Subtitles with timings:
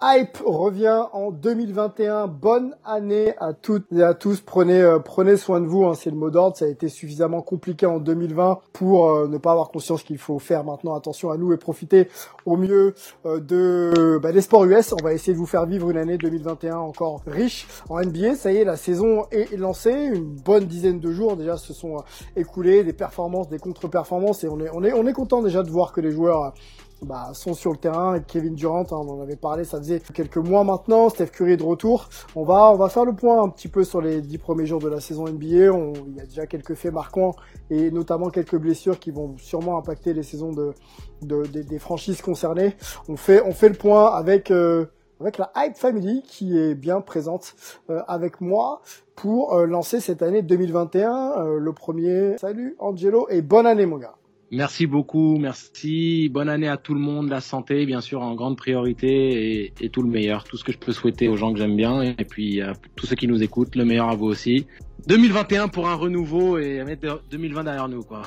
[0.00, 2.28] Hype revient en 2021.
[2.28, 4.40] Bonne année à toutes et à tous.
[4.40, 5.86] Prenez euh, prenez soin de vous.
[5.86, 6.56] Hein, c'est le mot d'ordre.
[6.56, 10.38] Ça a été suffisamment compliqué en 2020 pour euh, ne pas avoir conscience qu'il faut
[10.38, 12.08] faire maintenant attention à nous et profiter
[12.46, 12.94] au mieux
[13.26, 14.92] euh, de bah, des sports US.
[14.92, 18.36] On va essayer de vous faire vivre une année 2021 encore riche en NBA.
[18.36, 19.90] Ça y est, la saison est lancée.
[19.90, 22.04] Une bonne dizaine de jours déjà se sont
[22.36, 25.70] écoulés, des performances, des contre-performances et on est on est on est content déjà de
[25.70, 26.54] voir que les joueurs
[27.02, 28.18] bah, sont sur le terrain.
[28.20, 31.08] Kevin Durant, hein, on en avait parlé, ça faisait quelques mois maintenant.
[31.08, 32.08] Steph Curry de retour.
[32.34, 34.80] On va, on va faire le point un petit peu sur les dix premiers jours
[34.80, 35.72] de la saison NBA.
[35.72, 37.34] On, il y a déjà quelques faits marquants
[37.70, 40.74] et notamment quelques blessures qui vont sûrement impacter les saisons de,
[41.22, 42.74] de des, des franchises concernées.
[43.08, 44.86] On fait, on fait le point avec euh,
[45.20, 47.54] avec la Hype Family qui est bien présente
[47.90, 48.82] euh, avec moi
[49.16, 51.12] pour euh, lancer cette année 2021.
[51.38, 54.17] Euh, le premier, salut Angelo et bonne année mon gars.
[54.50, 56.30] Merci beaucoup, merci.
[56.30, 60.02] Bonne année à tout le monde, la santé bien sûr en grande priorité et, tout
[60.02, 62.62] le meilleur, tout ce que je peux souhaiter aux gens que j'aime bien et puis
[62.62, 64.66] à tous ceux qui nous écoutent, le meilleur à vous aussi.
[65.06, 68.22] 2021 pour un renouveau et mettre 2020 derrière nous quoi.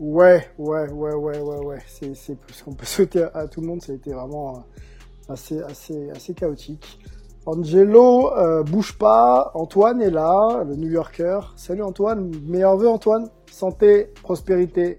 [0.00, 1.78] Ouais, ouais, ouais, ouais, ouais, ouais.
[1.86, 3.82] C'est, c'est ce qu'on peut souhaiter à, tout le monde.
[3.82, 6.98] Ça a été vraiment euh, assez, assez, assez chaotique.
[7.46, 9.52] Angelo, euh, bouge pas.
[9.54, 11.38] Antoine est là, le New Yorker.
[11.56, 12.30] Salut Antoine.
[12.44, 13.30] Meilleurs vœux Antoine.
[13.50, 14.98] Santé, prospérité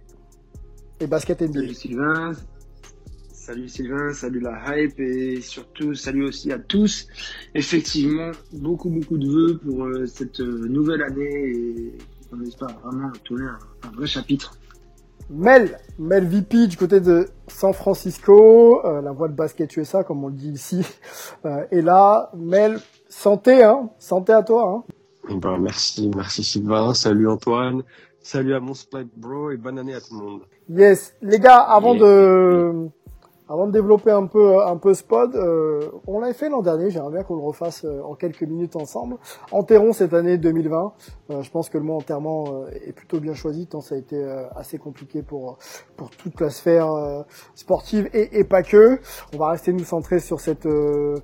[1.00, 1.54] et basket NBA.
[1.54, 2.32] Salut Sylvain.
[3.32, 7.08] Salut Sylvain, salut la hype et surtout salut aussi à tous.
[7.56, 11.98] Effectivement, beaucoup beaucoup de vœux pour euh, cette euh, nouvelle année et
[12.34, 14.58] on espère vraiment tourner un, un vrai chapitre.
[15.30, 20.24] Mel, Mel VP du côté de San Francisco, euh, la voix de basket USA comme
[20.24, 20.86] on le dit ici.
[21.46, 24.84] Euh, et là, Mel, santé, hein, santé à toi.
[25.30, 25.36] Hein.
[25.36, 27.84] Ben, merci, merci Sylvain, salut Antoine,
[28.28, 30.42] salut à mon Split Bro et bonne année à tout le monde.
[30.70, 32.90] Yes, les gars, avant de
[33.50, 36.90] avant de développer un peu un peu ce pod, euh, on l'avait fait l'an dernier.
[36.90, 39.16] J'aimerais bien qu'on le refasse euh, en quelques minutes ensemble.
[39.52, 40.94] Enterrons cette année 2020.
[41.30, 43.98] Euh, je pense que le mot enterrement euh, est plutôt bien choisi, tant ça a
[43.98, 44.22] été
[44.58, 45.58] assez compliqué pour
[45.96, 46.90] pour toute la sphère
[47.56, 49.00] sportive et, et pas que.
[49.34, 51.16] On va rester nous centrer sur cette euh,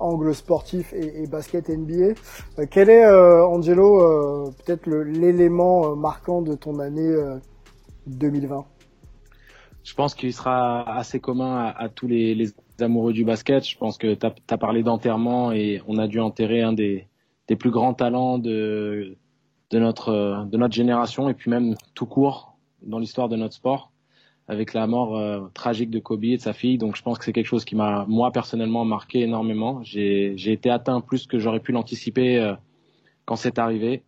[0.00, 2.14] angle sportif et, et basket NBA.
[2.58, 7.36] Euh, quel est, euh, Angelo, euh, peut-être l'élément marquant de ton année euh,
[8.06, 8.64] 2020
[9.84, 13.66] Je pense qu'il sera assez commun à, tous les, amoureux du basket.
[13.68, 17.06] Je pense que tu as, parlé d'enterrement et on a dû enterrer un des,
[17.58, 19.16] plus grands talents de,
[19.72, 23.90] notre, de notre génération et puis même tout court dans l'histoire de notre sport
[24.50, 26.76] avec la mort euh, tragique de Kobe et de sa fille.
[26.76, 29.80] Donc je pense que c'est quelque chose qui m'a, moi personnellement, marqué énormément.
[29.84, 32.54] J'ai été atteint plus que j'aurais pu l'anticiper euh,
[33.26, 34.02] quand c'est arrivé.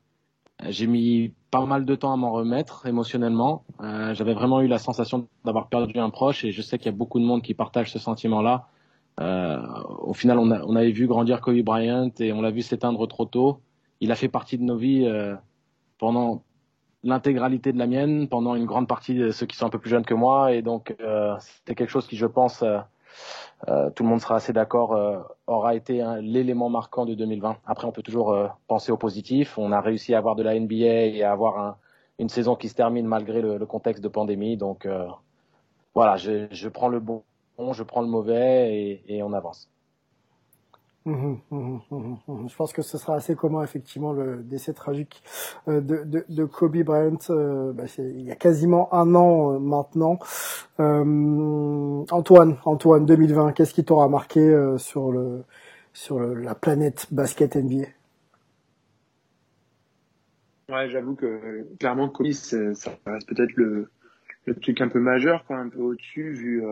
[0.69, 3.65] J'ai mis pas mal de temps à m'en remettre émotionnellement.
[3.83, 6.95] Euh, J'avais vraiment eu la sensation d'avoir perdu un proche et je sais qu'il y
[6.95, 8.67] a beaucoup de monde qui partage ce sentiment-là.
[9.21, 9.63] Euh,
[10.01, 13.61] au final, on, avait vu grandir Kobe Bryant et on l'a vu s'éteindre trop tôt.
[14.01, 15.37] Il a fait partie de nos vies euh,
[15.99, 16.43] pendant
[17.05, 19.91] l'intégralité de la mienne, pendant une grande partie de ceux qui sont un peu plus
[19.91, 22.79] jeunes que moi et donc euh, c'était quelque chose qui, je pense, euh,
[23.69, 27.59] euh, tout le monde sera assez d'accord, euh, aura été hein, l'élément marquant de 2020.
[27.67, 29.57] Après, on peut toujours euh, penser au positif.
[29.59, 31.77] On a réussi à avoir de la NBA et à avoir un,
[32.19, 34.57] une saison qui se termine malgré le, contexte de pandémie.
[34.57, 35.07] Donc euh,
[35.95, 37.23] voilà, je, je prends le bon,
[37.73, 39.72] je prends le mauvais et on avance.
[41.05, 41.81] Mhm, mhm,
[42.29, 42.49] mhm.
[42.49, 45.21] Je pense que ce sera assez commun effectivement le décès tragique
[45.67, 47.17] euh, de, de, de Kobe Bryant.
[47.31, 50.19] euh, bah, il y a quasiment un an euh, maintenant.
[50.79, 54.41] Antoine, Antoine, 2020, qu'est-ce qui t'aura marqué
[54.79, 55.45] sur le
[55.93, 57.87] sur la planète basket NBA
[60.69, 62.59] Ouais, j'avoue que clairement Kobe, ça
[63.07, 63.91] reste peut-être le,
[64.47, 66.63] le truc un peu majeur, quoi, un peu au-dessus vu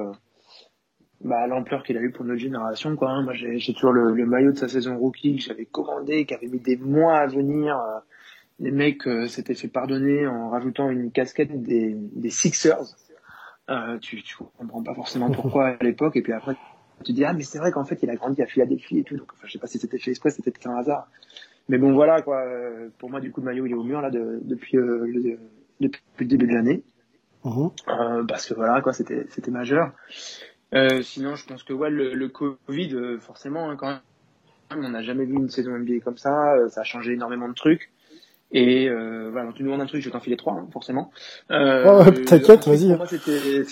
[1.22, 2.96] bah, l'ampleur qu'il a eu pour notre génération.
[2.96, 3.10] Quoi.
[3.10, 3.22] hein.
[3.22, 6.34] Moi, j'ai j'ai toujours le, le maillot de sa saison rookie que j'avais commandé, qui
[6.34, 7.76] avait mis des mois à venir.
[7.76, 7.98] euh,
[8.62, 12.94] les mecs s'étaient fait pardonner en rajoutant une casquette des, des Sixers.
[14.02, 16.56] tu, tu comprends pas forcément pourquoi à l'époque, et puis après
[16.98, 19.02] tu te dis ah mais c'est vrai qu'en fait il a grandi à Philadelphie et
[19.04, 21.08] tout, donc enfin, je sais pas si c'était fait exprès, c'était peut-être un hasard.
[21.70, 22.42] Mais bon voilà quoi,
[22.98, 25.38] pour moi du coup le maillot il est au mur là de, depuis, le,
[25.80, 26.82] depuis le début de l'année.
[27.44, 27.70] Mhm.
[27.88, 29.92] Euh, parce que voilà quoi c'était c'était majeur
[30.74, 34.00] euh, sinon je pense que ouais le, le covid euh, forcément hein, quand même
[34.84, 37.54] on n'a jamais vu une saison NBA comme ça euh, ça a changé énormément de
[37.54, 37.90] trucs.
[38.52, 41.10] Et euh, voilà tu nous demandes un truc je t'en file trois hein, forcément.
[41.50, 42.88] Euh, oh, t'inquiète vas-y.
[42.88, 43.62] pour moi c'était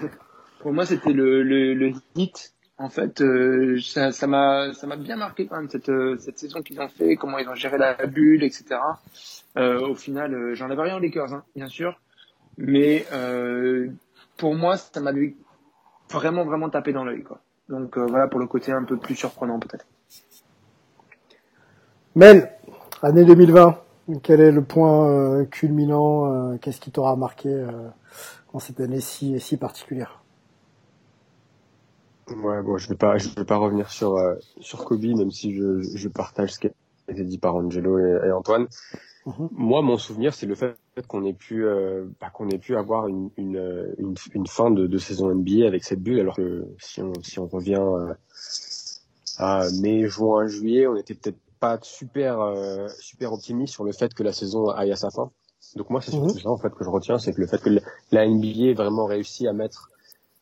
[0.60, 4.96] pour moi c'était le, le, le hit en fait, euh, ça, ça m'a, ça m'a
[4.96, 7.94] bien marqué quand même cette, cette saison qu'ils ont fait, comment ils ont géré la
[8.06, 8.66] bulle, etc.
[9.56, 11.98] Euh, au final, j'en avais rien aux Lakers, hein, bien sûr,
[12.58, 13.88] mais euh,
[14.36, 15.12] pour moi, ça m'a
[16.10, 17.22] vraiment, vraiment tapé dans l'œil.
[17.22, 17.40] Quoi.
[17.68, 19.86] Donc euh, voilà pour le côté un peu plus surprenant peut-être.
[22.14, 22.52] Mel,
[23.02, 23.78] année 2020,
[24.22, 27.66] quel est le point euh, culminant Qu'est-ce qui t'aura marqué
[28.52, 30.22] en cette année si, si particulière?
[32.28, 34.18] Ouais, bon, je vais pas, je vais pas revenir sur
[34.60, 36.70] sur Kobe, même si je, je partage ce a
[37.08, 38.66] été dit par Angelo et Antoine.
[39.26, 39.48] Mhm.
[39.52, 40.76] Moi, mon souvenir, c'est le fait
[41.08, 44.86] qu'on ait pu, euh, bah, qu'on ait pu avoir une, une, une, une fin de,
[44.86, 48.14] de, saison NBA avec cette bulle, alors que si on, si on revient euh,
[49.38, 54.14] à mai, juin, juillet, on était peut-être pas super, euh, super optimiste sur le fait
[54.14, 55.30] que la saison aille à sa fin.
[55.74, 56.40] Donc moi, c'est surtout mhm.
[56.40, 57.70] ça en fait que je retiens, c'est que le fait que
[58.12, 59.90] la NBA ait vraiment réussi à mettre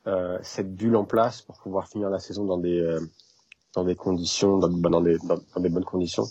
[0.06, 3.00] euh, cette bulle en place pour pouvoir finir la saison dans des, euh,
[3.74, 6.24] dans des conditions, dans, bah, des, dans des bonnes conditions.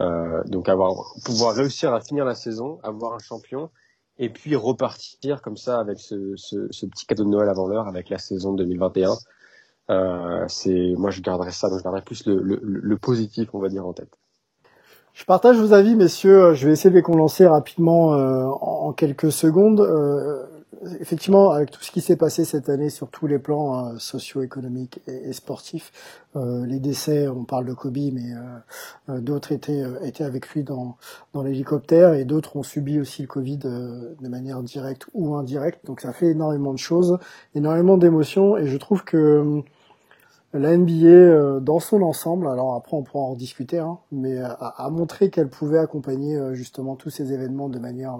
[0.00, 0.94] Euh, donc avoir
[1.24, 3.70] pouvoir réussir à finir la saison, avoir un champion
[4.18, 7.86] et puis repartir comme ça avec ce, ce, ce petit cadeau de Noël avant l'heure
[7.86, 9.12] avec la saison 2021.
[9.90, 13.58] Euh, c'est moi je garderai ça, donc je garderai plus le, le, le, positif on
[13.58, 14.16] va dire en tête.
[15.12, 16.54] Je partage vos avis, messieurs.
[16.54, 19.80] Je vais essayer de les condenser rapidement euh, en, quelques secondes.
[19.80, 20.46] Euh,
[21.00, 25.00] effectivement, avec tout ce qui s'est passé cette année sur tous les plans hein, socio-économiques
[25.06, 25.92] et, sportifs,
[26.36, 30.62] euh, les décès, on parle de Kobe, mais euh, euh, d'autres étaient, étaient avec lui
[30.62, 30.96] dans,
[31.34, 35.84] dans l'hélicoptère et d'autres ont subi aussi le Covid de manière directe ou indirecte.
[35.86, 37.18] Donc ça fait énormément de choses,
[37.54, 39.62] énormément d'émotions et je trouve que
[40.52, 44.90] la NBA dans son ensemble, alors après on pourra en discuter, hein, mais a, a,
[44.90, 48.18] montré qu'elle pouvait accompagner justement tous ces événements de manière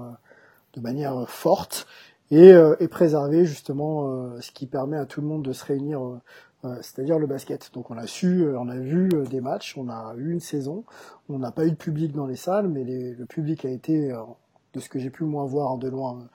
[0.75, 1.89] de manière forte
[2.31, 5.65] et, euh, et préserver justement euh, ce qui permet à tout le monde de se
[5.65, 7.71] réunir, euh, c'est-à-dire le basket.
[7.73, 10.85] Donc on a su, on a vu des matchs, on a eu une saison,
[11.29, 14.13] on n'a pas eu de public dans les salles, mais le public a été
[14.75, 16.29] de ce que j'ai pu moins voir de loin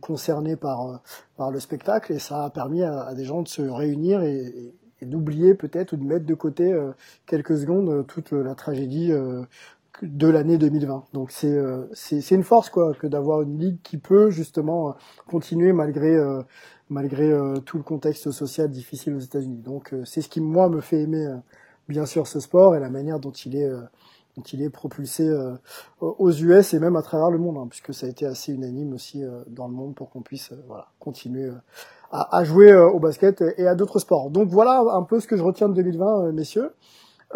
[0.00, 1.00] concerné par
[1.36, 5.06] par le spectacle et ça a permis à, des gens de se réunir et, et
[5.06, 6.78] d'oublier peut-être ou de mettre de côté
[7.24, 9.12] quelques secondes toute la tragédie
[10.02, 11.04] de l'année 2020.
[11.12, 14.92] Donc c'est euh, c'est une force quoi que d'avoir une ligue qui peut justement euh,
[15.28, 16.42] continuer malgré euh,
[16.88, 17.32] malgré
[17.66, 19.62] tout le contexte social difficile aux États-Unis.
[19.62, 21.24] Donc c'est ce qui moi me fait aimer
[21.88, 23.70] bien sûr ce sport et la manière dont il est
[24.36, 25.30] dont il est propulsé
[26.00, 28.92] aux US et même à travers le monde, hein, puisque ça a été assez unanime
[28.92, 31.48] aussi dans le monde pour qu'on puisse voilà continuer
[32.10, 34.30] à, à, jouer au basket et à d'autres sports.
[34.30, 36.72] Donc voilà un peu ce que je retiens de 2020, messieurs.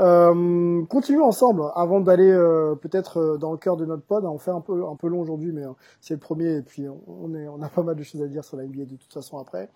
[0.00, 4.24] Euh, continuons ensemble avant d'aller euh, peut-être euh, dans le cœur de notre pod.
[4.24, 6.86] On fait un peu un peu long aujourd'hui, mais euh, c'est le premier et puis
[7.06, 9.38] on est a pas mal de choses à dire sur la NBA de toute façon
[9.38, 9.70] après.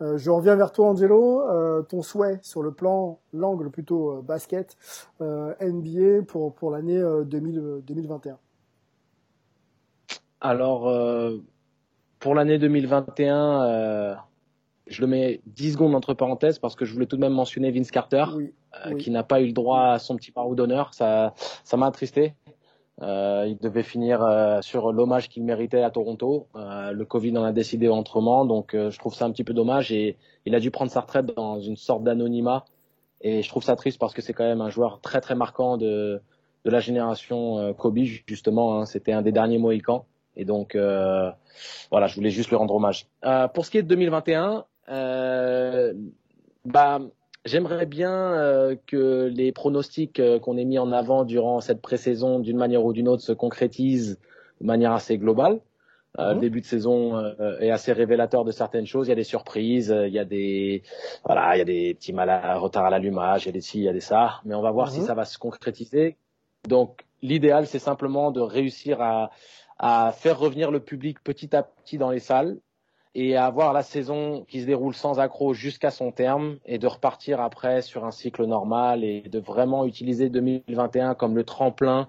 [0.00, 1.42] je reviens vers toi, Angelo.
[1.88, 4.76] ton souhait sur le plan, l'angle plutôt basket
[5.20, 8.38] NBA pour pour l'année 2021.
[10.40, 10.92] Alors
[12.18, 14.16] pour l'année 2021
[14.86, 17.70] je le mets 10 secondes entre parenthèses parce que je voulais tout de même mentionner
[17.70, 18.24] Vince Carter,
[18.86, 20.92] euh, qui n'a pas eu le droit à son petit parou d'honneur.
[20.92, 22.34] Ça, ça m'a attristé.
[23.02, 26.48] Euh, il devait finir euh, sur l'hommage qu'il méritait à Toronto.
[26.54, 29.90] Le Covid en a décidé autrement, donc je trouve ça un petit peu dommage.
[29.90, 32.64] Et il a dû prendre sa retraite dans une sorte d'anonymat.
[33.22, 35.78] Et je trouve ça triste parce que c'est quand même un joueur très très marquant
[35.78, 36.20] de,
[36.66, 38.80] de la génération Kobe justement.
[38.80, 38.84] Hein.
[38.84, 40.04] C'était un des derniers Mohicans.
[40.36, 43.06] Et donc voilà, je voulais juste lui rendre hommage.
[43.54, 44.62] pour ce qui est de 2021, euh,
[46.64, 47.00] bah,
[47.44, 52.38] j'aimerais bien euh, que les pronostics euh, qu'on ait mis en avant durant cette pré-saison,
[52.38, 54.18] d'une manière ou d'une autre, se concrétisent
[54.60, 55.60] de manière assez globale.
[56.18, 56.40] Euh, Le mhm.
[56.40, 59.08] début de saison euh, est assez révélateur de certaines choses.
[59.08, 60.82] Il y a des surprises, il y a des
[61.24, 63.60] voilà, il y a des petits mal à, retard à l'allumage, il y a des
[63.60, 64.40] ci, il y a des ça.
[64.44, 65.06] Mais on va voir si mhm.
[65.06, 66.16] ça va se concrétiser.
[66.68, 69.30] Donc l'idéal, c'est simplement de réussir à,
[69.78, 72.58] à faire revenir le public petit à petit dans les salles
[73.14, 77.40] et avoir la saison qui se déroule sans accroc jusqu'à son terme et de repartir
[77.40, 82.08] après sur un cycle normal et de vraiment utiliser 2021 comme le tremplin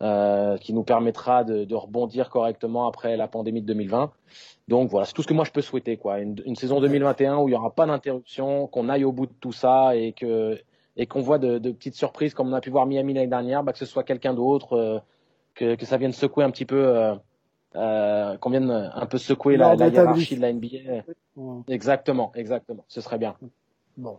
[0.00, 4.10] euh, qui nous permettra de, de, rebondir correctement après la pandémie de 2020.
[4.68, 6.18] Donc voilà, c'est tout ce que moi je peux souhaiter, quoi.
[6.18, 9.34] Une, une saison 2021 où il n'y aura pas d'interruption, qu'on aille au bout de
[9.40, 10.58] tout ça et que
[10.96, 13.62] et qu'on voit de, de, petites surprises comme on a pu voir Miami l'année dernière,
[13.62, 14.98] bah, que ce soit quelqu'un d'autre, euh,
[15.54, 17.14] que, que ça vienne secouer un petit peu, euh,
[17.76, 21.04] euh, qu'on vienne un peu secouer la, la hiérarchie de la NBA.
[21.68, 22.84] Exactement, exactement.
[22.88, 23.34] Ce serait bien.
[23.96, 24.18] Bon.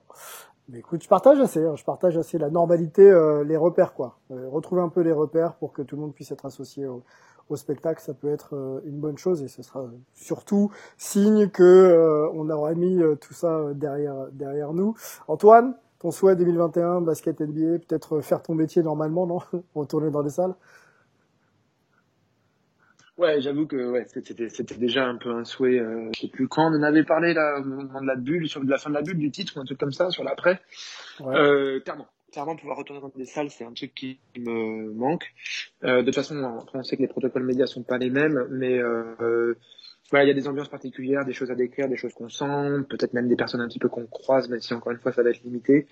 [0.69, 4.17] Mais écoute, je partage assez, hein, je partage assez la normalité, euh, les repères quoi.
[4.31, 7.03] Euh, retrouver un peu les repères pour que tout le monde puisse être associé au,
[7.50, 12.29] au spectacle, ça peut être euh, une bonne chose et ce sera surtout signe que
[12.33, 14.95] on aura mis tout ça derrière derrière nous.
[15.27, 19.39] Antoine, ton souhait 2021, basket NBA, peut-être faire ton métier normalement, non?
[19.75, 20.55] Retourner dans les salles?
[23.17, 25.79] Ouais, j'avoue que ouais, c'était c'était déjà un peu un souhait.
[25.79, 28.50] Euh, je sais plus quand on en avait parlé là au moment de la bulle,
[28.50, 30.24] sur de la fin de la bulle, du titre ou un truc comme ça, sur
[30.24, 30.60] l'après.
[31.20, 31.36] Ouais.
[31.36, 35.32] Euh, clairement, clairement pouvoir retourner dans des salles, c'est un truc qui me manque.
[35.84, 38.79] Euh, de toute façon, on sait que les protocoles médias sont pas les mêmes, mais
[38.79, 39.53] euh,
[40.10, 42.86] voilà, il y a des ambiances particulières, des choses à décrire, des choses qu'on sent,
[42.89, 45.22] peut-être même des personnes un petit peu qu'on croise, même si encore une fois ça
[45.22, 45.88] va être limité.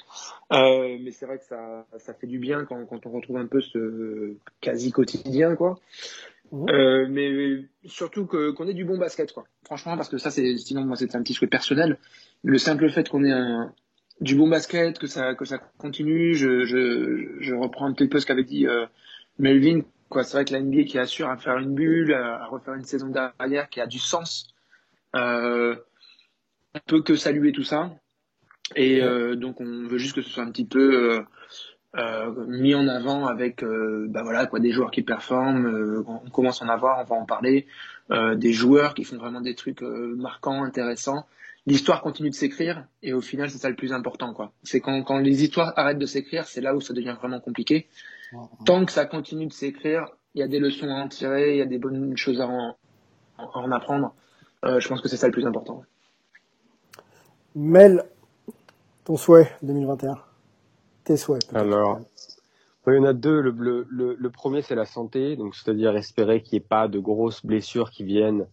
[0.51, 3.47] Euh, mais c'est vrai que ça, ça fait du bien quand, quand on retrouve un
[3.47, 5.79] peu ce quasi quotidien, quoi.
[6.51, 6.69] Mmh.
[6.69, 9.45] Euh, mais surtout que qu'on ait du bon basket quoi.
[9.63, 11.97] Franchement parce que ça c'est sinon moi c'est un petit souhait personnel.
[12.43, 13.73] Le simple fait qu'on ait un,
[14.19, 18.19] du bon basket, que ça que ça continue, je je, je reprends un petit peu
[18.19, 18.85] ce qu'avait dit euh,
[19.39, 20.23] Melvin quoi.
[20.23, 23.07] C'est vrai que la NBA qui assure à faire une bulle, à, refaire une saison
[23.07, 24.53] derrière qui a du sens.
[25.15, 25.75] Euh,
[26.75, 27.91] on peut que saluer tout ça.
[28.75, 31.23] Et euh, donc on veut juste que ce soit un petit peu euh, euh,
[32.47, 36.61] mis en avant avec euh, bah voilà quoi des joueurs qui performent euh, on commence
[36.61, 37.67] à en avoir on va en parler
[38.11, 41.25] euh, des joueurs qui font vraiment des trucs euh, marquants intéressants.
[41.67, 44.53] L'histoire continue de s'écrire et au final c'est ça le plus important quoi.
[44.63, 47.87] C'est quand, quand les histoires arrêtent de s'écrire c'est là où ça devient vraiment compliqué.
[48.65, 51.57] Tant que ça continue de s'écrire il y a des leçons à en tirer il
[51.57, 52.77] y a des bonnes choses à en,
[53.37, 54.15] à en apprendre.
[54.63, 55.83] Je pense que c'est ça le plus important.
[57.53, 58.05] Mel
[59.03, 60.30] ton souhait 2021
[61.03, 61.43] tes souhaits.
[61.53, 61.99] Alors,
[62.87, 63.41] il y en a deux.
[63.41, 63.51] Le,
[63.89, 67.45] le, le, premier, c'est la santé, donc c'est-à-dire espérer qu'il n'y ait pas de grosses
[67.45, 68.47] blessures qui viennent,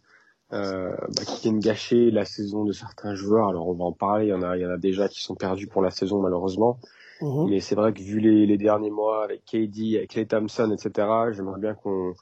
[0.52, 3.48] euh, bah, qui viennent gâcher la saison de certains joueurs.
[3.48, 4.26] Alors, on va en parler.
[4.26, 6.20] Il y en a, il y en a déjà qui sont perdus pour la saison
[6.20, 6.78] malheureusement.
[7.20, 7.50] Mmh.
[7.50, 11.08] Mais c'est vrai que vu les, les, derniers mois avec KD, avec Clay Thompson, etc.,
[11.32, 12.14] j'aimerais bien qu'on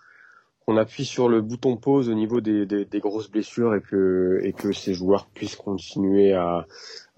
[0.66, 4.40] qu'on appuie sur le bouton pause au niveau des, des, des, grosses blessures et que
[4.42, 6.66] et que ces joueurs puissent continuer à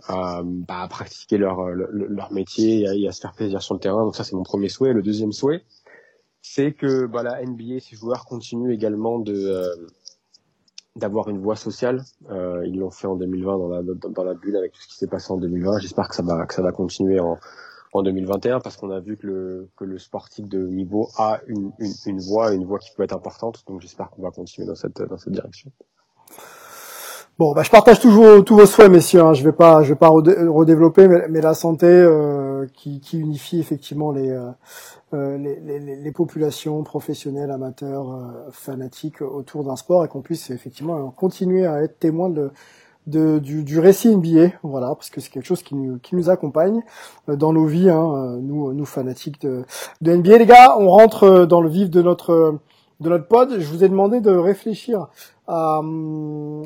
[0.06, 4.04] à, bah, à pratiquer leur, leur, métier et à, se faire plaisir sur le terrain.
[4.04, 4.92] Donc ça, c'est mon premier souhait.
[4.92, 5.64] Le deuxième souhait,
[6.40, 9.74] c'est que bah, la NBA, ces joueurs continuent également de euh,
[10.94, 12.04] d'avoir une voix sociale.
[12.30, 14.96] Euh, ils l'ont fait en 2020 dans la, dans, la bulle avec tout ce qui
[14.96, 15.80] s'est passé en 2020.
[15.80, 17.38] J'espère que ça va que ça va continuer en,
[17.92, 21.73] en 2021 parce qu'on a vu que le que le sportif de niveau a une,
[21.78, 23.64] une, une voix, une voix qui peut être importante.
[23.66, 25.71] Donc j'espère qu'on va continuer dans cette dans cette direction.
[27.38, 29.23] Bon, bah, je partage toujours tous vos souhaits, messieurs.
[29.23, 29.33] Hein.
[29.33, 33.61] Je vais pas, je vais pas redévelopper, mais, mais la santé euh, qui, qui, unifie
[33.61, 34.50] effectivement les, euh,
[35.14, 40.50] euh les, les, les, populations professionnelles, amateurs, euh, fanatiques autour d'un sport, et qu'on puisse
[40.50, 42.50] effectivement continuer à être témoin de,
[43.08, 46.30] de du, du, récit NBA, voilà, parce que c'est quelque chose qui nous, qui nous
[46.30, 46.82] accompagne
[47.28, 49.64] euh, dans nos vies, hein, nous, nous fanatiques de,
[50.00, 50.38] de NBA.
[50.38, 52.58] Les gars, on rentre dans le vif de notre
[53.00, 53.58] de notre pod.
[53.58, 55.08] Je vous ai demandé de réfléchir
[55.46, 55.80] à,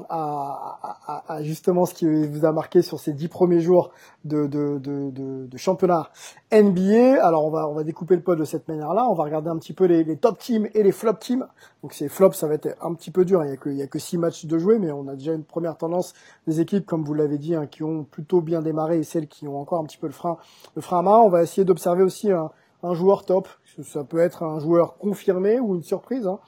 [0.08, 3.92] à, à, justement ce qui vous a marqué sur ces dix premiers jours
[4.24, 6.10] de, de, de, de, de championnat
[6.52, 7.24] NBA.
[7.24, 9.06] Alors on va on va découper le pod de cette manière-là.
[9.08, 11.46] On va regarder un petit peu les, les, top teams et les flop teams.
[11.82, 13.44] Donc ces flops, ça va être un petit peu dur.
[13.44, 15.14] Il y a que il y a que six matchs de jouer, mais on a
[15.14, 16.12] déjà une première tendance
[16.48, 19.46] des équipes, comme vous l'avez dit, hein, qui ont plutôt bien démarré et celles qui
[19.46, 20.38] ont encore un petit peu le frein
[20.74, 21.18] le frein à main.
[21.18, 22.50] On va essayer d'observer aussi un,
[22.82, 23.48] un joueur top.
[23.82, 26.26] Ça peut être un joueur confirmé ou une surprise.
[26.26, 26.40] Hein.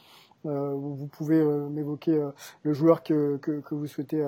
[0.47, 2.31] Euh, vous pouvez euh, m'évoquer euh,
[2.63, 4.27] le joueur que, que, que vous souhaitez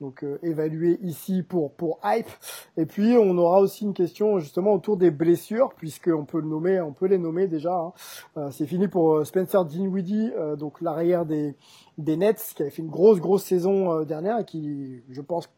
[0.00, 2.28] donc évaluer ici pour pour hype
[2.76, 6.80] et puis on aura aussi une question justement autour des blessures puisqu'on peut le nommer
[6.80, 7.92] on peut les nommer déjà
[8.36, 8.50] hein.
[8.50, 11.54] c'est fini pour Spencer Dinwiddie donc l'arrière des
[11.96, 15.48] des Nets qui avait fait une grosse grosse saison dernière et qui je pense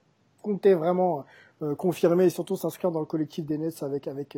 [0.43, 1.25] comptait vraiment
[1.79, 4.37] confirmer et surtout s'inscrire dans le collectif des Nets avec avec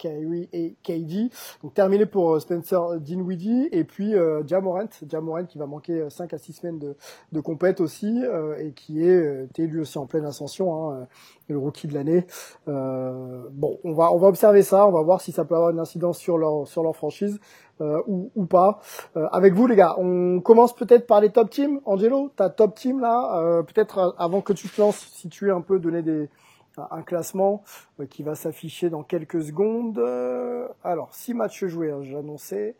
[0.00, 1.30] Kyrie et KD.
[1.62, 6.32] Donc terminé pour euh, Spencer Dinwiddie et puis euh, Jamorant, Jamorant qui va manquer 5
[6.32, 6.96] euh, à 6 semaines de,
[7.32, 11.06] de compète aussi euh, et qui est euh, lui aussi en pleine ascension, hein,
[11.48, 12.26] le rookie de l'année.
[12.68, 15.70] Euh, bon, on va on va observer ça, on va voir si ça peut avoir
[15.70, 17.38] une incidence sur leur sur leur franchise.
[17.82, 18.78] Euh, ou, ou, pas.
[19.16, 21.80] Euh, avec vous les gars, on commence peut-être par les top teams.
[21.86, 25.62] Angelo, ta top team là, peut-être avant que tu te lances, si tu es un
[25.62, 26.28] peu donner des,
[26.76, 27.62] un classement
[27.98, 29.98] euh, qui va s'afficher dans quelques secondes.
[29.98, 32.76] Euh, alors, six matchs joués, hein, j'annonçais.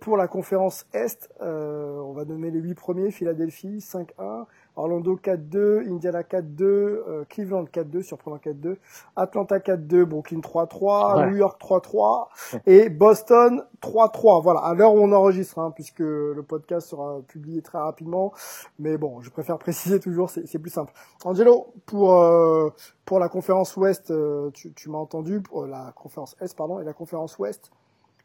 [0.00, 4.46] pour la conférence Est, on va nommer les huit premiers, Philadelphie 5-1,
[4.76, 8.76] Orlando 4-2, Indiana 4-2, euh, Cleveland 4-2, surprenant 4-2,
[9.16, 12.28] Atlanta 4-2, Brooklyn 3-3, New York 3-3
[12.66, 14.42] et Boston 3-3.
[14.42, 18.32] Voilà, à l'heure où on enregistre, hein, puisque le podcast sera publié très rapidement.
[18.78, 20.92] Mais bon, je préfère préciser toujours, c'est plus simple.
[21.24, 22.70] Angelo, pour euh,
[23.04, 26.84] pour la conférence Ouest, euh, tu, tu m'as entendu, pour la conférence Est, pardon, et
[26.84, 27.70] la conférence Ouest,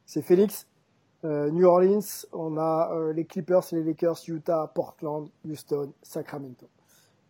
[0.06, 0.66] c'est Félix
[1.26, 6.68] euh, New Orleans, on a euh, les Clippers, les Lakers, Utah, Portland, Houston, Sacramento.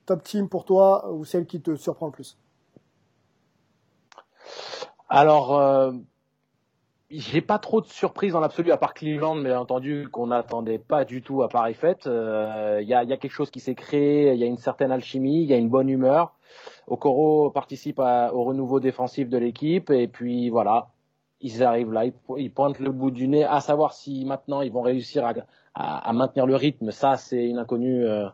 [0.05, 2.37] Top team pour toi ou celle qui te surprend le plus?
[5.09, 5.93] Alors, euh,
[7.09, 11.05] j'ai pas trop de surprises dans l'absolu, à part Cleveland, mais entendu qu'on n'attendait pas
[11.05, 12.05] du tout à pareille fête.
[12.05, 15.49] Il y, a, quelque chose qui s'est créé, il y a une certaine alchimie, il
[15.49, 16.33] y a une bonne humeur.
[16.87, 20.89] Okoro participe au renouveau défensif de l'équipe, et puis voilà,
[21.41, 22.05] ils arrivent là,
[22.37, 25.33] ils, pointent le bout du nez, à savoir si maintenant ils vont réussir à,
[25.75, 26.91] à, maintenir le rythme.
[26.91, 28.27] Ça, c'est une inconnue euh,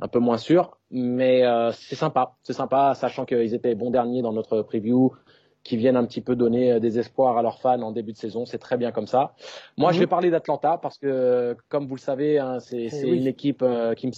[0.00, 4.22] un peu moins sûre, mais euh, c'est sympa, c'est sympa, sachant qu'ils étaient bons derniers
[4.22, 5.12] dans notre preview,
[5.62, 8.18] qui viennent un petit peu donner euh, des espoirs à leurs fans en début de
[8.18, 8.44] saison.
[8.44, 9.34] C'est très bien comme ça.
[9.78, 10.00] Moi, je mhm.
[10.00, 13.64] vais parler d'Atlanta parce que, comme vous le savez, hein, c'est eh une équipe
[13.96, 14.12] qui me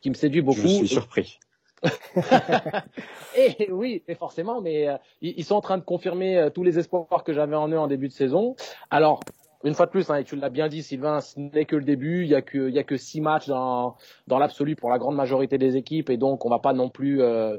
[0.00, 0.60] qui me séduit beaucoup.
[0.60, 1.38] Je suis surpris.
[3.36, 6.78] et oui, et forcément, mais euh, ils, sont en train de confirmer euh, tous les
[6.78, 8.54] espoirs que j'avais en eux en début de saison.
[8.90, 9.20] Alors,
[9.64, 11.84] une fois de plus, hein, et tu l'as bien dit, Sylvain, ce n'est que le
[11.84, 12.24] début.
[12.24, 13.96] Il y a que, il y a que six matchs dans,
[14.26, 17.22] dans l'absolu pour la grande majorité des équipes, et donc on va pas non plus
[17.22, 17.56] euh,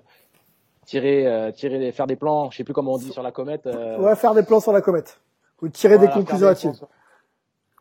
[0.86, 2.52] tirer, tirer, faire des plans.
[2.52, 3.68] Je sais plus comment on dit sur la comète.
[3.68, 5.20] On va faire des plans sur la comète
[5.62, 6.70] ou tirer des conclusions là-dessus.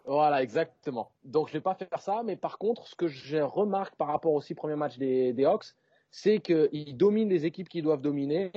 [0.06, 1.10] Voilà, exactement.
[1.24, 4.32] Donc je vais pas faire ça, mais par contre, ce que je remarque par rapport
[4.32, 5.74] au six premiers matchs des, des Hawks,
[6.10, 8.50] c'est qu'ils dominent les équipes qui doivent dominer,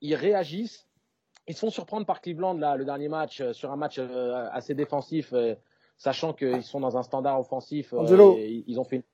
[0.00, 0.86] ils réagissent,
[1.48, 4.48] ils se font surprendre par Cleveland là, le dernier match, euh, sur un match euh,
[4.52, 5.54] assez défensif, euh,
[5.98, 7.92] sachant qu'ils sont dans un standard offensif.
[8.66, 9.04] ils ont fait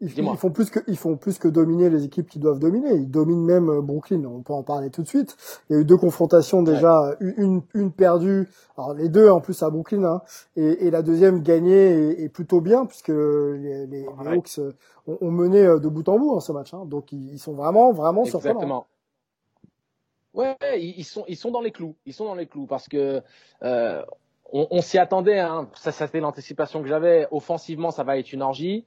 [0.00, 2.94] ils, font plus que ils font plus que dominer les équipes qui doivent dominer.
[2.94, 4.24] Ils dominent même Brooklyn.
[4.24, 5.36] On peut en parler tout de suite.
[5.68, 8.48] Il y a eu deux confrontations déjà, une, une perdue.
[8.76, 10.22] Alors les deux en plus à Brooklyn, hein,
[10.56, 14.60] et, et, la deuxième gagnée et, plutôt bien puisque les, les, Hawks
[15.06, 16.72] ont, ont, mené de bout en bout dans ce match.
[16.74, 16.84] Hein.
[16.86, 18.60] Donc ils, sont vraiment vraiment surprenants.
[18.60, 18.86] Exactement.
[20.34, 21.96] Ouais, ils sont ils sont dans les clous.
[22.06, 23.20] Ils sont dans les clous parce que
[23.64, 24.04] euh,
[24.52, 25.40] on, on s'y attendait.
[25.40, 25.68] Hein.
[25.74, 27.26] Ça, c'était l'anticipation que j'avais.
[27.32, 28.84] Offensivement, ça va être une orgie.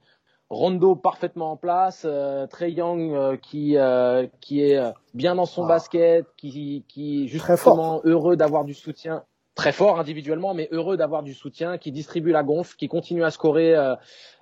[0.52, 5.46] Rondo parfaitement en place, euh, Trey Young euh, qui euh, qui est euh, bien dans
[5.46, 5.68] son ah.
[5.68, 11.32] basket, qui qui justement heureux d'avoir du soutien, très fort individuellement, mais heureux d'avoir du
[11.32, 13.74] soutien, qui distribue la gonfle, qui continue à scorer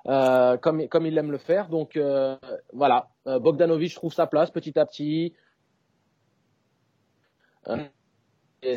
[0.04, 1.68] comme comme il aime le faire.
[1.68, 1.96] Donc
[2.72, 5.32] voilà, Bogdanovic trouve sa place petit à petit.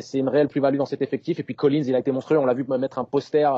[0.00, 1.40] c'est une réelle plus-value dans cet effectif.
[1.40, 2.38] Et puis Collins, il a été monstrueux.
[2.38, 3.50] On l'a vu mettre un poster.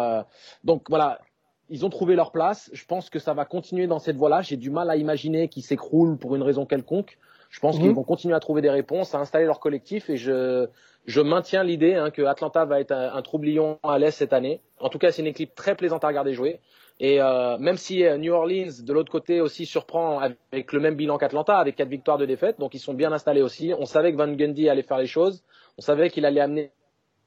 [0.64, 1.18] donc voilà,
[1.68, 2.70] ils ont trouvé leur place.
[2.72, 4.42] Je pense que ça va continuer dans cette voie-là.
[4.42, 7.18] J'ai du mal à imaginer qu'ils s'écroulent pour une raison quelconque.
[7.48, 7.94] Je pense qu'ils mhm.
[7.94, 10.66] vont continuer à trouver des réponses, à installer leur collectif et je,
[11.06, 14.60] je maintiens l'idée hein, que Atlanta va être un, troublion à l'Est cette année.
[14.80, 16.60] En tout cas, c'est une équipe très plaisante à regarder jouer.
[16.98, 20.96] Et euh, même si euh, New Orleans, de l'autre côté, aussi surprend avec le même
[20.96, 23.72] bilan qu'Atlanta, avec quatre victoires de défaite, donc ils sont bien installés aussi.
[23.78, 25.44] On savait que Van Gundy allait faire les choses.
[25.78, 26.72] On savait qu'il allait amener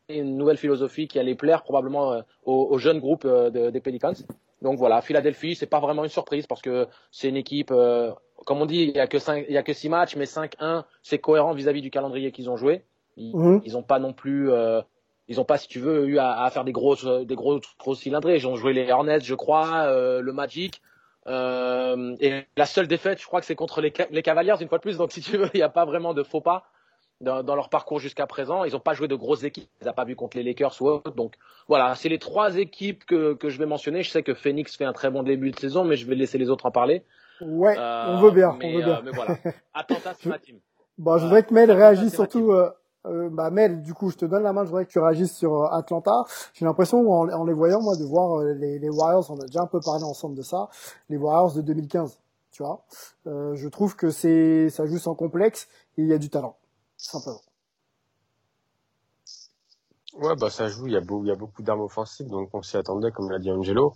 [0.09, 4.13] une nouvelle philosophie qui allait plaire probablement euh, aux, jeunes groupes euh, des Pelicans.
[4.61, 8.11] Donc voilà, Philadelphie, c'est pas vraiment une surprise parce que c'est une équipe, euh,
[8.45, 10.25] comme on dit, il y a que cinq, il y a que six matchs, mais
[10.25, 12.83] 5-1, c'est cohérent vis-à-vis du calendrier qu'ils ont joué.
[13.15, 13.61] Ils, mhm.
[13.63, 14.49] ils ont pas non plus,
[15.27, 18.37] ils ont pas, si tu veux, eu à, faire des grosses, des gros, gros cylindrés.
[18.37, 19.91] Ils ont joué les Hornets, je crois,
[20.21, 20.81] le Magic.
[21.27, 24.83] et la seule défaite, je crois que c'est contre les, les Cavaliers une fois de
[24.83, 24.97] plus.
[24.97, 26.65] Donc si tu veux, il n'y a pas vraiment de faux pas
[27.21, 28.63] dans, leur parcours jusqu'à présent.
[28.63, 29.69] Ils n'ont pas joué de grosses équipes.
[29.81, 31.11] Ils n'ont pas vu contre les Lakers ou autre.
[31.11, 31.35] Donc
[31.67, 34.03] voilà, c'est les trois équipes que, que je vais mentionner.
[34.03, 36.37] Je sais que Phoenix fait un très bon début de saison, mais je vais laisser
[36.37, 37.03] les autres en parler.
[37.41, 38.97] Ouais, euh, on veut bien, mais, on veut bien.
[38.97, 39.37] Euh, mais voilà,
[39.73, 40.57] Attentat, c'est ma team.
[40.97, 42.51] Bon, je voudrais que Mel réagisse surtout.
[42.51, 42.69] Euh,
[43.05, 44.63] euh, bah Mel, du coup, je te donne la main.
[44.63, 46.25] Je voudrais que tu réagisses sur Atlanta.
[46.53, 49.25] J'ai l'impression, en, en, les voyant, moi, de voir les, les Warriors.
[49.31, 50.67] On a déjà un peu parlé ensemble de ça.
[51.07, 52.19] Les Warriors de 2015,
[52.51, 52.83] tu vois.
[53.27, 56.57] Euh, je trouve que c'est, ça joue sans complexe et il y a du talent,
[56.99, 57.41] simplement.
[60.13, 60.87] Ouais, bah ça joue.
[60.87, 63.29] Il y a, beau, il y a beaucoup d'armes offensives, donc on s'y attendait, comme
[63.29, 63.93] l'a dit Angelo.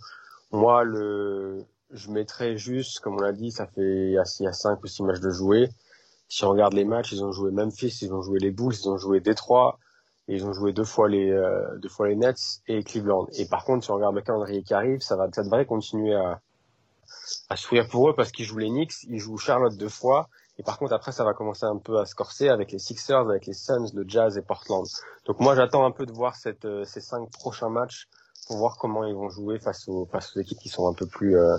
[0.52, 4.46] Moi, le, je mettrais juste, comme on l'a dit, ça fait y, a, il y
[4.46, 5.68] a cinq ou six matchs de jouer.
[6.28, 8.88] Si on regarde les matchs, ils ont joué Memphis, ils ont joué les Bulls, ils
[8.88, 9.78] ont joué Détroit,
[10.28, 13.26] et ils ont joué deux fois les euh, deux fois les Nets et Cleveland.
[13.36, 16.14] Et par contre, si on regarde le calendrier qui arrive, ça va ça devrait continuer
[16.14, 16.40] à
[17.50, 20.62] à sourire pour eux parce qu'ils jouent les Knicks, ils jouent Charlotte deux fois et
[20.62, 23.46] par contre, après, ça va commencer un peu à se corser avec les Sixers, avec
[23.46, 24.86] les Suns, le Jazz et Portland.
[25.26, 28.08] Donc moi, j'attends un peu de voir cette, euh, ces cinq prochains matchs
[28.46, 31.06] pour voir comment ils vont jouer face aux face aux équipes qui sont un peu
[31.06, 31.56] plus euh,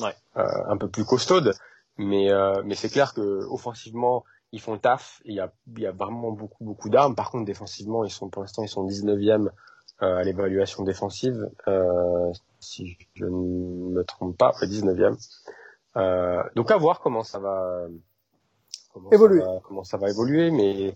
[0.00, 0.14] ouais.
[0.36, 1.54] euh, un peu plus costaudes.
[1.98, 5.20] Mais euh, mais c'est clair que offensivement ils font le taf.
[5.24, 7.14] Il y a il y a vraiment beaucoup beaucoup d'armes.
[7.14, 9.48] Par contre défensivement ils sont pour l'instant ils sont 19e
[10.02, 12.30] euh, à l'évaluation défensive euh,
[12.60, 15.16] si je ne me trompe pas, 19e.
[15.96, 17.86] Euh, donc à voir comment ça va
[18.96, 19.40] comment évoluer.
[19.40, 20.94] Ça va, comment ça va évoluer, mais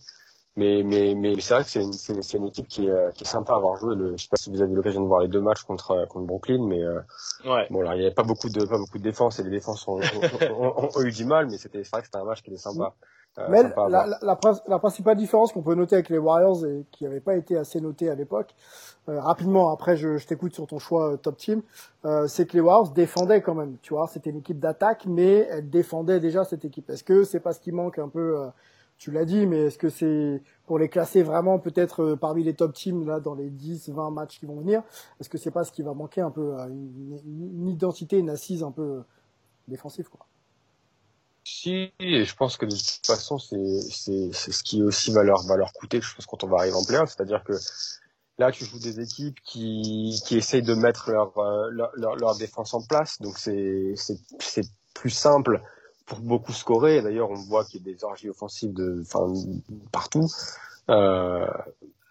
[0.57, 3.27] mais mais mais c'est vrai que c'est une, c'est une équipe qui est, qui est
[3.27, 3.95] sympa à avoir joué.
[3.95, 6.07] Le, je sais pas si vous avez eu l'occasion de voir les deux matchs contre
[6.09, 7.01] contre Brooklyn, mais euh,
[7.45, 7.67] ouais.
[7.71, 9.87] bon alors il y avait pas beaucoup de pas beaucoup de défense et les défenses
[9.87, 12.43] ont, ont, ont, ont eu du mal, mais c'était c'est vrai que c'était un match
[12.43, 12.85] qui était sympa.
[12.85, 13.07] Euh,
[13.49, 16.85] mais sympa la, la, la, la, principale différence qu'on peut noter avec les Warriors et
[16.91, 18.55] qui n'avait pas été assez notée à l'époque,
[19.09, 21.63] euh, rapidement après je, je t'écoute sur ton choix euh, top team,
[22.05, 23.77] euh, c'est que les Warriors défendaient quand même.
[23.83, 26.91] Tu vois, c'était une équipe d'attaque, mais elle défendait déjà cette équipe.
[26.91, 28.51] Est-ce que c'est pas ce qui manque un peu
[29.01, 32.53] tu l'as dit, mais est-ce que c'est pour les classer vraiment peut-être euh, parmi les
[32.53, 34.83] top teams là dans les 10, 20 matchs qui vont venir
[35.19, 38.63] Est-ce que c'est pas ce qui va manquer un peu une, une, identité, une assise
[38.63, 39.03] un peu
[39.69, 40.27] défensive quoi?
[41.53, 45.23] Si, et je pense que de toute façon c'est c'est c'est ce qui aussi va
[45.23, 47.55] leur va leur coûter, je pense quand on va arriver en playoff, c'est-à-dire que
[48.39, 51.33] là tu joues des équipes qui qui essayent de mettre leur
[51.71, 55.61] leur leur, leur défense en place, donc c'est c'est c'est plus simple
[56.11, 57.03] pour beaucoup scorer.
[57.03, 59.33] D'ailleurs, on voit qu'il y a des orgies offensives de, enfin,
[59.93, 60.27] partout.
[60.91, 61.47] Euh,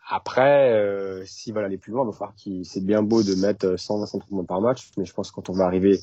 [0.10, 3.36] après, euh, s'ils veulent aller plus loin, il va falloir qu'il, c'est bien beau de
[3.36, 6.00] mettre 120 points par match, mais je pense que quand on va arriver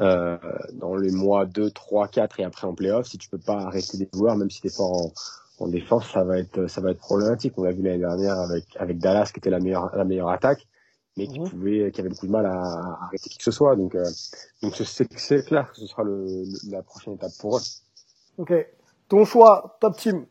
[0.00, 0.36] euh,
[0.74, 3.98] dans les mois 2, 3, 4 et après en playoff, si tu peux pas arrêter
[3.98, 4.92] des joueurs, même si t'es fort
[5.60, 7.54] en, en défense, ça va être, ça va être problématique.
[7.58, 10.66] On l'a vu l'année dernière avec, avec Dallas, qui était la meilleure, la meilleure attaque
[11.16, 11.50] mais qui Mhm.
[11.50, 13.74] pouvait, qui avait beaucoup de mal à, à arrêter qui que ce soit.
[13.76, 14.04] Donc, euh,
[14.62, 17.60] donc c'est, c'est clair que ce sera le, le, la prochaine étape pour eux.
[18.38, 18.52] Ok.
[19.08, 20.24] Ton choix, top team.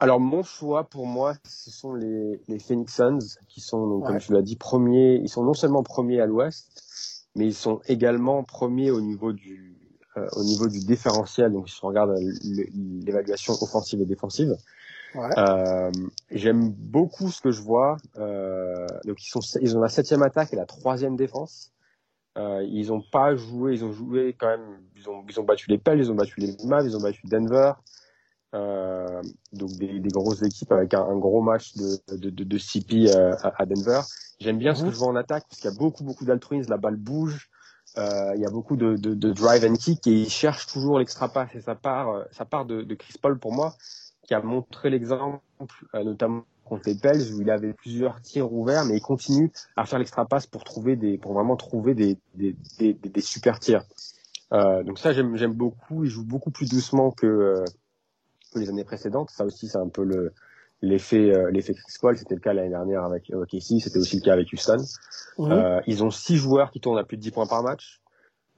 [0.00, 4.08] Alors mon choix pour moi, ce sont les, les Phoenix Suns qui sont donc Ouais.
[4.08, 5.16] comme tu l'as dit premiers.
[5.22, 9.76] Ils sont non seulement premiers à l'Ouest, mais ils sont également premiers au niveau du
[10.16, 11.52] euh, au niveau du différentiel.
[11.52, 12.14] Donc si on regarde
[13.04, 14.56] l'évaluation offensive et défensive,
[15.14, 15.28] Ouais.
[15.38, 15.90] Euh,
[16.30, 17.96] J'aime beaucoup ce que je vois.
[18.18, 21.72] Euh, donc ils sont, ils ont la septième attaque et la troisième défense.
[22.36, 24.82] Euh, ils ont pas joué, ils ont joué quand même.
[24.96, 27.26] Ils ont, ils ont battu les Pels, ils ont battu les Mavs, ils ont battu
[27.26, 27.72] Denver.
[28.54, 29.20] Euh,
[29.52, 33.10] donc des, des grosses équipes avec un, un gros match de, de, de, de CP
[33.10, 34.00] euh, à, à Denver.
[34.40, 36.70] J'aime bien ce que je vois en attaque parce qu'il y a beaucoup beaucoup d'altruisme,
[36.70, 37.48] la balle bouge.
[37.96, 40.98] Euh, il y a beaucoup de, de, de drive and kick et ils cherchent toujours
[40.98, 43.74] l'extra pass et ça part, euh, ça part de, de Chris Paul pour moi
[44.26, 45.40] qui a montré l'exemple,
[45.94, 49.84] euh, notamment contre les Pels, où il avait plusieurs tirs ouverts, mais il continue à
[49.84, 53.60] faire l'extra passe pour trouver des, pour vraiment trouver des, des, des, des, des super
[53.60, 53.84] tirs.
[54.52, 56.04] Euh, donc ça, j'aime, j'aime beaucoup.
[56.04, 57.70] Il joue beaucoup plus doucement que, euh, que
[58.58, 59.30] les années précédentes.
[59.30, 60.32] Ça aussi, c'est un peu le,
[60.82, 62.16] l'effet, euh, l'effet Chris Paul.
[62.16, 63.80] C'était le cas l'année dernière avec OKC.
[63.80, 64.78] C'était aussi le cas avec Houston.
[65.40, 68.00] Euh, ils ont six joueurs qui tournent à plus de 10 points par match.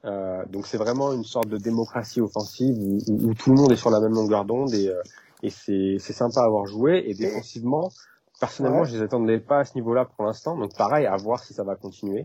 [0.05, 3.73] Euh, donc c'est vraiment une sorte de démocratie offensive où, où, où tout le monde
[3.73, 5.01] est sur la même longueur d'onde et, euh,
[5.43, 7.03] et c'est, c'est sympa à avoir joué.
[7.07, 7.91] Et défensivement,
[8.39, 8.87] personnellement, Ouais.
[8.87, 10.57] je les attendais pas à ce niveau-là pour l'instant.
[10.57, 12.25] Donc pareil, à voir si ça va continuer.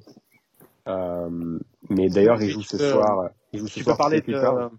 [0.88, 3.30] Euh, mais d'ailleurs, ils jouent ce peux- soir.
[3.54, 4.70] Ils jouent ce Tu peux soir parler Clippers.
[4.70, 4.76] de,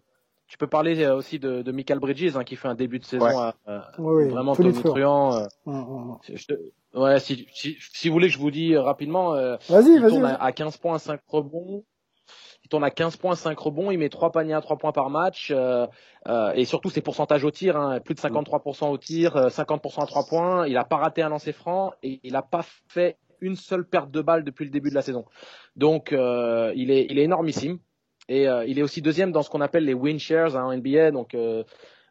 [0.52, 3.06] tu peux parler euh, aussi de, de Michael Bridges hein, qui fait un début de
[3.06, 3.34] saison Ouais.
[3.34, 5.30] à- à- Oui, oui, vraiment tonitruant.
[5.32, 5.36] tonitruant.
[5.38, 6.18] euh, mhm.
[6.34, 6.60] je te-
[6.94, 10.10] Ouais, si, si, si vous voulez que je vous dise rapidement, euh, Vas-y, il vas-y.
[10.10, 10.32] tourne vas-y.
[10.34, 11.84] à, à 15 points, 5 rebonds.
[12.64, 13.90] Il tourne à 15 points, 5 rebonds.
[13.90, 15.50] Il met 3 paniers à 3 points par match.
[15.50, 15.86] euh,
[16.28, 20.02] euh, et surtout ses pourcentages au tir, hein, plus de 53% au tir, euh, 50%
[20.02, 20.66] à 3 points.
[20.66, 24.10] Il a pas raté un lancer franc et il a pas fait une seule perte
[24.10, 25.24] de balle depuis le début de la saison.
[25.76, 27.78] Donc euh, il est il est énormissime.
[28.32, 30.74] Et euh, il est aussi deuxième dans ce qu'on appelle les win shares hein, en
[30.74, 31.10] NBA.
[31.10, 31.64] Donc euh,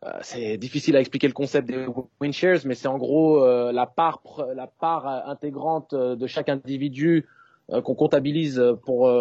[0.06, 1.88] euh, c'est difficile à expliquer le concept des
[2.20, 4.22] win shares, mais c'est en gros la part
[4.56, 7.28] la part intégrante de chaque individu
[7.70, 9.12] qu'on comptabilise pour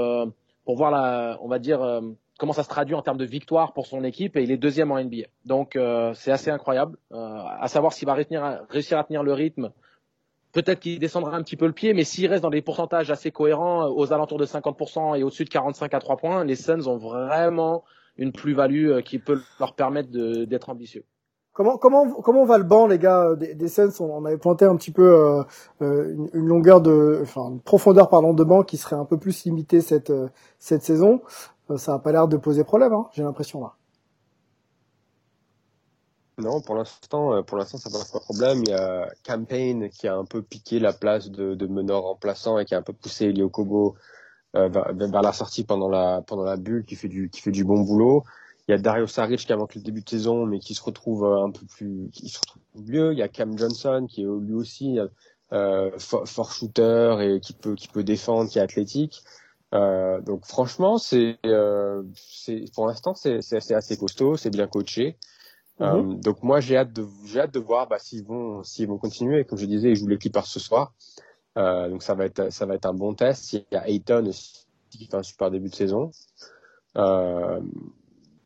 [0.64, 2.02] pour voir la on va dire
[2.38, 4.92] comment ça se traduit en termes de victoire pour son équipe et il est deuxième
[4.92, 5.28] en NBA.
[5.46, 5.78] Donc
[6.14, 6.98] c'est assez incroyable.
[7.12, 9.72] À savoir s'il va réussir à tenir le rythme.
[10.52, 13.30] Peut-être qu'il descendra un petit peu le pied, mais s'il reste dans des pourcentages assez
[13.30, 16.86] cohérents, euh, aux alentours de 50% et au-dessus de 45 à 3 points, les Suns
[16.86, 17.84] ont vraiment
[18.16, 21.04] une plus-value euh, qui peut leur permettre d'être ambitieux.
[21.52, 23.90] Comment comment comment va le banc les gars euh, des, des Suns?
[24.00, 25.42] On, avait pointé un petit peu euh,
[25.80, 29.44] une, une longueur de enfin une profondeur pardon de banc qui serait un peu plus
[29.44, 30.12] limitée cette
[30.58, 31.20] cette saison.
[31.76, 33.74] Ça a pas l'air de poser problème hein, j'ai l'impression là.
[36.40, 38.62] Non, pour l'instant, euh, pour l'instant, ça pose pas de problème.
[38.64, 42.58] Il y a Campaign qui a un peu piqué la place de, de meneur remplaçant
[42.58, 43.96] et qui a un peu poussé Elio Kobo
[44.56, 47.64] euh, vers, la sortie pendant la pendant la bulle, qui fait du qui fait du
[47.64, 48.24] bon boulot.
[48.66, 51.24] Il y a Dario Saric qui manqué le début de saison, mais qui se retrouve
[51.24, 53.12] euh, un peu plus, qui se retrouve mieux.
[53.12, 54.98] Il y a Cam Johnson qui est lui aussi
[55.52, 59.22] euh, fort, shooter et qui peut qui peut défendre, qui est athlétique.
[59.72, 61.38] Donc franchement, c'est
[62.14, 65.16] c'est pour l'instant c'est c'est assez costaud, c'est bien coaché.
[65.80, 66.20] Euh, mhm.
[66.20, 69.44] donc moi j'ai hâte de j'ai hâte de voir bah, s'ils vont s'ils vont continuer.
[69.44, 70.92] Comme je disais, ils jouent les Clippers ce soir.
[71.58, 73.52] Euh, donc ça va être ça va être un bon test.
[73.52, 76.10] Il y a Ayton aussi qui fait un super début de saison.
[76.96, 77.60] Euh,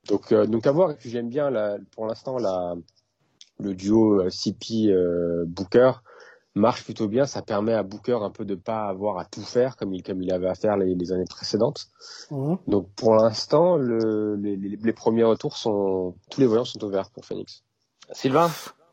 [0.08, 0.94] donc donc à voir.
[1.00, 2.74] J'aime bien la, pour l'instant la
[3.58, 4.94] le duo CP
[5.46, 5.92] Booker
[6.54, 7.26] marche plutôt bien.
[7.26, 10.22] Ça permet à Booker un peu de pas avoir à tout faire comme il, comme
[10.22, 11.86] il avait à faire les, les années précédentes.
[12.30, 12.58] Mhm.
[12.66, 17.24] Donc pour l'instant, le, les, les, premiers retours sont, tous les voyants sont ouverts pour
[17.24, 17.62] Phoenix.
[18.12, 18.50] Sylvain?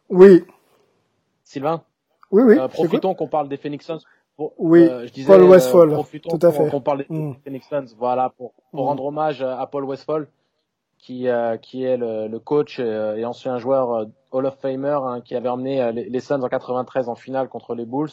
[0.09, 0.43] Oui.
[1.43, 1.83] Sylvain?
[2.31, 2.57] Oui, oui.
[2.57, 3.99] Euh, profitons qu'on parle des Phoenix Suns.
[4.57, 5.91] oui, euh, je disais, Paul Westphal.
[5.91, 6.69] Euh, tout à fait.
[6.69, 7.35] Qu'on parle des mhm.
[7.43, 8.87] Phoenix Suns, voilà, pour, pour mhm.
[8.87, 10.27] rendre hommage à Paul Westphal
[11.01, 14.99] qui, euh, qui est le, le coach euh, et ancien joueur euh, Hall of Famer
[15.03, 18.11] hein, qui avait emmené les, les, Suns en 93 en finale contre les Bulls.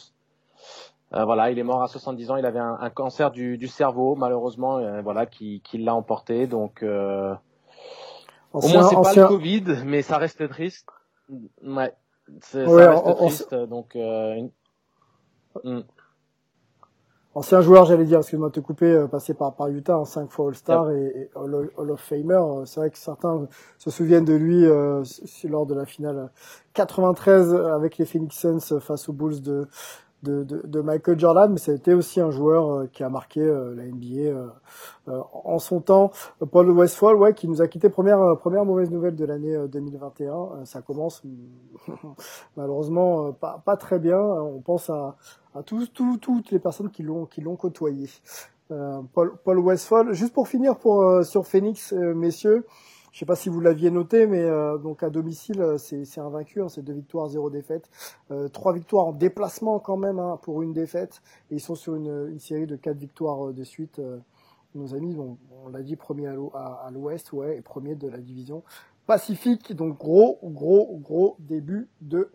[1.11, 2.35] voilà, il est mort à 70 ans.
[2.35, 6.47] Il avait un, un cancer du, du, cerveau, malheureusement, voilà, qui, qui l'a emporté.
[6.47, 7.33] Donc, euh,
[8.53, 10.89] au moins c'est pas le Covid, mais ça reste triste.
[11.63, 11.93] Ouais,
[12.41, 13.55] ça reste triste.
[13.55, 14.49] Donc, une...
[15.63, 15.81] Hmm
[17.39, 20.05] ancien joueur, j'allais dire, excuse-moi de te couper, euh, passé par, par Utah, en hein,
[20.05, 22.33] cinq fois All-Star et, Hall, of Famer.
[22.33, 23.47] Euh, c'est vrai que certains
[23.77, 25.03] se souviennent de lui euh,
[25.45, 26.31] lors de la finale
[26.73, 29.69] 93 avec les Phoenix Suns face aux Bulls de,
[30.23, 33.39] de, de, Michael Jordan, mais ça a été aussi un joueur euh, qui a marqué
[33.39, 34.37] euh, la NBA
[35.07, 36.11] euh, en son temps.
[36.51, 40.65] Paul Westphal, ouais, qui nous a quitté première première mauvaise nouvelle de l'année 2021.
[40.65, 41.23] ça commence
[42.57, 44.19] malheureusement pas, pas très bien.
[44.19, 45.15] On pense à,
[45.55, 48.09] à tous, toutes les personnes qui l'ont qui l'ont côtoyé.
[49.13, 50.13] Paul, Paul Westphal.
[50.13, 52.65] Juste pour finir pour sur Phoenix, messieurs.
[53.11, 56.61] Je sais pas si vous l'aviez noté, mais euh, donc à domicile, euh, c'est invaincu,
[56.61, 57.89] hein, c'est deux victoires, zéro défaite,
[58.31, 61.95] euh, trois victoires en déplacement quand même hein, pour une défaite, et ils sont sur
[61.95, 63.99] une, une série de quatre victoires de suite.
[64.75, 68.63] nos amis, on, on l'a dit, premier à l'Ouest, ouais, et premier de la division
[69.07, 69.73] Pacifique.
[69.73, 72.31] Donc gros, gros, gros début de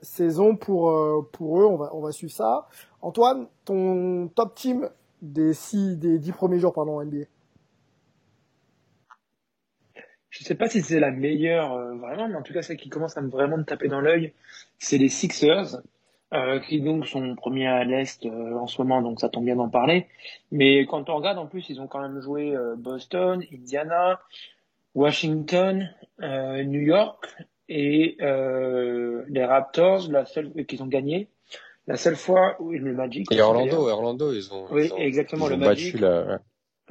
[0.00, 0.90] saison pour
[1.30, 1.66] pour eux.
[1.66, 2.68] On va on va suivre ça.
[3.02, 4.88] Antoine, ton top team
[5.20, 7.26] des six, des dix premiers jours pardon NBA.
[10.38, 12.88] Je sais pas si c'est la meilleure euh, vraiment, mais en tout cas celle qui
[12.88, 14.32] commence à me vraiment me taper dans l'œil,
[14.78, 15.80] c'est les Sixers,
[16.34, 19.56] euh, qui donc sont premiers à l'est euh, en ce moment, donc ça tombe bien
[19.56, 20.06] d'en parler.
[20.50, 24.20] Mais quand on regarde, en plus, ils ont quand même joué Boston, Indiana,
[24.94, 27.26] Washington, New York
[27.68, 31.28] et les Raptors, la seule qu'ils ont gagné.
[31.88, 33.30] La seule fois où le Magic.
[33.30, 34.66] Et Orlando, Orlando, ils ont.
[34.72, 35.92] Oui, exactement, le Magic.
[35.92, 36.40] Battu la,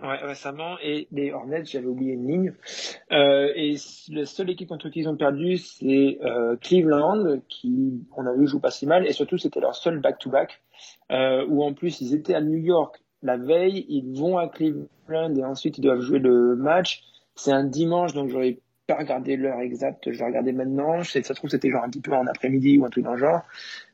[0.02, 0.78] Ouais, récemment.
[0.84, 2.54] Et les Hornets, j'avais oublié une ligne.
[3.12, 3.76] Euh, et
[4.10, 8.48] la seule équipe contre qui ils ont perdu, c'est euh, Cleveland, qui, on a vu,
[8.48, 9.08] joue pas si mal.
[9.08, 10.62] Et surtout, c'était leur seul back-to-back,
[11.12, 15.36] euh, où en plus, ils étaient à New York la veille, ils vont à Cleveland
[15.36, 17.02] et ensuite, ils doivent jouer le match.
[17.36, 20.12] C'est un dimanche, donc j'aurais pas regardé l'heure exacte.
[20.12, 21.04] Je vais regarder maintenant.
[21.04, 23.18] Ça se trouve, c'était genre un petit peu en après-midi ou un truc dans le
[23.18, 23.42] genre.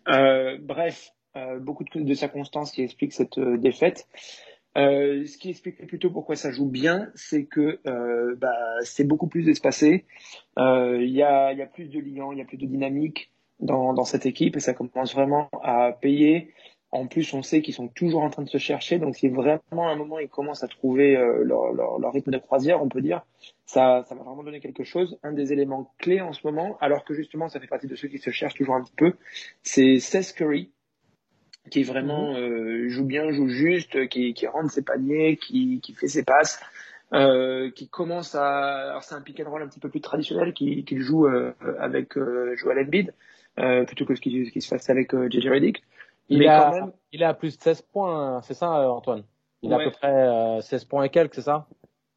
[0.10, 4.08] Euh, bref, euh, beaucoup de, de circonstances qui expliquent cette euh, défaite.
[4.77, 9.27] Euh, ce qui explique plutôt pourquoi ça joue bien, c'est que euh, bah, c'est beaucoup
[9.27, 10.05] plus espacé.
[10.57, 13.31] Euh, il y, a, y, a, plus de liens, il y a plus de dynamique
[13.60, 16.53] dans, dans cette équipe et ça commence vraiment à payer.
[16.93, 19.88] En plus, on sait qu'ils sont toujours en train de se chercher, donc si vraiment
[19.89, 23.01] un moment ils commencent à trouver euh, leur, leur, leur, rythme de croisière, on peut
[23.01, 23.21] dire,
[23.65, 25.17] ça, ça va vraiment donner quelque chose.
[25.23, 28.10] Un des éléments clés en ce moment, alors que justement ça fait partie de ceux
[28.10, 29.13] qui se cherchent toujours un petit peu,
[29.63, 30.69] c'est Seth Curry,
[31.69, 32.38] qui vraiment mhm.
[32.38, 36.60] euh, joue bien, joue juste, qui, qui rentre ses paniers, qui, qui fait ses passes,
[37.13, 38.89] euh, qui commence à...
[38.89, 41.54] Alors c'est un pick and roll un petit peu plus traditionnel qu'il qui joue euh,
[41.80, 43.13] avec euh, Joel Embiid,
[43.86, 45.84] plutôt que ce qui, qui se fasse avec JJ Redick.
[46.30, 46.93] Il, même...
[47.12, 49.24] il à plus de 16 points, c'est ça Antoine?
[49.62, 51.67] Il a à peu près 16 points et quelques, c'est ça?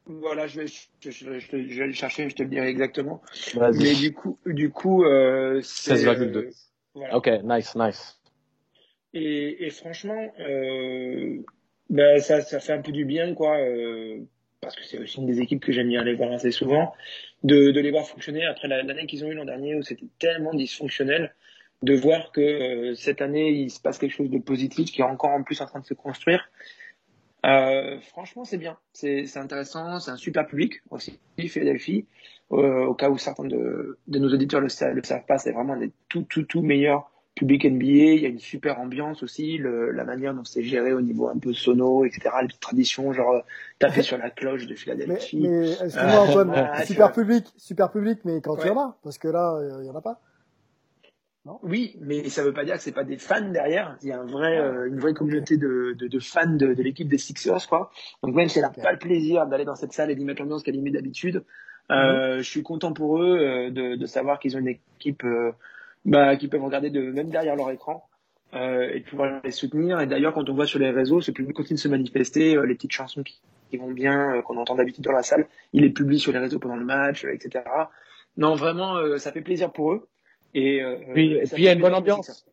[0.07, 3.23] Voilà, je vais, je, je, je, vais le chercher, je te le dirai exactement.
[3.57, 6.51] Mais du coup, du coup, euh, 16,2.
[6.95, 7.17] Voilà.
[7.17, 8.21] Ok, nice, nice.
[9.15, 11.39] Et, franchement, euh,
[11.89, 14.19] ben ça, ça fait un peu du bien, quoi, euh,
[14.61, 16.93] parce que c'est aussi une des équipes que j'aime bien aller voir assez souvent,
[17.45, 21.33] de, les voir fonctionner après l'année qu'ils ont eu l'an dernier où c'était tellement dysfonctionnel,
[21.83, 25.05] de voir que euh, cette année il se passe quelque chose de positif qui est
[25.05, 26.51] encore en plus en train de se construire.
[27.45, 32.07] Euh, franchement, c'est bien, c'est intéressant, c'est un super public aussi, Philadelphie.
[32.53, 35.77] Euh, au cas où certains de, de nos auditeurs le, le savent pas, c'est vraiment
[35.77, 39.91] des tout, tout, tout meilleurs public NBA, il y a une super ambiance aussi, le,
[39.91, 42.31] la manière dont c'est géré au niveau un peu sono, etc.
[42.43, 43.41] Les traditions, genre euh,
[43.79, 45.41] taper sur la cloche de Philadelphie.
[45.41, 49.19] Mais, mais excuse-moi Antoine, super public, super public, mais quand il y en a, parce
[49.19, 50.21] que là, il y en a pas.
[51.63, 53.97] oui, mais ça veut pas dire que c'est pas des fans derrière.
[54.03, 56.83] Il y a un vrai, euh, une vraie communauté de, de, de fans de, de
[56.83, 57.91] l'équipe des Sixers, quoi.
[58.23, 60.41] Donc même si elle n'a pas le plaisir d'aller dans cette salle et d'y mettre
[60.41, 61.45] l'ambiance qu'elle y met d'habitude,
[61.91, 65.53] euh, je suis content pour eux euh, de, de savoir qu'ils ont une équipe euh,
[66.05, 68.07] bah, qui peuvent regarder de même derrière leur écran
[68.55, 70.01] euh, et de pouvoir les soutenir.
[70.01, 72.75] Et d'ailleurs, quand on voit sur les réseaux, ce public continue de se manifester, les
[72.75, 73.41] petites chansons qui,
[73.71, 76.59] qui vont bien, qu'on entend d'habitude dans la salle, ils les publient sur les réseaux
[76.59, 77.65] pendant le match, etc.
[78.37, 80.09] Non, vraiment, ça fait plaisir pour eux.
[80.55, 82.47] Et, euh, puis, puis il y a une bonne ambiance.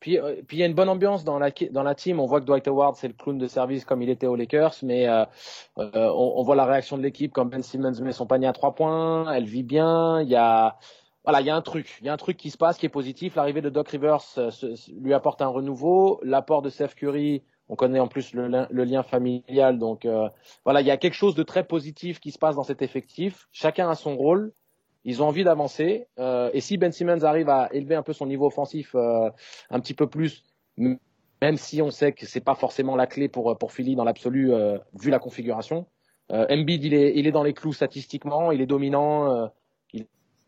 [0.00, 2.20] Puis, euh, puis il y a une bonne ambiance dans la dans la team.
[2.20, 4.74] On voit que Dwight Howard c'est le clown de service comme il était aux Lakers,
[4.82, 5.24] mais euh,
[5.78, 8.52] euh on, on, voit la réaction de l'équipe quand Ben Simmons met son panier à
[8.52, 9.32] trois points.
[9.32, 10.20] Elle vit bien.
[10.22, 10.76] Il y a
[11.24, 12.86] voilà, il y a un truc, il y a un truc qui se passe qui
[12.86, 13.36] est positif.
[13.36, 14.50] L'arrivée de Doc Rivers euh,
[15.00, 16.20] lui apporte un renouveau.
[16.22, 20.06] L'apport de Steph Curry, on connaît en plus le, lien familial, donc
[20.64, 23.48] voilà, il y a quelque chose de très positif qui se passe dans cet effectif.
[23.52, 24.52] Chacun a son rôle.
[25.04, 26.08] Ils ont envie d'avancer.
[26.18, 29.30] Euh, et si Ben Simmons arrive à élever un peu son niveau offensif euh,
[29.70, 30.42] un petit peu plus,
[30.78, 34.78] même si on sait que c'est pas forcément la clé pour Philly dans l'absolu euh,
[34.94, 35.86] vu la configuration.
[36.32, 39.46] Euh, Embiid il est dans les clous statistiquement, il est dominant, euh,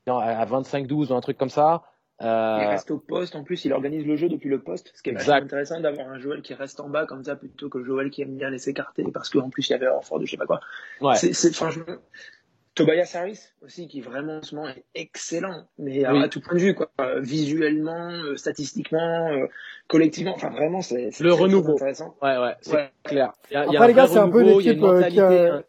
[0.07, 1.83] à 25-12 ou un truc comme ça.
[2.23, 2.59] Euh...
[2.63, 5.11] Il reste au poste, en plus il organise le jeu depuis le poste, ce qui
[5.11, 8.23] est intéressant d'avoir un Joël qui reste en bas comme ça plutôt que Joël qui
[8.23, 10.47] aime bien laisser écarter parce qu'en plus il y avait fort de je sais pas
[10.47, 10.61] quoi.
[11.03, 11.17] Ouais.
[11.17, 11.85] C'est franchement
[12.75, 16.75] Tobias Harris aussi qui vraiment ce moment est excellent mais à tout point de vue
[16.75, 16.91] quoi.
[17.19, 19.47] Visuellement euh, statistiquement euh,
[19.87, 21.75] collectivement enfin vraiment c'est le renouveau.
[21.75, 22.17] intéressant.
[22.23, 23.33] Ouais ouais c'est clair.
[23.51, 25.63] Il y a, après les gars c'est un peu l'équipe qui a,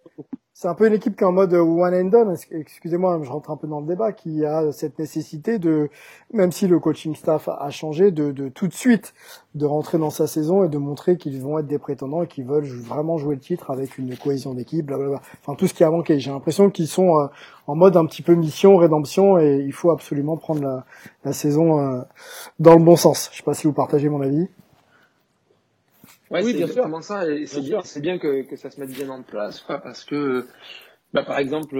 [0.59, 2.35] c'est un peu une équipe qui est en mode one and done.
[2.49, 5.91] Excusez-moi, je rentre un peu dans le débat, qui a cette nécessité de,
[6.33, 9.13] même si le coaching staff a changé, de, de tout de suite
[9.53, 12.45] de rentrer dans sa saison et de montrer qu'ils vont être des prétendants et qu'ils
[12.45, 15.21] veulent vraiment jouer le titre avec une cohésion d'équipe, blablabla.
[15.43, 16.19] Enfin tout ce qui a manqué.
[16.19, 17.27] J'ai l'impression qu'ils sont euh,
[17.67, 20.85] en mode un petit peu mission, rédemption et il faut absolument prendre la,
[21.23, 22.01] la saison euh,
[22.57, 23.29] dans le bon sens.
[23.31, 24.47] Je sais pas si vous partagez mon avis.
[26.31, 27.03] Ouais, oui, bien sûr.
[27.03, 29.79] ça, et c'est bien, c'est bien que, que ça se mette bien en place, quoi,
[29.79, 30.45] parce que,
[31.13, 31.77] bah, par exemple,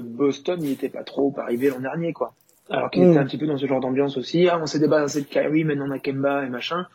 [0.00, 2.34] Boston, il était pas trop arrivé l'an dernier, quoi.
[2.70, 3.22] Alors qu'il était mm.
[3.22, 4.48] un petit peu dans ce genre d'ambiance aussi.
[4.48, 6.86] Ah, on s'est débarrassé de Kyrie, maintenant on a Kemba et machin.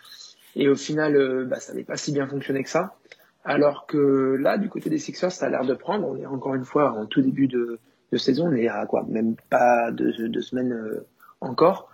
[0.55, 2.95] Et au final, euh, bah, ça n'avait pas si bien fonctionné que ça.
[3.43, 6.07] Alors que là, du côté des Sixers, ça a l'air de prendre.
[6.07, 7.79] On est encore une fois en tout début de,
[8.11, 8.47] de saison.
[8.47, 11.05] On est à quoi Même pas deux, deux semaines euh,
[11.41, 11.89] encore.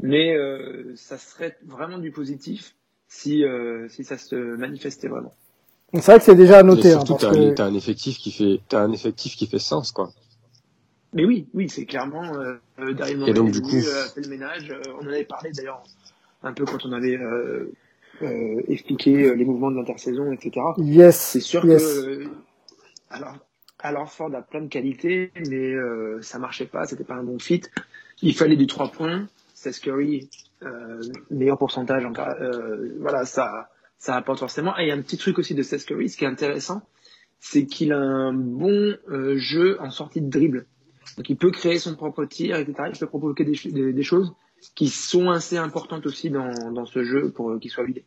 [0.00, 2.74] Mais euh, ça serait vraiment du positif
[3.10, 5.34] si, euh, si ça se manifestait vraiment.
[5.92, 6.92] C'est vrai que c'est déjà à noter.
[6.92, 10.10] Hein, surtout, hein, t'as un, effectif qui fait, t'as un effectif qui fait sens, quoi.
[11.12, 14.28] Mais oui, oui, c'est clairement euh, euh derrière Et donc du coup, euh, fait le
[14.28, 14.72] ménage.
[15.00, 15.82] On en avait parlé d'ailleurs
[16.44, 17.72] un peu quand on avait euh,
[18.22, 20.64] euh, expliqué les mouvements de l'intersaison, etc.
[20.78, 21.18] Yes.
[21.18, 21.82] C'est sûr yes.
[21.82, 22.24] que
[23.10, 23.34] alors
[23.80, 25.74] alors Ford a plein de qualités, mais
[26.20, 27.62] ça marchait pas, c'était pas un bon fit.
[28.22, 29.26] Il fallait du 3 points.
[29.54, 30.30] Seth Curry
[30.62, 32.04] euh, meilleur pourcentage.
[32.04, 34.78] En, euh, voilà, ça, ça apporte forcément.
[34.78, 36.82] Et il y a un petit truc aussi de Seth Curry, ce qui est intéressant,
[37.38, 40.66] c'est qu'il a un bon euh, jeu en sortie de dribble.
[41.16, 42.90] Donc il peut créer son propre tir, etc.
[42.92, 44.34] Il peut provoquer des, des, des choses
[44.74, 48.04] qui sont assez importantes aussi dans, dans ce jeu pour qu'il soit vidé.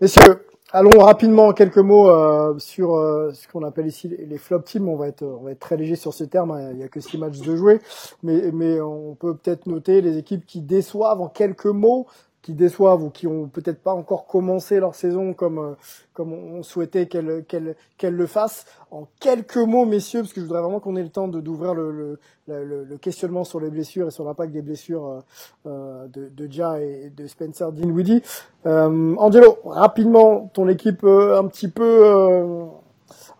[0.00, 4.60] Messieurs, Allons rapidement en quelques mots euh, sur euh, ce qu'on appelle ici les flop
[4.60, 4.86] teams.
[4.86, 6.50] On va être on va être très léger sur ce terme.
[6.50, 6.72] Hein.
[6.72, 7.80] Il n'y a que six matchs de jouer,
[8.22, 12.06] mais mais on peut peut-être noter les équipes qui déçoivent en quelques mots
[12.48, 15.74] qui déçoivent ou qui ont peut-être pas encore commencé leur saison comme euh,
[16.14, 18.64] comme on souhaitait qu'elles qu'elles qu'elles le fassent.
[18.90, 21.74] En quelques mots, messieurs, parce que je voudrais vraiment qu'on ait le temps de d'ouvrir
[21.74, 25.20] le, le, le, le, questionnement sur les blessures et sur l'impact des blessures euh,
[25.66, 28.22] euh de, de Ja et de Spencer Dinwiddie.
[28.64, 32.64] Euh, Angelo, rapidement, ton équipe un petit peu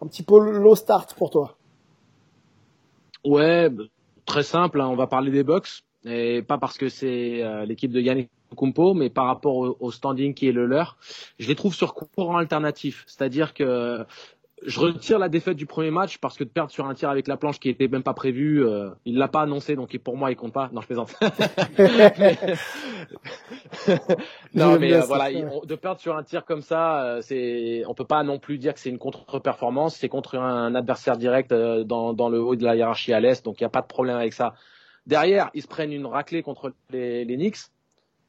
[0.02, 1.56] un petit peu low start pour toi.
[3.24, 3.70] Ouais,
[4.26, 4.82] très simple.
[4.82, 8.94] Hein, on va parler des Bucks et pas parce que c'est l'équipe de Yannick Kumpo,
[8.94, 10.96] mais par rapport au, standing qui est le leur,
[11.38, 13.04] je les trouve sur courant alternatif.
[13.06, 14.04] C'est-à-dire que
[14.66, 17.28] je retire la défaite du premier match parce que de perdre sur un tir avec
[17.28, 20.30] la planche qui était même pas prévu, euh, il l'a pas annoncé, donc pour moi
[20.30, 20.70] il compte pas.
[20.72, 21.14] Non, je plaisante.
[24.54, 28.04] non, mais euh, voilà, de perdre sur un tir comme ça, euh, c'est, on peut
[28.04, 29.96] pas non plus dire que c'est une contre-performance.
[29.96, 33.44] C'est contre un adversaire direct euh, dans, dans le haut de la hiérarchie à l'est,
[33.44, 34.54] donc il y a pas de problème avec ça.
[35.06, 37.58] Derrière, ils se prennent une raclée contre les, les Knicks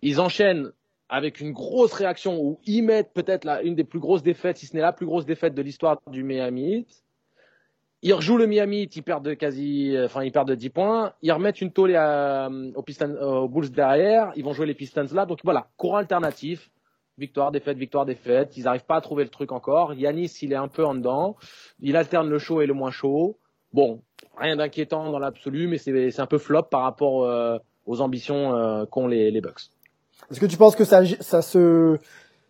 [0.01, 0.71] ils enchaînent
[1.09, 4.75] avec une grosse réaction où ils mettent peut-être une des plus grosses défaites, si ce
[4.75, 6.85] n'est la plus grosse défaite de l'histoire du Miami.
[8.01, 11.13] Ils rejouent le Miami ils perdent de quasi, enfin ils perdent de 10 points.
[11.21, 11.97] Ils remettent une tôle
[12.75, 14.31] aux, Pistons, aux Bulls derrière.
[14.35, 15.25] Ils vont jouer les Pistons là.
[15.25, 16.69] Donc voilà, courant alternatif.
[17.17, 18.55] Victoire, défaite, victoire, défaite.
[18.55, 19.93] Ils n'arrivent pas à trouver le truc encore.
[19.93, 21.35] Yanis, il est un peu en dedans.
[21.81, 23.37] Il alterne le chaud et le moins chaud.
[23.73, 24.01] Bon,
[24.37, 29.07] rien d'inquiétant dans l'absolu, mais c'est un peu flop par rapport euh, aux ambitions qu'ont
[29.07, 29.71] les, les Bucks.
[30.31, 31.97] Est-ce que tu penses que ça, ça se,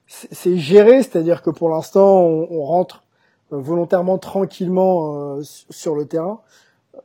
[0.08, 3.04] c'est géré, c'est-à-dire que pour l'instant, on, on, rentre
[3.52, 5.40] volontairement tranquillement
[5.70, 6.42] sur le terrain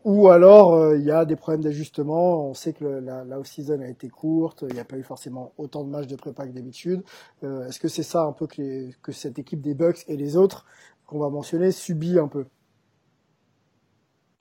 [0.03, 2.49] ou alors euh, il y a des problèmes d'ajustement.
[2.49, 5.53] On sait que la, la off-season a été courte, il n'y a pas eu forcément
[5.59, 7.03] autant de matchs de prépa que d'habitude.
[7.45, 10.17] Euh, Est-ce que c'est ça un peu que, les, que cette équipe des Bucks et
[10.17, 10.67] les autres
[11.07, 12.47] qu'on va mentionner subit un peu?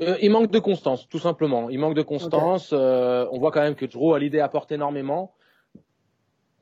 [0.01, 1.69] Euh, il manque de constance, tout simplement.
[1.69, 2.73] Il manque de constance.
[2.73, 2.81] Okay.
[2.81, 5.33] Euh, on voit quand même que Drew a l'idée apporte énormément.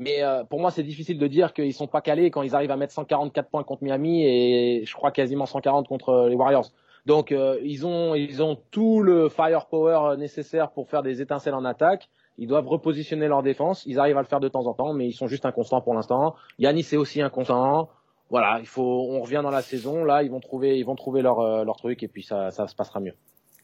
[0.02, 2.72] Mais euh, pour moi, c'est difficile de dire qu'ils sont pas calés quand ils arrivent
[2.72, 6.72] à mettre 144 points contre Miami et je crois quasiment 140 contre les Warriors.
[7.06, 11.66] Donc euh, ils ont ils ont tout le firepower nécessaire pour faire des étincelles en
[11.66, 12.10] attaque.
[12.40, 13.84] Ils doivent repositionner leur défense.
[13.86, 15.94] Ils arrivent à le faire de temps en temps, mais ils sont juste inconstants pour
[15.94, 16.34] l'instant.
[16.58, 17.90] Yanis est aussi inconstant.
[18.32, 20.04] Voilà, il faut on revient dans la saison.
[20.04, 22.66] Là, ils vont trouver ils vont trouver leur euh, leur truc et puis ça ça
[22.66, 23.14] se passera mieux.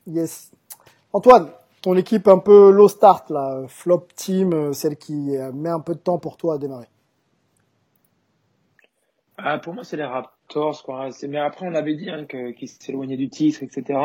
[0.05, 0.51] Yes.
[1.13, 1.49] Antoine,
[1.81, 5.93] ton équipe un peu low start là, flop team, euh, celle qui met un peu
[5.93, 6.87] de temps pour toi à démarrer.
[9.37, 10.81] Ah, pour moi, c'est les Raptors.
[10.83, 11.09] Quoi.
[11.27, 13.99] Mais après, on avait dit hein, qu'ils s'éloignaient du titre, etc.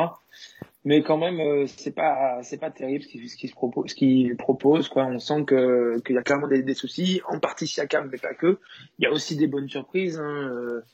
[0.85, 3.95] Mais quand même, euh, c'est pas pas terrible ce qu'ils ce qu se propose,
[4.37, 4.91] proposent.
[4.95, 7.23] On sent que qu'il y a clairement des, des, soucis.
[7.29, 8.59] En partie Siakam, mais pas que.
[8.99, 10.19] Il y a aussi des bonnes surprises.
[10.19, 10.51] Hein.
[10.51, 10.85] Euh,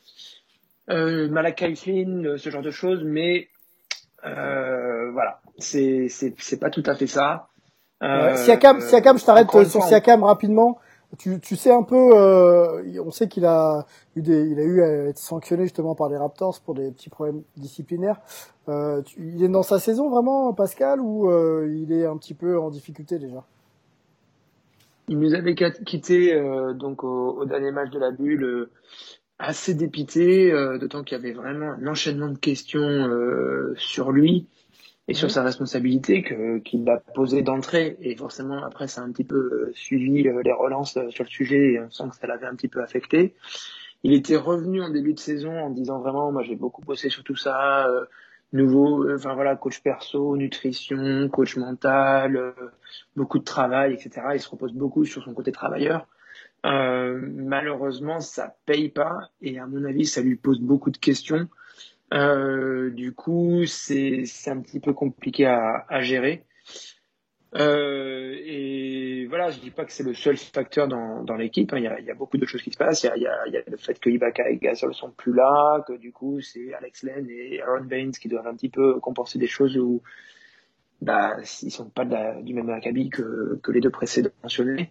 [0.91, 3.03] euh, Malakai Flynn, ce genre de choses.
[3.03, 3.49] Mais
[4.27, 7.49] euh, voilà, c'est c'est c'est pas tout à fait ça.
[8.03, 10.79] Euh, Siakam, Siakam, je t'arrête sur Siakam rapidement.
[11.17, 14.83] Tu, tu sais un peu, euh, on sait qu'il a eu des, il a eu
[14.83, 18.21] à être sanctionné justement par les Raptors pour des petits problèmes disciplinaires.
[18.69, 22.35] Euh, tu, il est dans sa saison vraiment, Pascal, ou euh, il est un petit
[22.35, 23.43] peu en difficulté déjà?
[25.09, 28.71] Il nous avait quitté euh, donc au, au, dernier match de la bulle, euh,
[29.39, 33.09] assez dépité, euh, d'autant qu'il y avait vraiment un enchaînement de questions
[33.77, 34.47] sur lui
[35.09, 39.11] et sur sa responsabilité que qu'il a posé d'entrée et forcément après ça a un
[39.11, 42.55] petit peu suivi les relances sur le sujet et on sent que ça l'avait un
[42.55, 43.35] petit peu affecté.
[44.05, 47.25] Il était revenu en début de saison en disant vraiment moi j'ai beaucoup bossé sur
[47.25, 48.05] tout ça, euh,
[48.53, 52.53] nouveau, enfin voilà coach perso, nutrition, coach mental, euh,
[53.17, 54.27] beaucoup de travail etc.
[54.35, 56.07] Il se repose beaucoup sur son côté travailleur.
[56.67, 61.49] Euh, malheureusement ça paye pas et à mon avis ça lui pose beaucoup de questions.
[62.15, 66.45] Euh, du coup, c'est un petit peu compliqué à, gérer.
[67.55, 71.73] Euh, et voilà, je dis pas que c'est le seul facteur dans, l'équipe.
[71.73, 71.79] Hein.
[71.79, 73.05] Il, y a, beaucoup de choses qui se passent.
[73.05, 76.41] Il y a, le fait que Ibaka et Gasol sont plus là, que du coup
[76.41, 80.03] c'est Alex Len et Aaron Baines qui doivent un petit peu compenser des choses où
[81.01, 82.05] bah ils sont pas
[82.43, 84.91] du même acabit que, que les deux précédents mentionnés.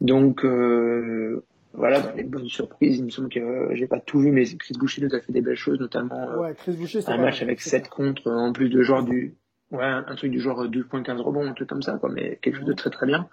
[0.00, 4.20] Donc euh, voilà, dans les bonnes surprises, il me semble que euh, j'ai pas tout
[4.20, 7.00] vu, mais Chris Boucher nous a fait des belles choses, notamment euh, ouais, Chris Boucher,
[7.06, 9.34] un match avec 7 contre, en plus de genre du,
[9.70, 12.66] ouais, un, truc du genre 2.15 rebonds, un truc comme ça, quoi, mais quelque chose
[12.66, 13.28] de très très bien.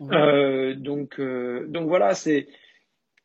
[0.00, 0.16] Ouais.
[0.16, 2.48] Euh, donc, euh, donc voilà, c'est,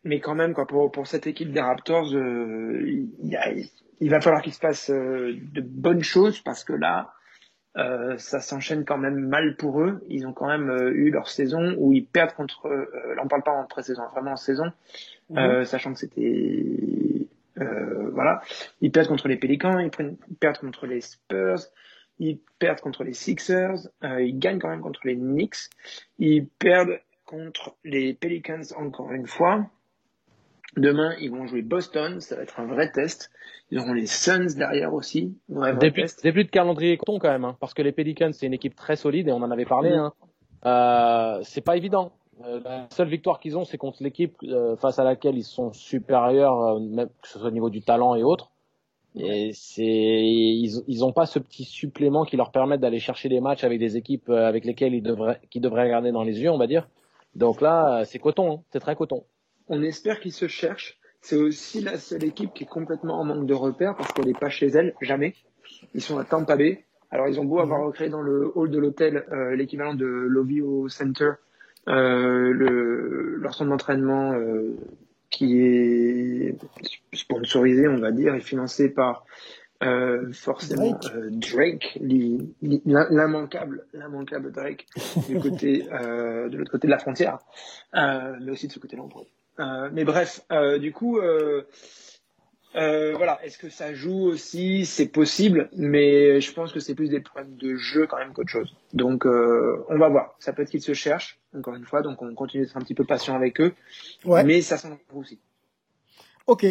[0.04, 3.52] mais quand même, quoi, pour, pour cette équipe des Raptors, euh, il, y a,
[4.00, 7.14] il va falloir qu'il se passe de bonnes choses parce que là,
[7.78, 10.04] euh, ça s'enchaîne quand même mal pour eux.
[10.10, 12.68] Ils ont quand même euh, eu leur saison où ils perdent contre.
[12.68, 14.72] Euh, là, on parle pas en pré-saison, vraiment en saison,
[15.30, 15.64] mmh.
[15.66, 17.28] sachant que c'était
[18.14, 18.42] voilà.
[18.82, 21.60] Ils perdent contre les Pélicans, ils, prennent, ils, perdent contre les Spurs,
[22.20, 25.70] ils perdent contre les Sixers, ils gagnent quand même contre les Knicks,
[26.20, 29.70] ils perdent contre les Pelicans encore une fois.
[30.78, 33.30] Demain, ils vont jouer Boston, ça va être un vrai test.
[33.72, 35.36] Ils auront les Suns derrière aussi.
[35.50, 38.54] Ouais, début, début, de calendrier coton quand même, hein, parce que les Pelicans c'est une
[38.54, 39.90] équipe très solide et on en avait parlé.
[39.90, 40.00] Mmh.
[40.00, 40.14] Hein.
[40.66, 42.14] Euh, c'est pas évident.
[42.46, 45.74] Euh, la seule victoire qu'ils ont, c'est contre l'équipe euh, face à laquelle ils sont
[45.74, 48.52] supérieurs, même que ce soit au niveau du talent et autres.
[49.18, 53.42] Et c'est ils ils ont pas ce petit supplément qui leur permet d'aller chercher des
[53.42, 56.58] matchs avec des équipes avec lesquelles ils devraient qui devraient regarder dans les yeux, on
[56.58, 56.88] va dire.
[57.36, 59.26] Donc là, c'est coton, hein, c'est très coton.
[59.68, 60.98] On espère qu'ils se cherchent.
[61.22, 64.34] C'est aussi la seule équipe qui est complètement en manque de repères parce qu'elle n'est
[64.34, 65.36] pas chez elle, jamais.
[65.94, 66.84] Ils sont à Tampa Bay.
[67.12, 70.88] Alors ils ont beau avoir recréé dans le hall de l'hôtel euh, l'équivalent de l'Ovio
[70.88, 71.32] Center,
[71.88, 74.78] euh, le, leur centre d'entraînement euh,
[75.30, 76.56] qui est
[77.14, 79.26] sponsorisé, on va dire, et financé par
[79.82, 81.00] euh, forcément
[81.32, 84.86] Drake, l'immanquable, l'immanquable Drake
[85.28, 87.40] du côté de l'autre côté de la frontière,
[87.94, 89.04] mais aussi de ce côté-là.
[89.92, 91.64] Mais bref, euh, du coup, euh,
[92.74, 94.86] voilà, est-ce que ça joue aussi?
[94.86, 98.50] C'est possible, mais je pense que c'est plus des problèmes de jeu quand même qu'autre
[98.50, 98.76] chose.
[98.94, 100.36] Donc, on va voir.
[100.40, 102.96] Ça peut être qu'ils se cherchent, encore une fois, donc on continue d'être un petit
[102.96, 103.74] peu patient avec eux,
[104.26, 104.44] ouais.
[104.44, 105.40] mais ça s'en aussi.
[106.48, 106.66] Ok.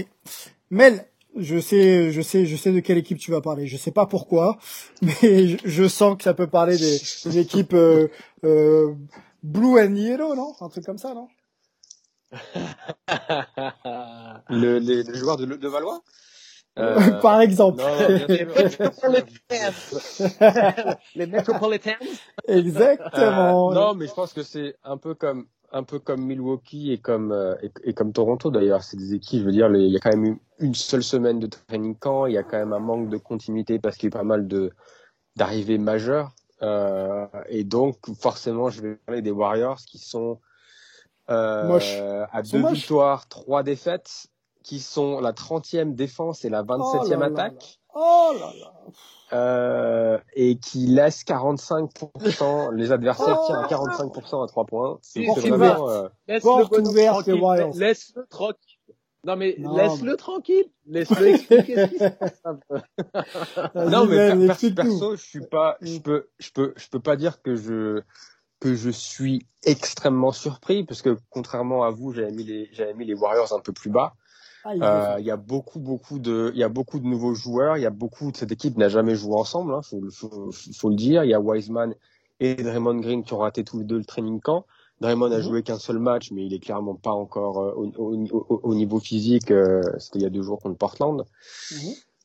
[0.71, 1.05] Mel,
[1.37, 3.67] Je sais, je sais, je sais de quelle équipe tu vas parler.
[3.67, 4.59] Je sais pas pourquoi,
[5.03, 8.09] mais je, je sens que ça peut parler des, des équipes euh,
[8.45, 8.95] euh,
[9.43, 10.55] Blue and Yellow, non?
[10.61, 11.29] Un truc comme ça, non?
[14.49, 16.01] Le, les, les joueurs de, de Valois
[16.79, 17.83] euh, Par exemple.
[17.83, 17.89] Non,
[21.17, 21.91] les Metropolitans.
[22.47, 23.73] Exactement.
[23.73, 26.99] Euh, non, mais je pense que c'est un peu comme un peu comme Milwaukee et
[26.99, 28.85] comme euh, et, et, comme Toronto d'ailleurs.
[28.85, 31.41] C'est des équipes, je veux dire, il y a quand même eu une seule semaine
[31.41, 32.27] de training camp.
[32.27, 34.25] Il y a quand même un manque de continuité parce qu'il y a eu pas
[34.25, 34.71] mal de
[35.37, 36.31] d'arrivées majeures.
[36.63, 40.41] Euh, et donc forcément, je vais parler des Warriors qui sont
[41.31, 44.29] à deux victoires, trois défaites,
[44.63, 47.81] qui sont la 30e défense et la 27e oh attaque.
[47.95, 48.73] Oh là là.
[49.33, 54.99] Euh, et qui laisse 45%, les adversaires oh tiennent à 45% à 3 points.
[55.03, 56.09] C'est vraiment, euh...
[56.27, 57.81] laisse-le tranquille.
[57.81, 58.77] Laisse-le tranquille.
[59.23, 62.79] Non mais laisse-le tranquille, laisse-le expliquer ce qui se passe un peu.
[63.75, 67.17] non mais per per perso, je suis pas, je peux, je peux, je peux pas
[67.17, 68.03] dire que je
[68.61, 73.07] que je suis extrêmement surpris parce que contrairement à vous, j'avais mis les j'avais mis
[73.07, 74.15] les Warriors un peu plus bas.
[74.65, 77.79] Ah, il y a beaucoup, beaucoup de, il y a beaucoup de nouveaux joueurs.
[77.79, 79.73] Il y a beaucoup de cette équipe n'a jamais joué ensemble.
[79.73, 81.25] Hein, faut, faut, faut, le dire.
[81.25, 81.95] Il y a Wiseman
[82.41, 84.67] et Draymond Green qui ont raté tous les deux le training camp.
[85.01, 85.43] Draymond a mmh.
[85.43, 89.01] joué qu'un seul match, mais il est clairement pas encore euh, au, au, au, niveau
[89.01, 89.51] physique.
[89.51, 91.25] Euh, C'était il y a deux jours contre Portland.
[91.73, 91.77] Mmh.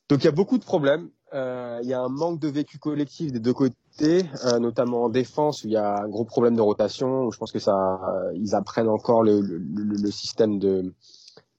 [0.10, 1.10] Donc il y a beaucoup de problèmes.
[1.34, 5.10] Euh, il y a un manque de vécu collectif des deux côtés, euh, notamment en
[5.10, 7.26] défense où il y a un gros problème de rotation.
[7.26, 8.00] Où je pense que ça,
[8.34, 10.94] ils apprennent encore le, le, le, le système de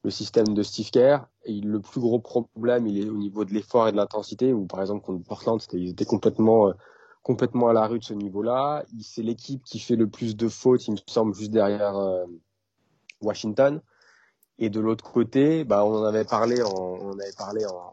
[0.04, 1.26] le système de Steve Kerr.
[1.44, 4.64] Et le plus gros problème, il est au niveau de l'effort et de l'intensité, où
[4.66, 6.72] par exemple contre Portland, ils étaient complètement, euh,
[7.22, 8.84] complètement à la rue de ce niveau-là.
[9.00, 12.24] C'est l'équipe qui fait le plus de fautes, il me semble, juste derrière euh,
[13.20, 13.80] Washington.
[14.58, 17.92] Et de l'autre côté, bah, on en avait parlé en, on avait parlé en,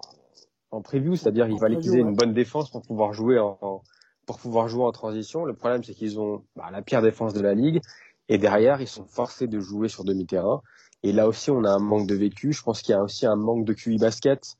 [0.69, 3.81] en preview, c'est-à-dire il fallait qu'ils aient une bonne défense pour pouvoir jouer en,
[4.25, 5.45] pour pouvoir jouer en transition.
[5.45, 7.81] Le problème, c'est qu'ils ont bah, la pire défense de la ligue.
[8.29, 10.61] Et derrière, ils sont forcés de jouer sur demi-terrain.
[11.03, 12.53] Et là aussi, on a un manque de vécu.
[12.53, 14.55] Je pense qu'il y a aussi un manque de QI basket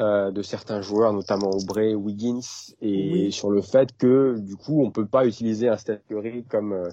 [0.00, 2.40] euh, de certains joueurs, notamment Aubrey, Wiggins,
[2.80, 3.32] et oui.
[3.32, 6.88] sur le fait que du coup, on peut pas utiliser un Steph Curry comme euh,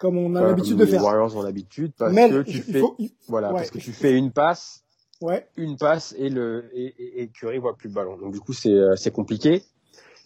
[0.00, 1.02] comme on a l'habitude de les faire.
[1.02, 3.10] Warriors ont l'habitude parce Mais que tu fais faut, il...
[3.26, 4.82] voilà ouais, parce que tu fais une passe,
[5.20, 5.46] ouais.
[5.56, 8.16] une passe et le et, et, et Curry voit plus le ballon.
[8.16, 9.62] Donc du coup, c'est euh, c'est compliqué.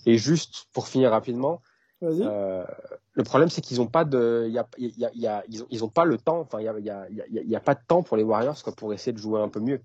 [0.06, 1.60] Et juste pour finir rapidement,
[2.02, 2.64] euh,
[3.12, 5.62] le problème, c'est qu'ils ont pas de, y a, il y a, y a, ils
[5.62, 6.40] ont, ils ont pas le temps.
[6.40, 9.40] Enfin, il y a, pas de temps pour les Warriors quoi, pour essayer de jouer
[9.40, 9.80] un peu mieux.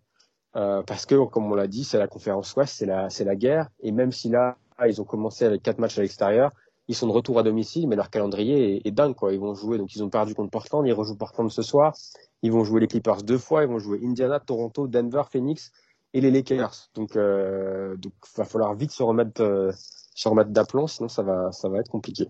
[0.56, 3.36] Euh, parce que, comme on l'a dit, c'est la conférence Ouest, c'est la, c'est la
[3.36, 3.70] guerre.
[3.82, 4.58] Et même si là,
[4.88, 6.52] ils ont commencé avec quatre matchs à l'extérieur,
[6.88, 9.34] ils sont de retour à domicile, mais leur calendrier est, est, dingue quoi.
[9.34, 11.94] Ils vont jouer, donc ils ont perdu contre Portland, ils rejouent Portland ce soir.
[12.42, 15.72] Ils vont jouer les Clippers deux fois, ils vont jouer Indiana, Toronto, Denver, Phoenix
[16.14, 16.90] et les Lakers.
[16.96, 19.72] Donc, euh, donc, va falloir vite se remettre, euh,
[20.18, 22.28] se remettre d'aplomb, sinon ça va, ça va être compliqué.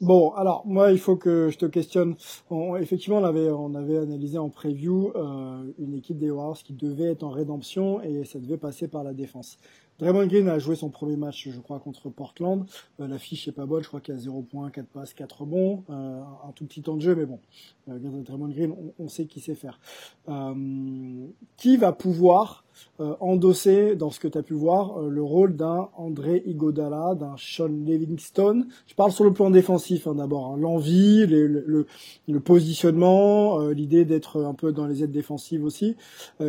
[0.00, 2.16] Bon, alors moi, il faut que je te questionne.
[2.50, 6.72] On, effectivement, on avait, on avait analysé en preview euh, une équipe des Warriors qui
[6.72, 9.58] devait être en rédemption et ça devait passer par la défense.
[10.00, 12.64] Draymond Green a joué son premier match, je crois, contre Portland.
[13.00, 15.12] Euh, la fiche est pas bonne, je crois qu'il y a 0 points, 4 passes,
[15.12, 17.38] 4 rebonds, euh, un tout petit temps de jeu, mais bon,
[17.88, 19.78] euh, Draymond Green, on, on sait qui sait faire.
[20.28, 21.26] Euh,
[21.56, 22.64] qui va pouvoir
[23.00, 27.14] euh, endosser, dans ce que tu as pu voir, euh, le rôle d'un André Igodala,
[27.14, 28.66] d'un Sean Livingston?
[28.86, 31.86] Je parle sur le plan défensif hein, d'abord, hein, l'envie, le, le,
[32.28, 35.96] le, positionnement, l'idée d'être un peu dans les aides défensives aussi.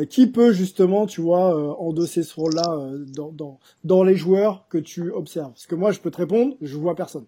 [0.10, 3.41] qui peut justement, tu vois, endosser ce rôle-là dans dans,
[3.84, 6.96] dans les joueurs que tu observes Parce que moi, je peux te répondre, je vois
[6.96, 7.26] personne.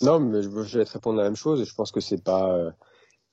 [0.00, 2.72] Non, mais je vais te répondre la même chose je pense que c'est pas euh,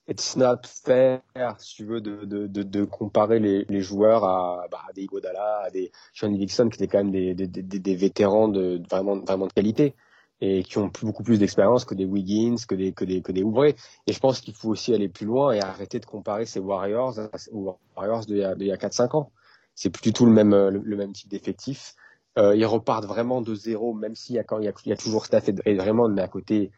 [0.10, 1.22] it's not fair,
[1.60, 6.70] si tu veux, de, comparer les, joueurs à, bah, des Godala, à des Sean Dixon
[6.70, 9.96] qui étaient quand même des, vétérans de, vraiment, vraiment de qualité
[10.42, 13.76] et qui ont beaucoup plus d'expérience que des Wiggins, que des que des Ouvrés.
[14.08, 17.20] Et je pense qu'il faut aussi aller plus loin et arrêter de comparer ces Warriors
[17.52, 19.32] aux Warriors d'il y a, a 4-5 ans
[19.80, 21.96] c'est plus du tout le même le, le même type d'effectif.
[22.38, 24.90] Euh, ils repartent vraiment de zéro, même s'il y a quand il y a, il
[24.90, 26.72] y a toujours Steph et vraiment mais à côté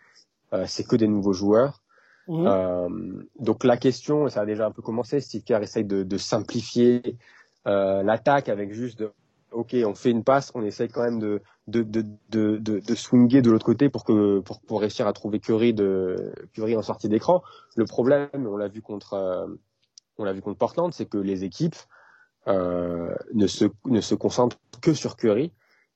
[0.53, 1.81] euh, c'est que des nouveaux joueurs.
[2.27, 2.47] Mmh.
[2.47, 2.89] Euh,
[3.39, 5.19] donc la question, ça a déjà un peu commencé.
[5.19, 7.17] Steve Kerr essaye de, de simplifier
[7.65, 9.11] euh, l'attaque avec juste de
[9.51, 13.49] ok, on fait une passe, on essaye quand même de de de de, de, de
[13.51, 17.41] l'autre côté pour que pour, pour réussir à trouver Curry de Curry en sortie d'écran.
[17.75, 19.47] Le problème, on l'a vu contre euh,
[20.17, 21.79] on l'a vu contre Portland, c'est que les équipes
[22.47, 25.51] euh, ne, se, ne se concentre que sur Curry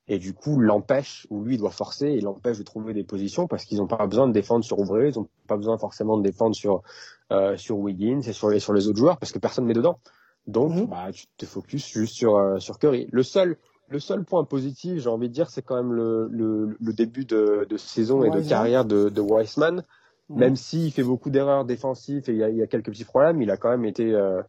[0.08, 3.66] et du coup l'empêche ou lui doit forcer et l'empêche de trouver des positions parce
[3.66, 6.56] qu'ils n'ont pas besoin de défendre sur Ouvré, ils n'ont pas besoin forcément de défendre
[6.56, 6.84] sur
[7.32, 10.00] euh, sur Wiggins et sur les sur les autres joueurs parce que personne met dedans.
[10.48, 10.86] Donc, mhm.
[10.88, 13.08] bah, tu te focuses juste sur, euh, sur Curry.
[13.12, 13.58] Le seul,
[13.90, 17.26] le seul point positif, j'ai envie de dire, c'est quand même le, le, le début
[17.26, 19.84] de, de saison et de carrière de, de Weissman.
[20.30, 20.40] Mhm.
[20.40, 23.06] Même s'il fait beaucoup d'erreurs défensives et il y, a, il y, a, quelques petits
[23.06, 24.14] problèmes, il a quand même été.
[24.14, 24.42] Euh,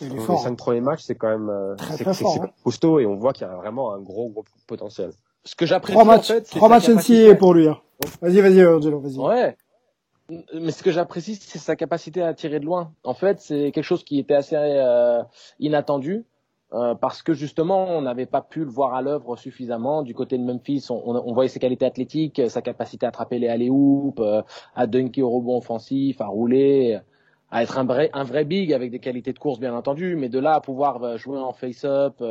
[0.00, 0.54] les cinq hein.
[0.54, 2.50] premiers matchs, c'est quand même euh, c'est hein.
[2.62, 5.10] costaud et on voit qu'il y a vraiment un gros gros potentiel.
[5.44, 7.68] Ce que j'apprécie trois matchs, en fait, trois matchs NCAA pour lui.
[7.68, 7.78] Hein.
[8.20, 9.18] Vas-y, vas-y, Angelo, vas-y.
[9.18, 9.56] Ouais,
[10.54, 12.92] mais ce que j'apprécie, c'est sa capacité à tirer de loin.
[13.04, 15.22] En fait, c'est quelque chose qui était assez euh,
[15.60, 16.24] inattendu.
[16.72, 20.02] Euh, parce que justement, on n'avait pas pu le voir à l'œuvre suffisamment.
[20.02, 23.46] Du côté de Memphis, on, on, voyait ses qualités athlétiques, sa capacité à attraper les
[23.46, 24.42] alley oops, euh,
[24.74, 26.98] à dunker au rebond offensif, à rouler,
[27.50, 30.16] à être un vrai, un vrai big avec des qualités de course bien entendu.
[30.16, 32.22] Mais de là à pouvoir euh, jouer en face-up,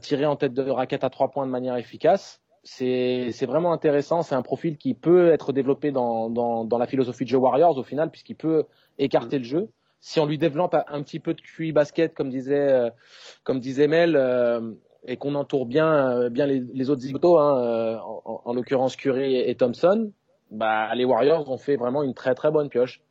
[0.00, 4.22] tirer en tête de raquette à trois points de manière efficace, c'est vraiment intéressant.
[4.22, 7.78] C'est un profil qui peut être développé dans, dans, dans la philosophie de jeu Warriors
[7.78, 8.64] au final, puisqu'il peut
[8.98, 9.68] écarter le jeu.
[10.00, 12.90] Si on lui développe un petit peu de QI basket, comme disait, euh,
[13.44, 14.72] comme disait Mel, euh,
[15.06, 19.50] et qu'on entoure bien, euh, bien les, autres zigotos, hein, en, en l'occurrence Curry et,
[19.50, 20.10] et, Thompson,
[20.50, 23.02] bah, les Warriors ont fait vraiment une très très bonne pioche.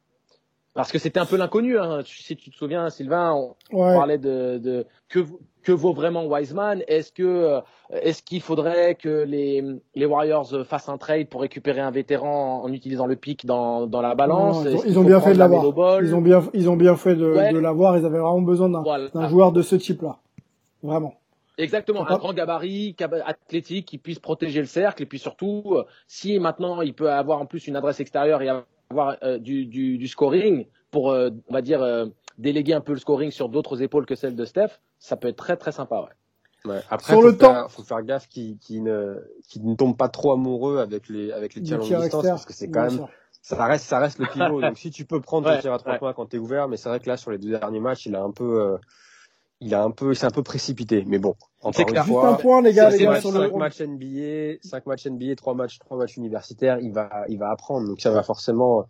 [0.80, 1.78] Parce que c'était un peu l'inconnu.
[1.78, 2.04] Hein.
[2.06, 5.20] Si tu te souviens, Sylvain, on, parlait de, de que,
[5.62, 6.84] que vaut vraiment Wiseman?
[6.88, 7.60] Est-ce que euh,
[7.90, 9.62] est-ce qu'il faudrait que les,
[9.96, 14.02] les Warriors fassent un trade pour récupérer un vétéran en utilisant le pic dans, dans
[14.02, 14.66] la balance?
[14.86, 16.02] Ils ont, bien fait de l'avoir.
[16.02, 17.98] Ils ont bien ils ont bien fait de, de l'avoir.
[17.98, 20.20] Ils avaient vraiment besoin d'un joueur de ce type-là.
[20.82, 21.14] Vraiment.
[21.58, 26.40] Exactement, un grand gabarit, athlétique, qui puisse protéger le cercle, et puis surtout, euh, si
[26.40, 30.08] maintenant il peut avoir en plus une adresse extérieure et avoir euh, du, du, du,
[30.08, 32.08] scoring pour, euh, on va dire, euh,
[32.40, 35.36] déléguer un peu le scoring sur d'autres épaules que celle de Steph, ça peut être
[35.36, 36.00] très très sympa.
[36.66, 36.72] Ouais.
[36.72, 36.82] Ouais.
[36.90, 39.18] Après, sur faut le faire, temps, faut faire gaffe qu'il qui ne,
[39.48, 42.54] qui ne tombe pas trop amoureux avec les avec les tirs longue distance parce que
[42.54, 43.06] c'est quand même
[43.44, 44.60] ça reste ça reste le pivot.
[44.62, 46.76] donc si tu peux prendre ouais, ton tir à trois points quand t'es ouvert, mais
[46.76, 48.76] c'est vrai que là sur les deux derniers matchs, il a un peu
[49.62, 51.36] il a un peu, c'est un peu précipité, mais bon.
[51.62, 55.08] Encore une fois, un point, les gars, les gars, sur 5 matchs NBA, 5 matchs
[55.08, 57.88] NBA, 3 matchs, 3 matchs universitaires, il va, il va apprendre.
[57.88, 58.86] Donc ça va forcément,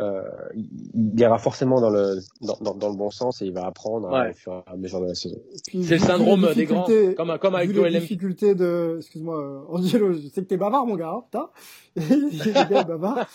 [0.00, 0.20] euh,
[0.54, 4.10] il ira forcément dans le, dans, dans, dans, le bon sens et il va apprendre
[4.10, 4.32] ouais.
[4.32, 5.38] au fur et à mesure de la saison.
[5.72, 6.86] C'est le syndrome des grands,
[7.16, 10.96] comme, comme avec Joel les difficultés de, excuse-moi, Angelo, je sais que t'es bavard, mon
[10.96, 11.22] gars, hein,
[11.96, 12.84] putain.
[12.84, 13.26] bavard.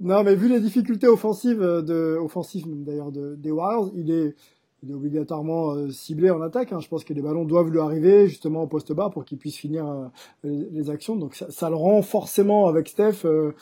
[0.00, 4.34] Non, mais vu les difficultés offensives de, offensives, d'ailleurs, de, des Warriors, il est,
[4.82, 6.72] il est obligatoirement euh, ciblé en attaque.
[6.72, 6.80] Hein.
[6.80, 9.56] Je pense que les ballons doivent lui arriver justement au poste bas pour qu'il puisse
[9.56, 10.08] finir euh,
[10.44, 11.16] les, actions.
[11.16, 13.52] Donc ça, ça, le rend forcément avec Steph euh,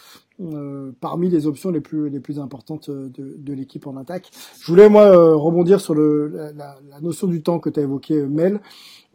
[0.40, 4.30] euh parmi les options les plus les plus importantes de, de l'équipe en attaque.
[4.60, 8.26] Je voulais moi rebondir sur le, la, la, notion du temps que tu as évoqué
[8.26, 8.60] Mel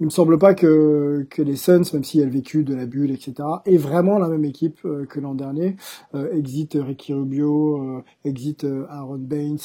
[0.02, 3.12] il me semble pas que, que les Suns, même a le vécu de la bulle,
[3.12, 5.76] etc., est vraiment la même équipe euh, que l'an dernier.
[6.16, 9.60] Euh, exit Ricky Rubio, euh, exit Aaron Baines,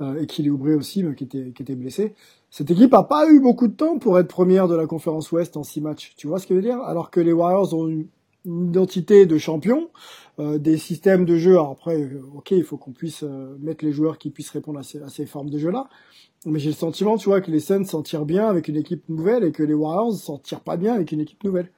[0.00, 2.14] et Oubre aussi, qui était, qui était blessé.
[2.48, 5.58] Cette équipe a pas eu beaucoup de temps pour être première de la conférence Ouest
[5.58, 6.14] en six matchs.
[6.16, 6.80] Tu vois ce que je veux dire?
[6.80, 7.88] Alors que les Warriors ont
[8.44, 9.90] une, identité de champion,
[10.38, 11.52] des systèmes de jeu.
[11.52, 13.22] Alors après, ok, il faut qu'on puisse
[13.60, 15.88] mettre les joueurs qui puissent répondre à ces, à ces formes de jeu-là.
[16.46, 19.08] Mais j'ai le sentiment, tu vois, que les Suns s'en tirent bien avec une équipe
[19.08, 21.70] nouvelle et que les Warriors s'en tirent pas bien avec une équipe nouvelle.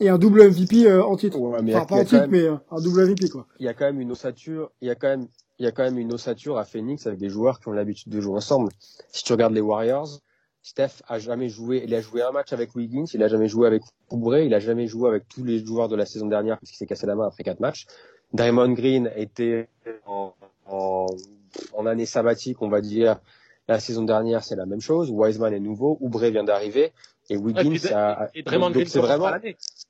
[0.00, 1.38] Et un double MVP euh, en titre.
[1.38, 3.46] Ouais, enfin, pas en titre, mais euh, un double MVP, quoi.
[3.58, 5.26] Il y a quand même une ossature, il y a quand même,
[5.58, 8.12] il y a quand même une ossature à Phoenix avec des joueurs qui ont l'habitude
[8.12, 8.70] de jouer ensemble.
[9.10, 10.20] Si tu regardes les Warriors,
[10.66, 13.68] Steph a jamais joué, il a joué un match avec Wiggins, il a jamais joué
[13.68, 16.70] avec Oubre, il a jamais joué avec tous les joueurs de la saison dernière parce
[16.70, 17.86] qu'il s'est cassé la main après quatre matchs.
[18.32, 19.68] Draymond Green était
[20.06, 20.32] en,
[20.66, 21.06] en,
[21.72, 23.20] en année sabbatique, on va dire,
[23.68, 25.08] la saison dernière, c'est la même chose.
[25.12, 26.92] Wiseman est nouveau, Oubre vient d'arriver
[27.30, 28.28] et Wiggins et a.
[28.34, 29.30] Et Draymond Green c'est vraiment.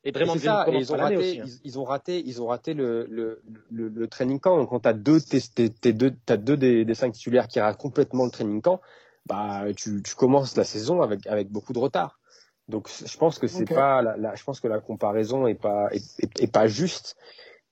[0.05, 1.45] Et Draymond Green et ils ont raté, aussi, hein.
[1.47, 4.59] ils, ils, ont raté, ils ont raté le le, le, le training camp.
[4.59, 7.79] Donc quand t'as deux, t'es, t'es deux, t'as deux des, des cinq titulaires qui ratent
[7.79, 8.83] complètement le training camp,
[9.27, 12.19] bah tu, tu commences la saison avec avec beaucoup de retard.
[12.69, 13.75] Donc je pense que c'est okay.
[13.75, 17.17] pas la, la, je pense que la comparaison est pas est, est, est pas juste.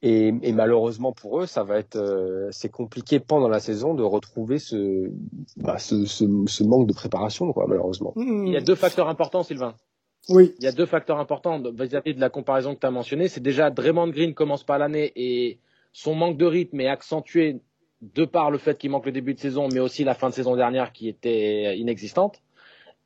[0.07, 4.03] Et, et, malheureusement pour eux, ça va être, euh, c'est compliqué pendant la saison de
[4.03, 5.11] retrouver ce,
[5.57, 8.13] bah, ce, ce, ce, manque de préparation, quoi, malheureusement.
[8.17, 9.75] Il y a deux facteurs importants, Sylvain.
[10.29, 10.55] Oui.
[10.59, 13.29] Il y a deux facteurs importants vis-à-vis de la comparaison que tu as mentionnée.
[13.29, 15.59] C'est déjà Draymond Green commence pas l'année et
[15.93, 17.63] son manque de rythme est accentué
[18.03, 20.35] de par le fait qu'il manque le début de saison, mais aussi la fin de
[20.35, 22.43] saison dernière qui était inexistante.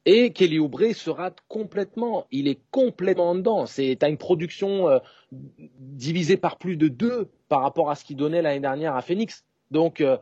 [0.05, 3.67] Et Kelly Oubre sera complètement, il est complètement dedans.
[3.67, 4.99] C'est, t'as une production euh,
[5.31, 9.45] divisée par plus de deux par rapport à ce qu'il donnait l'année dernière à Phoenix.
[9.71, 10.17] Donc, euh,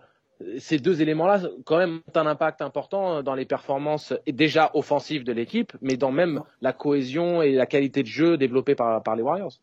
[0.59, 5.33] ces deux éléments-là, quand même, ont un impact important dans les performances déjà offensives de
[5.33, 9.61] l'équipe, mais dans même la cohésion et la qualité de jeu développée par les Warriors.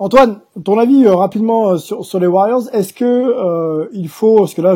[0.00, 4.54] Antoine, ton avis euh, rapidement euh, sur, les Warriors, est-ce que euh, il faut, parce
[4.54, 4.74] que là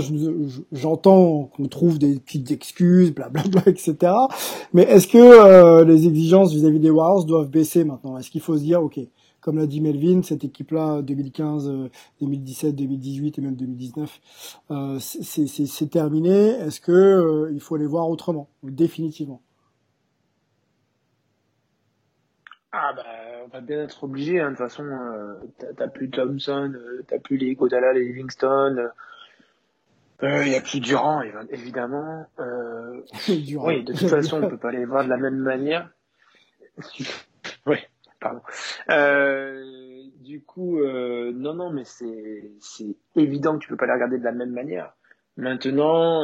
[0.70, 4.12] j'entends qu'on trouve des petites excuses, blablabla, etc.
[4.74, 8.18] Mais est-ce que les exigences vis-à-vis des Warriors doivent baisser maintenant?
[8.18, 9.00] Est-ce qu'il faut se dire, ok,
[9.40, 11.72] comme l'a dit Melvin, cette équipe-là 2015,
[12.20, 14.20] 2017, 2018 et même 2019,
[15.00, 16.50] c'est terminé.
[16.50, 19.40] Est-ce que il faut les voir autrement, définitivement?
[22.72, 24.40] Ah bah on va bien être obligé.
[24.40, 24.52] Hein.
[24.52, 25.34] De toute façon, euh,
[25.76, 28.90] t'as plus Thompson, euh, t'as plus les Godala, les Livingston.
[30.22, 32.26] Il euh, y a plus Durant, évidemment.
[32.38, 35.90] Euh, Oui, de toute façon, on peut pas les voir de la même manière.
[37.66, 37.78] oui,
[38.20, 38.40] pardon.
[40.20, 44.24] du coup, non, non, mais c'est c'est évident que tu peux pas les regarder de
[44.24, 44.94] la même manière.
[45.36, 46.22] Maintenant,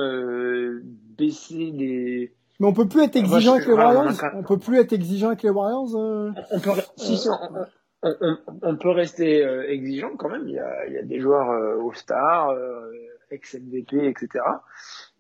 [1.19, 4.13] baisser les mais on peut plus être exigeant avec les Warriors.
[4.35, 5.97] On peut plus être exigeant avec les Warriors.
[5.97, 6.31] Euh...
[6.51, 10.47] On peut, si, si, on, on, on, peut rester euh, exigeant quand même.
[10.47, 12.93] Il y a, il y a des joueurs euh, All-Star, euh,
[13.31, 14.45] ex-MVP, etc.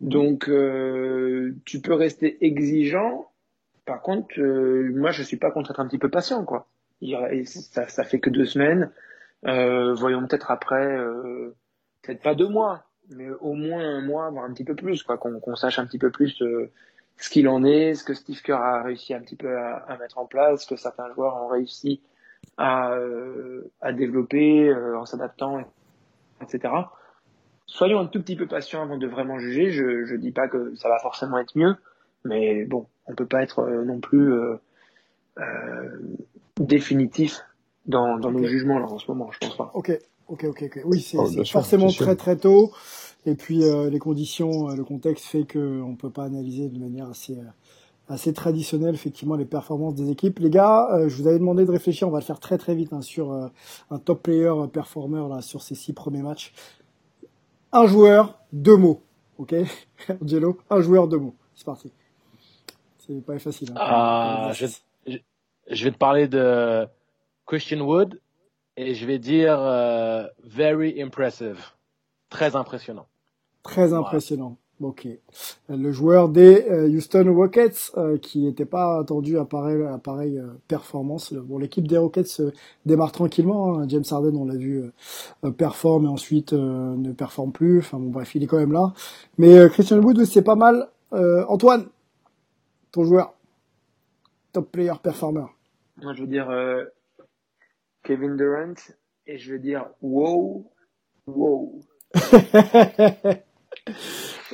[0.02, 3.30] Donc, euh, tu peux rester exigeant.
[3.86, 6.66] Par contre, euh, moi, je suis pas contre être un petit peu patient, quoi.
[7.00, 7.16] Il,
[7.46, 8.90] ça, ça fait que deux semaines.
[9.42, 10.98] voyons peut-être après,
[12.02, 15.16] peut-être pas deux mois, mais au moins un mois, voire un petit peu plus, quoi,
[15.16, 16.42] qu'on sache un petit peu plus
[17.20, 19.96] ce qu'il en est, ce que Steve Kerr a réussi un petit peu à, à
[19.98, 22.00] mettre en place, ce que certains joueurs ont réussi
[22.56, 25.60] à, euh, à développer euh, en s'adaptant,
[26.42, 26.74] etc.
[27.66, 29.70] Soyons un tout petit peu patients avant de vraiment juger.
[29.70, 31.76] Je je dis pas que ça va forcément être mieux,
[32.24, 34.32] mais bon, on peut pas être euh, non plus
[36.58, 37.40] définitif
[37.86, 39.30] dans, dans nos jugements là en ce moment.
[39.30, 39.70] Je pense pas.
[39.74, 39.92] Ok,
[40.28, 40.80] ok, ok, ok.
[40.84, 42.72] Oui, c'est oh, forcément très très tôt.
[43.26, 46.78] Et puis euh, les conditions, euh, le contexte fait qu'on ne peut pas analyser de
[46.78, 47.44] manière assez euh,
[48.08, 50.40] assez traditionnelle effectivement les performances des équipes.
[50.40, 52.92] Les gars, je vous avais demandé de réfléchir, on va le faire très très vite
[52.92, 56.52] hein, sur un top player performer là sur ces six premiers matchs.
[57.70, 59.02] Un joueur, deux mots,
[59.38, 59.54] ok?
[60.22, 61.36] Angelo, un joueur, deux mots.
[61.54, 61.92] C'est parti.
[62.98, 63.70] C'est pas facile.
[63.70, 63.78] Hein.
[63.78, 64.66] Ah, je,
[65.70, 66.88] je, vais te parler de
[67.46, 68.20] Christian Wood
[68.76, 69.56] et je vais dire
[70.42, 71.60] very impressive,
[72.30, 73.06] très impressionnant.
[73.62, 74.56] Très impressionnant.
[74.80, 75.06] Ok.
[75.68, 80.38] Le joueur des euh, Houston Rockets euh, qui n'était pas attendu à pareille, à pareille
[80.38, 81.34] euh, performance.
[81.34, 82.54] Bon, l'équipe des Rockets se
[82.86, 83.78] démarre tranquillement.
[83.78, 83.88] Hein.
[83.88, 84.82] James Harden, on l'a vu,
[85.58, 87.80] performe et ensuite ne performe plus.
[87.80, 88.94] Enfin bon, bref, il est quand même là.
[89.36, 90.88] Mais Christian Wood, c'est pas mal.
[91.12, 91.88] Antoine,
[92.90, 93.34] ton joueur,
[94.52, 95.44] top player performer.
[96.02, 96.48] Moi, je veux dire
[98.02, 98.74] Kevin Durant
[99.26, 100.64] et je veux dire wow,
[101.26, 101.80] wow.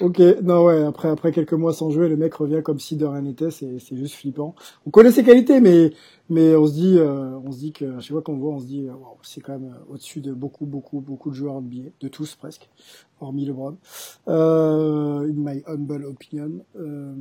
[0.00, 3.07] ok, non ouais, après après quelques mois sans jouer, le mec revient comme si de
[3.07, 4.54] rien n'était, c'est c'est juste flippant.
[4.86, 5.92] On connaît ses qualités, mais
[6.28, 8.66] mais on se dit euh, on se dit que chaque fois qu'on voit, on se
[8.66, 8.86] dit
[9.22, 12.68] c'est quand même euh, au-dessus de beaucoup beaucoup beaucoup de joueurs NBA, de tous presque,
[13.20, 13.76] hormis LeBron.
[14.28, 17.14] Euh, in my humble opinion, euh,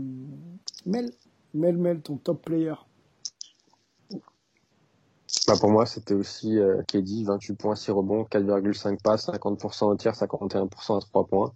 [0.85, 1.11] Mel
[1.53, 2.73] Mel Mel, ton top player.
[5.47, 9.95] Bah pour moi, c'était aussi euh, KD, 28 points, 6 rebonds, 4,5 passes, 50% au
[9.95, 11.51] tir, 51% à 3 points.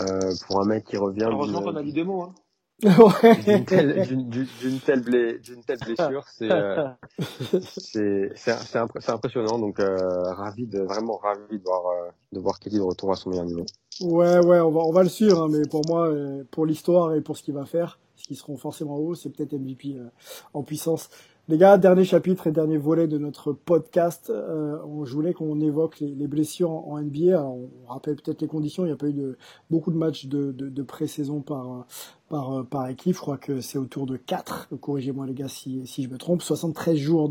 [0.00, 1.28] Euh, pour un mec qui revient.
[1.30, 2.22] Heureusement qu'on a dit deux mots.
[2.22, 2.34] Hein.
[2.82, 6.88] d'une telle, d'une telle, telle, blessure, c'est euh,
[8.34, 9.58] c'est impressionnant.
[9.58, 9.96] Donc euh,
[10.32, 13.44] ravi de vraiment ravi de voir euh, de voir Kelly de retour à son meilleur
[13.44, 13.64] niveau.
[14.00, 16.12] Ouais ouais, on va on va le suivre, hein, mais pour moi,
[16.50, 19.52] pour l'histoire et pour ce qu'il va faire, ce qui seront forcément hauts, c'est peut-être
[19.52, 20.08] MVP euh,
[20.54, 21.10] en puissance.
[21.52, 24.30] Les gars, dernier chapitre et dernier volet de notre podcast.
[24.30, 27.44] Euh, je voulais qu'on évoque les, les, blessures en, NBA.
[27.44, 28.84] on rappelle peut-être les conditions.
[28.84, 29.36] Il n'y a pas eu de,
[29.68, 31.86] beaucoup de matchs de, de, de pré-saison par,
[32.30, 33.16] par, par équipe.
[33.16, 34.68] Je crois que c'est autour de 4.
[34.80, 36.40] Corrigez-moi les gars si, si je me trompe.
[36.40, 37.30] 73 jours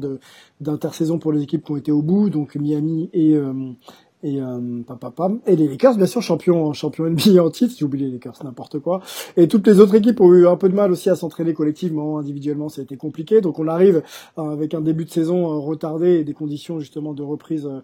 [0.59, 2.29] d'intersaison pour les équipes qui ont été au bout.
[2.29, 3.71] Donc Miami et, euh,
[4.23, 4.59] et euh,
[5.15, 7.75] pam, et les Lakers bien sûr champions champions NBA en titre.
[7.77, 9.01] J'ai oublié les Lakers n'importe quoi.
[9.37, 12.17] Et toutes les autres équipes ont eu un peu de mal aussi à s'entraîner collectivement
[12.19, 12.69] individuellement.
[12.69, 13.41] Ça a été compliqué.
[13.41, 14.03] Donc on arrive
[14.37, 17.81] euh, avec un début de saison euh, retardé et des conditions justement de reprise euh,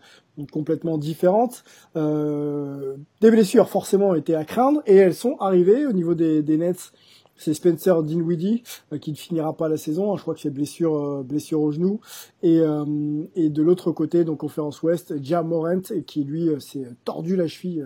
[0.51, 1.63] complètement différentes.
[1.95, 4.81] Des blessures forcément étaient à craindre.
[4.85, 6.91] Et elles sont arrivées au niveau des, des Nets
[7.37, 10.15] c'est Spencer Dinwiddie euh, qui ne finira pas la saison.
[10.15, 12.01] Je crois que c'est blessure euh, blessure au genou.
[12.43, 17.35] Et, euh, et de l'autre côté, donc conférence Ouest, Ja Morant qui lui s'est tordu
[17.35, 17.85] la cheville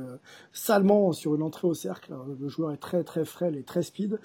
[0.54, 2.14] salement sur une entrée au cercle.
[2.40, 4.20] le joueur est très très frêle et très speed.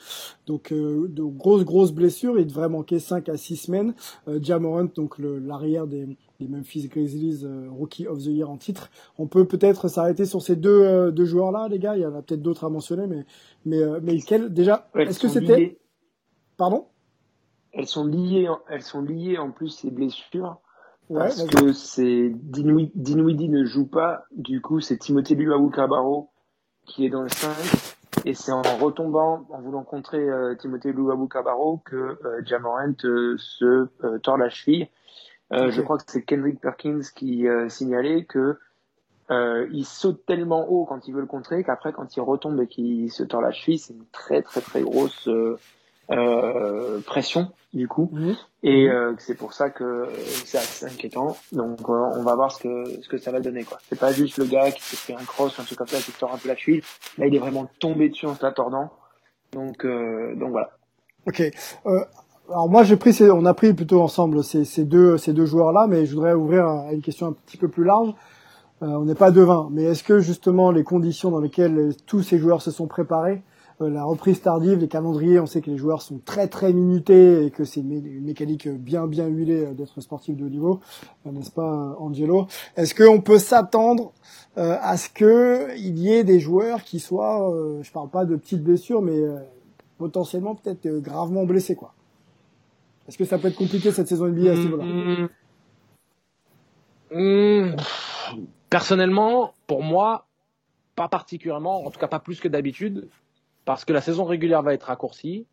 [0.47, 2.39] Donc de grosses grosses blessures.
[2.39, 3.95] Il devrait manquer 5 à 6 semaines.
[4.43, 6.07] Ja Morant, donc l'arrière des
[6.41, 8.91] les Memphis Grizzlies euh, Rookie of the Year en titre.
[9.19, 11.97] On peut peut-être s'arrêter sur ces deux, euh, deux joueurs-là, les gars.
[11.97, 13.25] Il y en a peut-être d'autres à mentionner, mais
[13.65, 15.79] mais euh, mais quel déjà Est-ce que c'était
[16.57, 16.87] Pardon?
[17.73, 20.59] Elles sont liées, elles sont liées en plus ces blessures
[21.13, 26.31] parce que c'est Dinwiddie ne joue pas, du coup c'est Timothée Luawu Cabarro
[26.85, 27.49] qui est dans le 5
[28.25, 33.37] et c'est en retombant, en voulant contrer euh, Timothée Luawu Cabarro que euh, Jamorant euh,
[33.39, 33.87] se
[34.19, 34.89] tord la cheville.
[35.51, 38.59] Je crois que c'est Kendrick Perkins qui signalait que
[39.31, 43.11] il saute tellement haut quand il veut le contrer qu'après quand il retombe et qu'il
[43.11, 45.29] se tord la cheville, c'est une très très très grosse
[46.13, 48.09] euh, pression du coup.
[48.13, 48.37] Mhm.
[48.63, 50.09] et euh, c'est pour ça que
[50.45, 51.37] c'est assez inquiétant.
[51.51, 53.79] Donc euh, on va voir ce que ce que ça va donner quoi.
[53.89, 56.13] C'est pas juste le gars qui s'est fait un cross un truc comme ça qui
[56.13, 56.83] tord un peu la cheville.
[57.19, 58.93] Là il est vraiment tombé dessus en se tordant.
[59.51, 60.71] Donc donc voilà.
[61.27, 61.43] Ok
[62.49, 65.73] alors moi j'ai pris on a pris plutôt ensemble ces, ces deux ces deux joueurs
[65.73, 68.15] là mais je voudrais ouvrir à une question un petit peu plus large.
[68.83, 72.63] On n'est pas devin mais est-ce que justement les conditions dans lesquelles tous ces joueurs
[72.63, 73.43] se sont préparés
[73.83, 77.45] euh, la reprise tardive, les calendriers, on sait que les joueurs sont très très minutés
[77.45, 80.81] et que c'est une, mécanique bien bien huilée euh, d'être sportif de haut niveau,
[81.27, 82.47] euh, n'est-ce pas Angelo?
[82.77, 84.13] Est-ce qu'on peut s'attendre
[84.57, 88.63] à ce que il y ait des joueurs qui soient, je parle pas de petites
[88.63, 89.21] blessures, mais
[89.99, 91.93] potentiellement peut-être gravement blessés quoi?
[93.09, 95.29] Est-ce que ça peut être compliqué cette saison NBA à ce niveau-là mmh.
[97.13, 97.77] Mmh.
[98.69, 100.27] Personnellement, pour moi,
[100.97, 103.09] pas particulièrement, en tout cas pas plus que d'habitude
[103.67, 105.45] parce que la saison régulière va être raccourcie,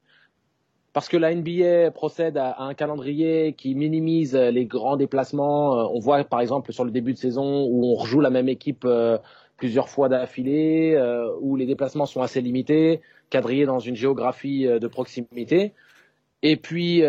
[0.94, 5.80] parce que la NBA procède à, un calendrier qui minimise les grands déplacements.
[5.80, 8.48] Euh, on voit par exemple sur le début de saison où on rejoue la même
[8.48, 9.18] équipe euh,
[9.58, 13.02] plusieurs fois d'affilée, euh, où les déplacements sont assez limités,
[13.32, 15.74] quadrillés dans une géographie de proximité.
[16.46, 17.02] Et puis,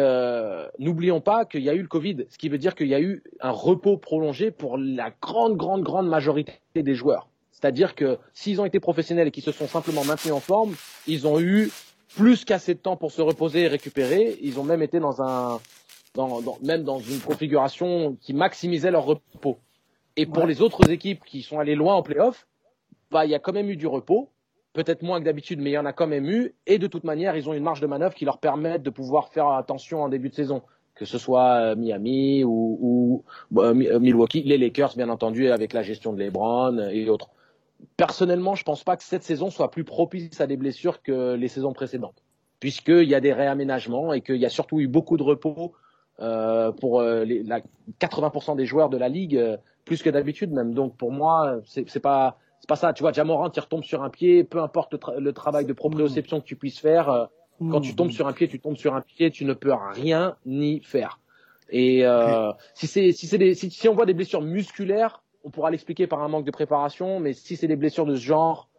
[0.79, 3.01] n'oublions pas qu'il y a eu le Covid, ce qui veut dire qu'il y a
[3.01, 7.29] eu un repos prolongé pour la grande, grande, grande majorité des joueurs.
[7.51, 10.75] C'est-à-dire que s'ils ont été professionnels et qu'ils se sont simplement maintenus en forme,
[11.07, 11.71] ils ont eu
[12.15, 14.39] plus qu'assez de temps pour se reposer et récupérer.
[14.41, 15.61] Ils ont même été dans un,
[16.15, 19.59] dans, dans, même dans une configuration qui maximisait leur repos.
[20.17, 22.47] Et pour les autres équipes qui sont allées loin en playoff,
[23.11, 24.31] bah, il y a quand même eu du repos.
[24.75, 26.55] Peut-être moins que d'habitude, mais il y en a quand même eu.
[26.67, 29.29] Et de toute manière, ils ont une marge de manœuvre qui leur permet de pouvoir
[29.29, 30.63] faire attention en début de saison.
[30.95, 36.13] Que ce soit euh, Miami ou, bah, Milwaukee, les Lakers, bien entendu, avec la gestion
[36.13, 37.31] de LeBron et autres
[37.97, 41.49] personnellement, je pense pas que cette saison soit plus propice à des blessures que les
[41.49, 42.23] saisons précédentes,
[42.61, 45.73] puisqu'il y a des réaménagements et qu'il y a surtout eu beaucoup de repos
[46.21, 47.61] euh, pour euh, les, la
[48.01, 50.75] 80% des joueurs de la ligue, euh, plus que d'habitude même.
[50.75, 52.95] Donc pour moi, c'est pas c'est pas ça.
[52.95, 56.47] Tu vois, Jamorant, il retombe sur un pied, peu importe le, travail de proprioception que
[56.47, 57.11] tu puisses faire.
[57.11, 57.27] Euh,
[57.71, 60.37] quand tu tombes sur un pied, tu tombes sur un pied, tu ne peux rien
[60.47, 61.21] ni faire.
[61.69, 65.71] Et euh, si c'est si c'est si, si on voit des blessures musculaires, on pourra
[65.71, 68.71] l'expliquer par un manque de préparation, mais si c'est des blessures de ce genre,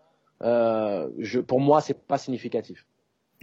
[0.42, 2.88] euh, je, pour moi, c'est pas significatif.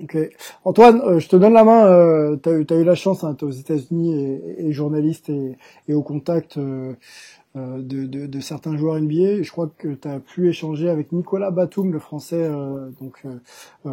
[0.03, 0.16] Ok.
[0.64, 1.86] Antoine, euh, je te donne la main.
[1.86, 5.57] Euh, tu as, eu la chance, hein, tu es aux États-Unis et, et, journaliste et,
[5.86, 6.97] et, au contact euh
[7.55, 9.42] de, de, de, certains joueurs NBA.
[9.42, 12.50] Je crois que tu as pu échanger avec Nicolas Batum, le français,
[13.00, 13.24] donc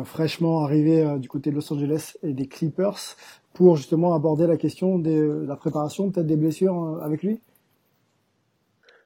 [0.05, 3.15] fraîchement arrivé du côté de Los Angeles et des Clippers,
[3.53, 7.41] pour justement aborder la question de la préparation, peut-être des blessures avec lui.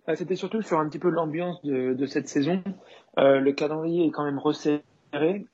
[0.06, 2.62] Bah, c'était surtout sur un petit peu l'ambiance de, de, cette saison.
[3.18, 4.84] Euh, le calendrier est quand même resserré.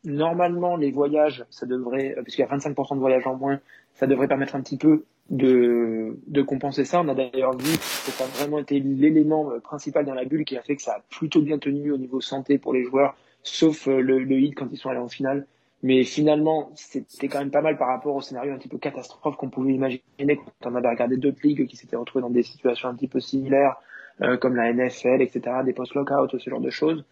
[0.03, 3.59] Normalement, les voyages, ça devrait, euh, puisqu'il y a 25% de voyages en moins,
[3.93, 7.01] ça devrait permettre un petit peu de, de compenser ça.
[7.01, 10.45] On a d'ailleurs vu que ça a vraiment été l'élément euh, principal dans la bulle
[10.45, 13.15] qui a fait que ça a plutôt bien tenu au niveau santé pour les joueurs,
[13.43, 15.45] sauf euh, le, le hit quand ils sont allés en finale.
[15.81, 19.37] Mais finalement, c'était quand même pas mal par rapport au scénario un petit peu catastrophe
[19.37, 22.89] qu'on pouvait imaginer quand on avait regardé d'autres ligues qui s'étaient retrouvées dans des situations
[22.89, 23.77] un petit peu similaires
[24.21, 27.05] euh, comme la NFL, etc., des post-lockout, ce genre de choses.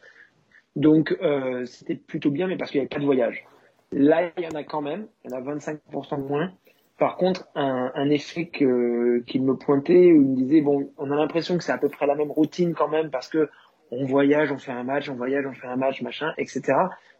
[0.76, 3.46] Donc euh, c'était plutôt bien, mais parce qu'il n'y avait pas de voyage.
[3.94, 6.52] Là, il y en a quand même, il y en a 25% de moins.
[6.98, 11.16] Par contre, un, un effet qu'il me pointait, où il me disait, bon, on a
[11.16, 13.50] l'impression que c'est à peu près la même routine quand même, parce que
[13.92, 16.74] on voyage, on fait un match, on voyage, on fait un match, machin, etc.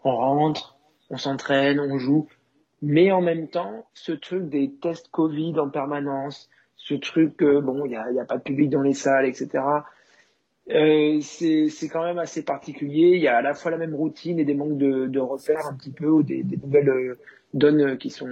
[0.04, 0.78] On rentre,
[1.10, 2.28] on s'entraîne, on joue.
[2.82, 7.86] Mais en même temps, ce truc des tests Covid en permanence, ce truc que bon,
[7.86, 9.64] il y a, y a, pas de public dans les salles, etc.
[10.70, 13.12] Euh, c'est quand même assez particulier.
[13.16, 15.74] Il y a à la fois la même routine et des manques de, de un
[15.76, 17.18] petit peu ou des, des nouvelles
[17.54, 18.30] euh, donnes qui sont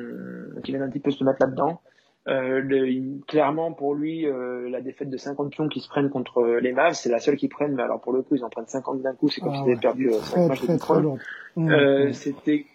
[0.63, 1.81] qui viennent un petit peu se mettre là-dedans.
[2.27, 6.57] Euh, le, clairement pour lui, euh, la défaite de 50 pions qui se prennent contre
[6.59, 7.75] les Mavs, c'est la seule qu'ils prennent.
[7.75, 9.29] Mais alors pour le coup, ils en prennent 50 d'un coup.
[9.29, 11.19] C'est comme ah s'ils avaient perdu 5 euh, matchs de
[11.55, 12.13] mmh, mmh.
[12.13, 12.65] C'était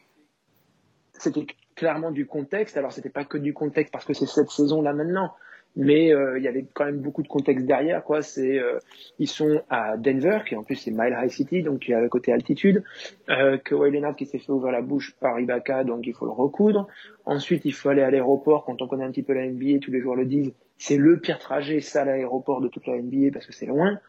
[1.14, 2.76] c'était clairement du contexte.
[2.76, 5.34] Alors c'était pas que du contexte parce que c'est cette saison là maintenant,
[5.76, 8.78] mais euh, il y avait quand même beaucoup de contexte derrière quoi c'est euh,
[9.18, 12.08] ils sont à Denver qui en plus c'est Mile High City donc qui est à
[12.08, 12.82] côté altitude
[13.28, 16.32] euh, que Leonard qui s'est fait ouvrir la bouche par Ibaka donc il faut le
[16.32, 16.88] recoudre
[17.24, 19.92] ensuite il faut aller à l'aéroport quand on connaît un petit peu la NBA tous
[19.92, 23.46] les joueurs le disent c'est le pire trajet ça l'aéroport de toute la NBA parce
[23.46, 24.00] que c'est loin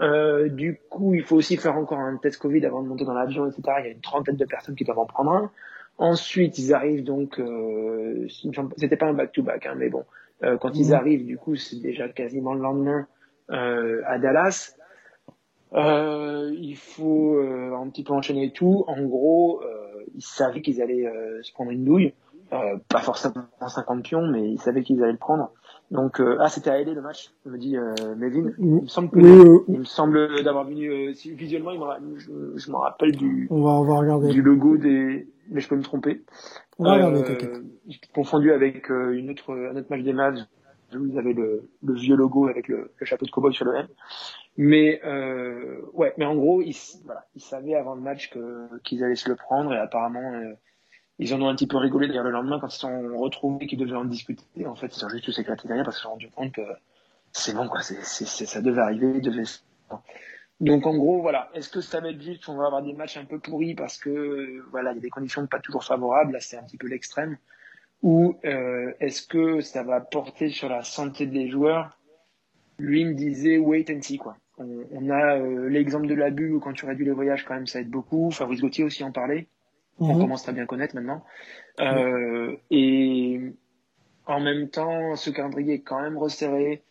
[0.00, 3.14] euh, du coup, il faut aussi faire encore un test Covid avant de monter dans
[3.14, 3.62] l'avion, etc.
[3.80, 5.50] Il y a une trentaine de personnes qui doivent en prendre un.
[5.98, 8.26] Ensuite, ils arrivent donc, euh,
[8.76, 10.04] c'était pas un back-to-back, hein, mais bon,
[10.44, 10.94] euh, quand ils mhm.
[10.94, 13.06] arrivent, du coup, c'est déjà quasiment le lendemain
[13.50, 14.76] euh, à Dallas.
[15.74, 18.84] Euh, il faut euh, un petit peu enchaîner tout.
[18.86, 19.62] En gros,
[20.14, 21.08] ils savaient qu'ils allaient
[21.42, 22.12] se prendre une douille,
[22.50, 25.50] pas forcément 50 pions, mais ils savaient qu'ils allaient le prendre.
[25.90, 28.50] Donc, ah, c'était à LA le match, me dit euh, Melvin.
[28.58, 33.12] Il me semble que, il me semble d'avoir venu visuellement, il je, je me rappelle
[33.12, 34.28] du, on va, on va regarder.
[34.28, 36.22] du logo des, mais je peux me tromper.
[36.80, 37.62] Euh,
[38.14, 40.46] confondu avec euh, une autre, un autre match des Mavs
[40.94, 43.76] où ils avaient le, le vieux logo avec le, le, chapeau de cowboy sur le
[43.76, 43.88] M.
[44.56, 49.02] Mais euh, ouais, mais en gros, ils, voilà, ils savaient avant le match que qu'ils
[49.02, 50.52] allaient se le prendre et apparemment euh,
[51.18, 53.66] ils en ont un petit peu rigolé d'ailleurs le lendemain quand ils se sont retrouvés
[53.66, 54.66] qu'ils devaient en discuter.
[54.66, 56.62] En fait, ils ont juste tous éclaté derrière parce qu'ils se sont rendus compte que
[57.32, 59.44] c'est bon quoi, c'est, c'est, ça devait arriver, devait
[60.62, 61.50] donc en gros, voilà.
[61.54, 63.98] Est-ce que ça va être juste On va avoir des matchs un peu pourris parce
[63.98, 66.32] que voilà, il y a des conditions pas toujours favorables.
[66.32, 67.36] Là, c'est un petit peu l'extrême.
[68.02, 71.98] Ou euh, est-ce que ça va porter sur la santé des joueurs?
[72.78, 74.36] Lui me disait wait and see quoi.
[74.58, 77.80] On, a euh, l'exemple de l'abus où quand tu réduis les voyages, quand même, ça
[77.80, 78.30] aide beaucoup.
[78.30, 79.48] Fabrice Gauthier aussi en parlait.
[79.98, 80.20] On mhm.
[80.20, 81.24] commence à bien connaître maintenant.
[81.80, 83.40] Euh, et
[84.26, 86.82] en même temps, ce calendrier est quand même resserré.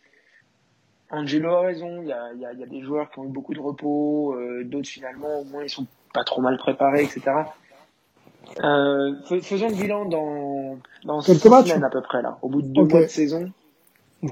[1.12, 3.28] Angelo a raison, il y a, y, a, y a, des joueurs qui ont eu
[3.28, 7.22] beaucoup de repos, euh, d'autres finalement au moins ils sont pas trop mal préparés, etc.
[8.64, 12.62] Euh, faisons le bilan dans, dans Quelques matchs semaines à peu près là, au bout
[12.62, 13.52] de deux mois de saison.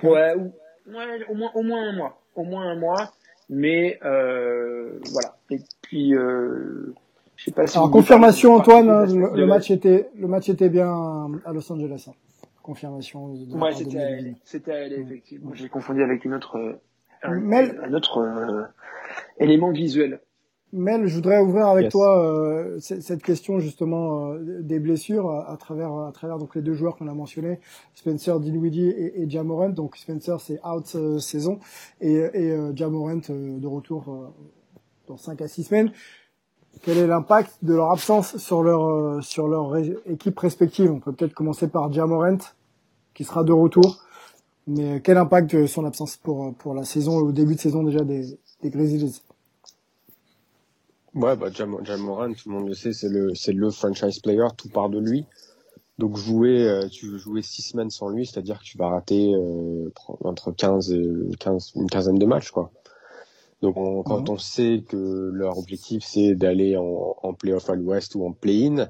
[0.03, 0.53] Ouais, ou,
[0.91, 3.13] ouais, au moins au moins un mois, au moins un mois,
[3.51, 5.37] mais euh, voilà.
[5.51, 6.95] Et puis euh,
[7.37, 7.77] je sais pas si.
[7.77, 12.07] Alors confirmation Antoine, le, le, match était le match était bien à Los Angeles.
[12.09, 12.15] Hein
[12.63, 13.29] confirmation.
[13.35, 15.53] De ouais, c'était c'était elle, effectivement.
[15.55, 16.81] J'ai confondu avec une autre, euh,
[17.23, 18.65] un, autre euh,
[19.39, 20.21] élément visuel.
[20.73, 26.13] Mel, je voudrais ouvrir avec toi euh, cette question justement des blessures à, travers à
[26.13, 27.59] travers donc les deux joueurs qu'on a mentionnés,
[27.95, 29.71] Spencer Dinwiddie et, et Jamorant.
[29.71, 30.87] Donc Spencer c'est out
[31.19, 31.59] saison
[32.01, 34.33] et, et Jamorant de retour
[35.09, 35.93] dans 5 à 6 semaines
[36.83, 40.91] quel est l'impact de leur absence sur leur sur leur équipe respective?
[40.91, 42.39] On peut peut-être commencer par Jamorant
[43.15, 43.99] qui sera de retour.
[44.67, 48.39] Mais quel impact son absence pour pour la saison au début de saison déjà des,
[48.63, 49.23] des Grizzlies?
[51.15, 54.47] Ouais, bah Jam, Moran, tout le monde le sait, c'est le c'est le franchise player,
[54.57, 55.27] tout part de lui.
[55.99, 59.91] Donc jouer, euh, tu jouer six semaines sans lui, c'est-à-dire que tu vas rater euh,
[60.25, 62.71] entre 15 et 15, une quinzaine de matchs, quoi.
[63.63, 63.75] Donc
[64.07, 64.31] quand mhm.
[64.31, 68.89] on sait que leur objectif c'est d'aller en, en playoff à l'Ouest ou en play-in,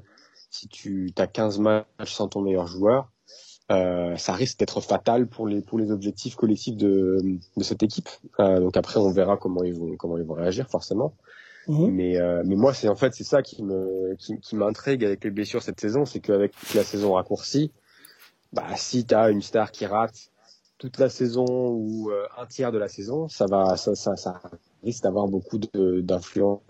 [0.49, 3.11] si tu as 15 matchs sans ton meilleur joueur,
[3.71, 7.17] euh, ça risque d'être fatal pour les pour les objectifs collectifs de,
[7.55, 8.09] de cette équipe.
[8.39, 11.13] Euh, donc après on verra comment ils vont comment ils vont réagir forcément.
[11.67, 11.91] Mhm.
[11.91, 15.23] Mais euh, mais moi c'est en fait c'est ça qui me qui, qui m'intrigue avec
[15.23, 17.71] les blessures cette saison, c'est qu'avec la saison raccourcie,
[18.51, 20.30] bah si tu as une star qui rate
[20.81, 24.41] toute la saison ou euh, un tiers de la saison, ça va ça ça, ça
[24.83, 26.61] risque d'avoir beaucoup d'influence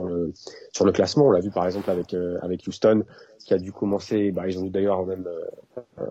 [0.73, 1.27] sur le classement.
[1.27, 3.05] On l'a vu par exemple avec avec Houston
[3.45, 4.33] qui a dû commencer.
[4.33, 6.05] Bah, ils ont d'ailleurs même, euh, euh,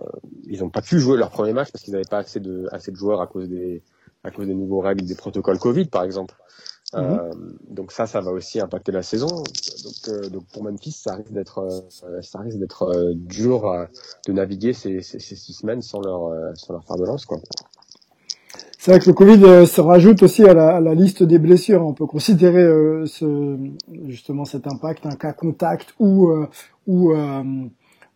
[0.44, 2.90] ils n'ont pas pu jouer leur premier match parce qu'ils n'avaient pas assez de assez
[2.90, 3.82] de joueurs à cause des
[4.24, 6.34] à cause des nouveaux règles des protocoles Covid par exemple.
[6.92, 7.02] Mhm.
[7.02, 7.30] Euh,
[7.68, 9.28] donc ça, ça va aussi impacter la saison.
[9.28, 13.86] Donc, euh, donc pour Memphis, ça risque d'être, euh, ça risque d'être dur
[14.26, 17.38] de naviguer ces, ces, ces, six semaines sans leur, sans leur faire de lance, quoi.
[18.82, 21.86] C'est vrai que le Covid se rajoute aussi à la, à la, liste des blessures.
[21.86, 22.64] On peut considérer
[23.04, 23.58] ce,
[24.06, 26.32] justement cet impact, un cas contact ou
[26.86, 27.42] ou euh,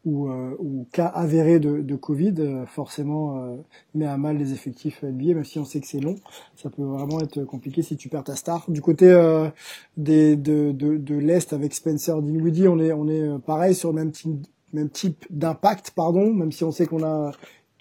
[0.04, 3.56] ou, euh, ou, cas avéré de, de Covid, euh, forcément euh,
[3.94, 6.16] met à mal les effectifs NBA, même si on sait que c'est long.
[6.56, 8.64] Ça peut vraiment être compliqué si tu perds ta star.
[8.68, 9.06] Du côté
[9.96, 13.96] des, de, de, de l'Est avec Spencer Dinwiddie, on est, on est pareil sur le
[13.96, 17.32] même type, même type d'impact, pardon, même si on sait qu'on a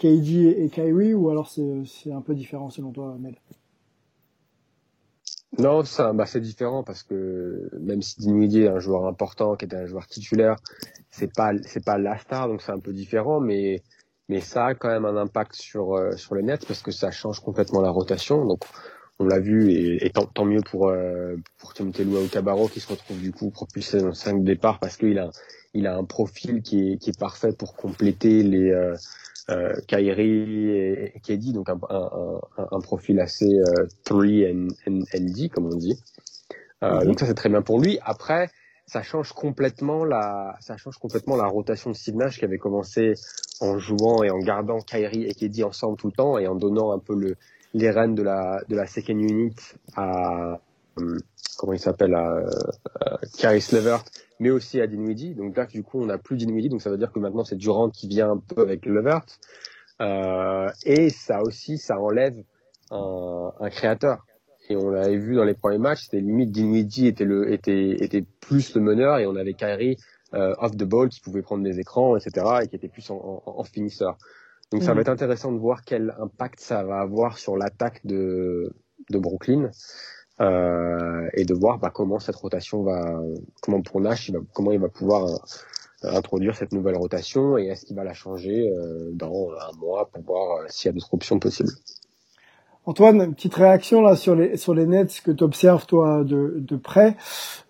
[0.04, 3.36] KD et Kyrie, ou alors c'est un peu différent selon toi, Mel
[5.60, 5.84] non,
[6.16, 9.86] bah, c'est différent parce que même si Dinwiddie est un joueur important, qui était un
[9.86, 10.56] joueur titulaire,
[11.12, 11.52] c'est pas,
[11.86, 13.84] pas la star, donc c'est un peu différent, mais,
[14.30, 17.12] mais ça a quand même un impact sur, euh, sur les nets parce que ça
[17.12, 18.48] change complètement la rotation.
[18.48, 18.64] Donc,
[19.20, 22.80] on l'a vu et, et tant, tant, mieux pour, euh, pour Timothée Lua Cabarro qui
[22.80, 25.30] se retrouve du coup propulsé dans 5 départs parce qu'il a,
[25.76, 28.96] il a un profil qui est, qui est parfait pour compléter les, euh,
[29.50, 33.50] euh, Kyrie et, et donc un, un, un, un, profil assez
[34.06, 36.00] 3 and, and, D comme on dit.
[36.84, 38.00] Euh, Donc ça c'est très bien pour lui.
[38.04, 38.50] Après,
[38.86, 43.14] ça change complètement la, ça change complètement la rotation de Nash qui avait commencé
[43.62, 46.92] en jouant et en gardant Kyrie et Kedi ensemble tout le temps et en donnant
[46.92, 47.36] un peu le,
[47.74, 49.56] les rênes de la, de la second unit
[49.96, 50.56] à, euh,
[51.58, 52.46] comment il s'appelle, à,
[53.02, 54.04] à Kyrie Levert,
[54.40, 55.36] mais aussi à Dinwiddie.
[55.36, 57.56] Donc là, du coup, on n'a plus Dinwiddie, donc ça veut dire que maintenant c'est
[57.56, 59.26] Durant qui vient un peu avec Levert.
[60.02, 62.36] Euh, et ça aussi, ça enlève
[62.92, 64.26] un, un créateur
[64.70, 68.24] et on l'avait vu dans les premiers matchs, c'était limite Dinwiddie était le était était
[68.40, 69.98] plus le meneur et on avait Kyrie
[70.34, 72.46] euh, off the ball qui pouvait prendre des écrans, etc.
[72.64, 74.18] et qui était plus en, en, en finisseur.
[74.72, 78.74] Donc ça va être intéressant de voir quel impact ça va avoir sur l'attaque de
[79.10, 79.70] de Brooklyn euh,
[80.40, 83.20] et de voir bah, comment cette rotation va,
[83.62, 85.28] comment pour Nash, comment il va pouvoir
[86.04, 90.10] euh, introduire cette nouvelle rotation et est-ce qu'il va la changer euh, dans un mois
[90.12, 91.70] pour voir euh, s'il y a d'autres options possibles.
[92.86, 96.76] Antoine, petite réaction là sur les sur les nets que tu observes toi de, de
[96.76, 97.16] près.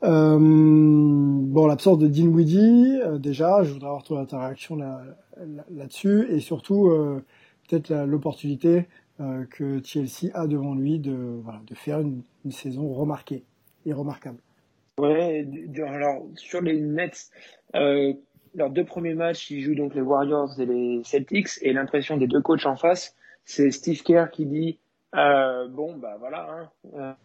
[0.04, 5.04] Euh, bon, l'absence de Dinwiddie, euh, déjà, je voudrais avoir toi, ta réaction là,
[5.70, 7.24] là-dessus et surtout euh,
[7.70, 8.88] peut-être l'opportunité
[9.20, 13.44] euh, que TLC a devant lui de voilà de faire une, saison remarquée
[13.86, 14.40] et remarquable.
[14.98, 15.48] Ouais,
[15.88, 17.30] alors sur les Nets,
[17.76, 18.14] euh,
[18.56, 22.28] leurs deux premiers matchs, ils jouent donc les Warriors et les Celtics et l'impression des
[22.28, 24.80] deux coachs en face, c'est Steve Kerr qui dit
[25.16, 26.70] euh, bon, bah voilà.
[26.96, 27.16] Hein.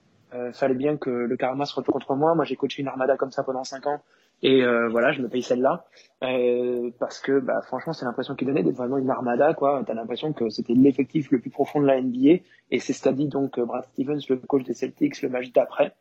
[0.52, 2.34] Fallait bien que le karma se retourne contre moi.
[2.34, 4.02] Moi, j'ai coaché une armada comme ça pendant cinq ans.
[4.42, 5.86] Et euh, voilà, je me paye celle-là.
[6.22, 9.54] Euh, parce que, bah, franchement, c'est l'impression qu'il donnait d'être vraiment une armada.
[9.54, 9.82] quoi.
[9.86, 12.42] T'as l'impression que c'était l'effectif le plus profond de la NBA.
[12.70, 15.92] Et c'est ce qu'a dit donc Brad Stevens, le coach des Celtics, le match d'après.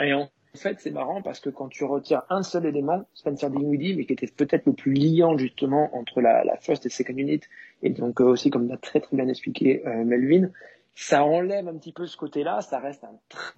[0.00, 3.96] Et en fait, c'est marrant parce que quand tu retires un seul élément, Spencer Dinwiddie,
[3.96, 7.40] mais qui était peut-être le plus liant justement entre la, la first et second unit,
[7.82, 10.50] et donc aussi, comme l'a très très bien expliqué Melvin,
[10.94, 13.54] ça enlève un petit peu ce côté-là, ça reste un très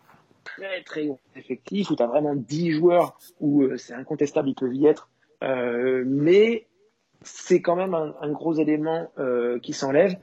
[0.85, 4.75] très gros effectif où tu as vraiment 10 joueurs où euh, c'est incontestable, ils peuvent
[4.75, 5.09] y être,
[5.43, 6.67] euh, mais
[7.25, 10.17] c'est quand même un, gros élément euh, qui s'enlève.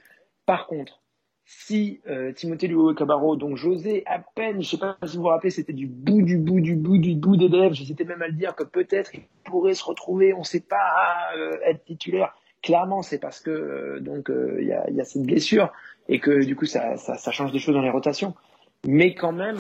[0.45, 1.01] Par contre,
[1.45, 5.30] si euh, Timothée Luo Cabarro, donc José, à peine, je sais pas si vous vous
[5.30, 8.28] rappelez, c'était du bout du bout du bout du bout des lèvres, j'hésitais même à
[8.28, 12.34] le dire que peut-être il pourrait se retrouver, on ne sait pas, euh, être titulaire.
[12.61, 15.74] Clairement, c'est parce que donc il y a, y, a, cette blessure
[16.07, 18.36] et que du coup ça, ça, change des choses dans les rotations.
[18.88, 19.59] Mais quand même,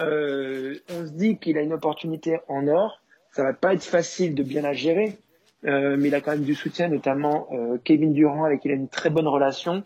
[0.00, 3.00] euh, on se dit qu'il a une opportunité en or.
[3.30, 5.18] Ça va pas être facile de bien la gérer,
[5.64, 8.72] euh, mais il a quand même du soutien, notamment euh, Kevin Durant avec qui il
[8.72, 9.84] a une très bonne relation.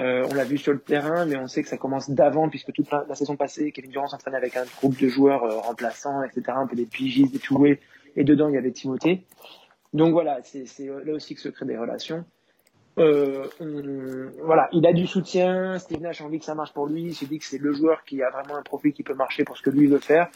[0.00, 2.88] On l'a vu sur le terrain, mais on sait que ça commence d'avant, puisque toute
[2.88, 6.76] la, saison passée, Kevin Durant s'entraînait avec un groupe de joueurs remplaçants, etc., un peu
[6.76, 9.24] des pigistes, des two et dedans il y avait Timothée.
[9.94, 10.66] Donc voilà, c'est
[11.04, 12.24] là aussi que se créent des relations.
[13.00, 15.78] Euh, voilà, il a du soutien.
[15.78, 17.04] Steve Nash a envie que ça marche pour lui.
[17.04, 19.44] Il se dit que c'est le joueur qui a vraiment un profil qui peut marcher
[19.44, 20.28] pour ce que lui veut faire.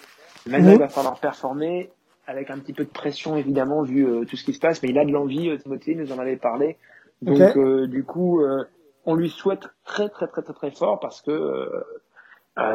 [0.47, 1.91] Maintenant, il va falloir performer
[2.27, 4.83] avec un petit peu de pression, évidemment, vu euh, tout ce qui se passe.
[4.83, 5.49] Mais il a de l'envie.
[5.49, 6.77] Euh, Timothée nous en avait parlé.
[7.21, 7.59] Donc, okay.
[7.59, 8.65] Euh, du coup, euh,
[9.07, 11.69] on lui souhaite très, très, très, très, très fort parce que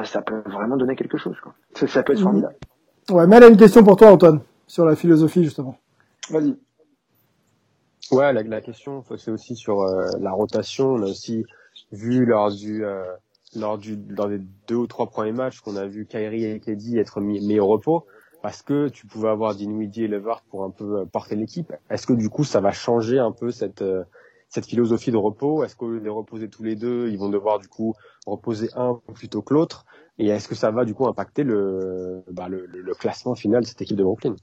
[0.04, 1.38] ça peut vraiment donner quelque chose.
[1.42, 1.54] Quoi.
[1.74, 2.56] Ça, ça peut être formidable.
[3.10, 5.78] Ouais, mais elle a une question pour toi, Antoine, sur la philosophie, justement.
[6.30, 6.58] Vas-y.
[8.12, 10.93] Ouais, la, la question, c'est aussi sur euh, la rotation.
[10.93, 11.45] On a aussi
[11.91, 13.03] vu lors du euh,
[13.55, 16.97] lors du lors des deux ou trois premiers matchs qu'on a vu Kyrie et Keddy
[16.97, 18.05] être mis, mis, au repos
[18.41, 21.74] parce que tu pouvais avoir Dinwiddie et Levert pour un peu euh, porter l'équipe.
[21.89, 24.03] Est-ce que du coup ça va changer un peu cette euh,
[24.49, 25.64] cette philosophie de repos?
[25.64, 27.93] Est-ce qu'au lieu de les reposer tous les deux, ils vont devoir du coup
[28.26, 29.86] reposer un plutôt que l'autre?
[30.20, 33.68] Et est-ce que ça va du coup impacter le, bah, le, le classement final de
[33.68, 34.36] cette équipe de Brooklyn?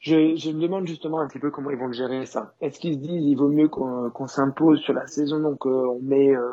[0.00, 2.54] Je, je, me demande justement un petit peu comment ils vont gérer ça.
[2.60, 5.86] Est-ce qu'ils se disent il vaut mieux qu'on qu s'impose sur la saison, donc euh,
[5.88, 6.50] on met euh,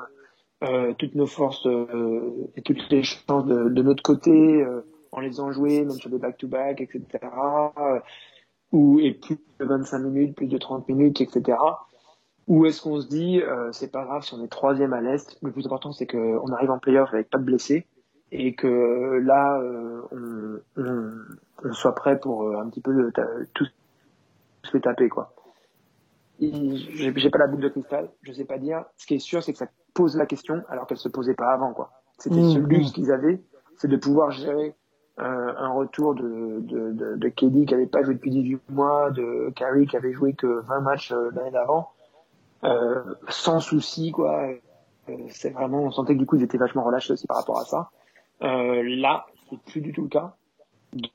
[0.64, 4.82] euh, toutes nos forces euh, et toutes les chances de, de notre côté euh,
[5.12, 7.08] en les enjouant, même sur des back-to-back, etc.
[8.72, 11.58] ou et plus de 25 minutes, plus de 30 minutes, etc.
[12.48, 15.52] Ou est-ce qu'on se dit c'est pas grave si on est troisième à l'est, le
[15.52, 17.88] plus important c'est qu'on arrive en playoff avec pas de blessés
[18.32, 19.60] et que là
[20.12, 21.14] on, on
[21.64, 23.12] on soit prêt pour euh, un petit peu
[23.54, 23.66] tout
[24.64, 25.34] se fait taper quoi.
[26.40, 28.86] J'ai pas la boule de cristal, je sais pas dire.
[28.98, 31.52] Ce qui est sûr, c'est que ça pose la question alors qu'elle se posait pas
[31.52, 31.92] avant quoi.
[32.20, 33.42] C'était mmh, ce luxe qu'ils avaient,
[33.78, 34.76] c'est de pouvoir gérer
[35.20, 39.10] euh, un retour de, de, de, de Kelly qui avait pas joué depuis 18 mois,
[39.12, 41.90] de Carey qui avait joué que 20 matchs euh, l'année d'avant,
[42.64, 44.48] euh, sans souci quoi.
[45.10, 47.60] Euh, c'est vraiment, on sentait que du coup ils étaient vachement relâchés aussi par rapport
[47.60, 47.90] à ça.
[48.44, 50.36] Euh, là, c'est plus du tout le cas.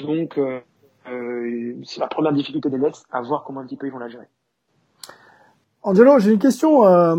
[0.00, 0.60] Donc, euh,
[1.08, 3.98] euh, c'est la première difficulté des Nets, à voir comment un petit peu ils vont
[3.98, 4.28] la gérer.
[5.84, 6.86] Angelo, j'ai une question.
[6.86, 7.16] Euh,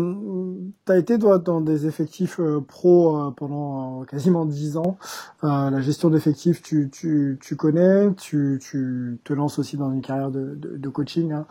[0.86, 4.96] tu as été toi dans des effectifs pro pendant quasiment dix ans.
[5.42, 8.14] la gestion d'effectifs, tu, tu, tu connais.
[8.14, 11.32] Tu, tu te lances aussi dans une carrière de, de, de coaching.
[11.32, 11.46] Hein.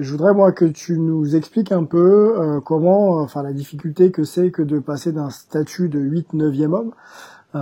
[0.00, 4.50] je voudrais moi que tu nous expliques un peu comment, enfin la difficulté que c'est
[4.50, 6.92] que de passer d'un statut de 8 9e homme
[7.54, 7.58] euh,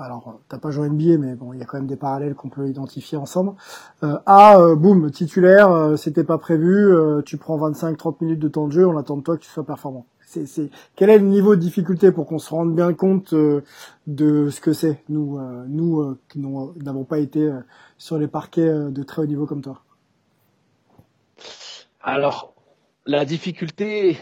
[0.00, 2.48] alors, t'as pas joué NBA, mais bon, il y a quand même des parallèles qu'on
[2.48, 3.52] peut identifier ensemble.
[4.02, 8.72] Ah, euh, boum, titulaire, euh, c'était pas prévu, tu prends 25-30 minutes de temps de
[8.72, 10.06] jeu, on attend de toi que tu sois performant.
[10.20, 10.70] C'est, c'est...
[10.94, 14.72] Quel est le niveau de difficulté pour qu'on se rende bien compte de ce que
[14.72, 17.50] c'est, nous, nous qui n'avons pas été
[17.96, 19.80] sur les parquets de très haut niveau comme toi?
[22.02, 22.52] Alors,
[23.06, 24.18] la difficulté,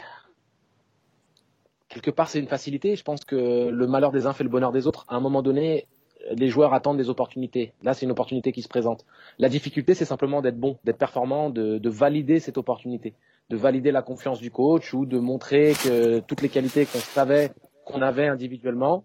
[1.96, 2.96] quelque part, c'est une facilité.
[2.96, 5.04] Je pense que le malheur des uns fait le bonheur des autres.
[5.08, 5.86] À un moment donné,
[6.30, 7.72] les joueurs attendent des opportunités.
[7.82, 9.04] Là, c'est une opportunité qui se présente.
[9.38, 13.14] La difficulté, c'est simplement d'être bon, d'être performant, de, de, valider cette opportunité,
[13.50, 17.50] de valider la confiance du coach ou de montrer que toutes les qualités qu'on savait
[17.84, 19.04] qu'on avait individuellement,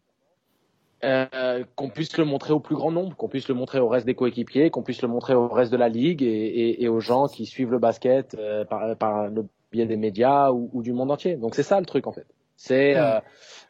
[1.03, 4.05] euh, qu'on puisse le montrer au plus grand nombre, qu'on puisse le montrer au reste
[4.07, 7.45] des coéquipiers, qu'on puisse le montrer au reste de la ligue et, aux gens qui
[7.45, 11.37] suivent le basket euh, par, le biais des médias ou du monde entier.
[11.37, 12.25] Donc c'est ça le truc en fait.
[12.63, 13.19] C'est euh,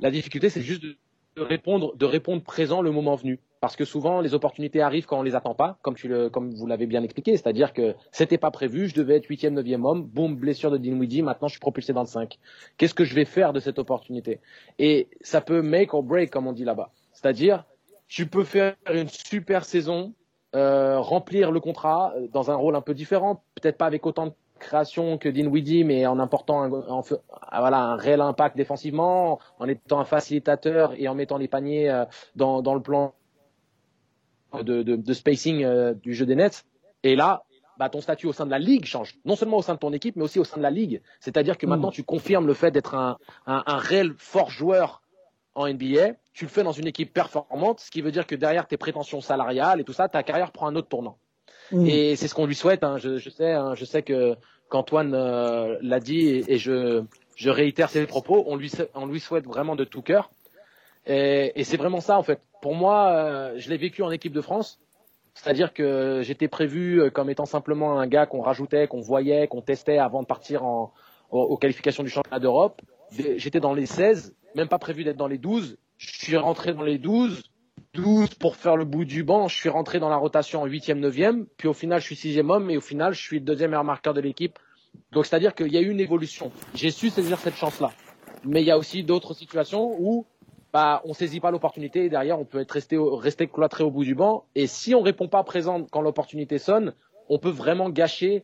[0.02, 0.98] la difficulté, c'est juste de,
[1.38, 3.40] répondre, de répondre présent le moment venu.
[3.62, 6.54] Parce que souvent, les opportunités arrivent quand on les attend pas, comme, tu le, comme
[6.54, 7.38] vous l'avez bien expliqué.
[7.38, 11.22] C'est-à-dire que c'était pas prévu, je devais être huitième, neuvième homme, boum, blessure de Dinwiddie,
[11.22, 12.38] maintenant je suis propulsé dans le 5.
[12.76, 14.42] Qu'est-ce que je vais faire de cette opportunité?
[14.78, 16.92] Et ça peut make or break, comme on dit là-bas.
[17.14, 17.64] C'est-à-dire,
[18.10, 20.14] tu peux faire une super saison,
[20.54, 24.28] euh, remplir le contrat euh, dans un rôle un peu différent, peut-être pas avec autant
[24.28, 30.00] de création que Dinwiddie, mais en apportant un, voilà, un réel impact défensivement, en étant
[30.00, 32.06] un facilitateur et en mettant les paniers euh,
[32.36, 33.14] dans, dans le plan
[34.54, 36.66] de, de, de spacing euh, du jeu des Nets.
[37.04, 37.44] Et là,
[37.78, 39.16] bah, ton statut au sein de la ligue change.
[39.26, 41.02] Non seulement au sein de ton équipe, mais aussi au sein de la ligue.
[41.20, 43.18] C'est-à-dire que maintenant, tu confirmes le fait d'être un,
[43.48, 45.02] un, un, réel fort joueur
[45.56, 46.14] en NBA.
[46.34, 49.20] Tu le fais dans une équipe performante, ce qui veut dire que derrière tes prétentions
[49.20, 51.18] salariales et tout ça, ta carrière prend un autre tournant.
[51.72, 51.88] Mm.
[51.88, 52.84] Et c'est ce qu'on lui souhaite.
[52.84, 52.98] Hein.
[52.98, 54.36] Je, sais, hein, je sais que
[54.70, 57.04] qu'Antoine euh, l'a dit et, je,
[57.44, 58.44] réitère ses propos.
[58.48, 58.70] On lui,
[59.20, 60.32] souhaite vraiment de tout cœur.
[61.06, 62.40] Et, c'est vraiment ça en fait.
[62.62, 64.80] Pour moi, euh, je l'ai vécu en équipe de France.
[65.34, 69.62] C'est-à-dire que j'étais prévu euh, comme étant simplement un gars qu'on rajoutait, qu'on voyait, qu'on
[69.62, 70.64] testait avant de partir
[71.32, 72.82] aux, qualifications du championnat d'Europe.
[73.38, 75.78] J'étais dans les 16, même pas prévu d'être dans les 12.
[75.98, 77.44] Je suis rentré dans les 12
[77.94, 79.48] 12 pour faire le bout du banc.
[79.48, 81.46] Je suis rentré dans la rotation en 8e, 9e.
[81.58, 82.70] Puis au final, je suis sixième homme.
[82.70, 84.58] Et au final, je suis le deuxième meilleur marqueur de l'équipe.
[85.12, 86.52] Donc c'est-à-dire qu'il y a eu une évolution.
[86.74, 87.92] J'ai su saisir cette chance-là.
[88.46, 90.26] Mais il y a aussi d'autres situations où
[90.74, 94.04] bah, on saisit pas l'opportunité et derrière on peut être resté, resté cloîtré au bout
[94.04, 94.46] du banc.
[94.56, 96.94] Et si on répond pas présent quand l'opportunité sonne,
[97.30, 98.44] on peut vraiment gâcher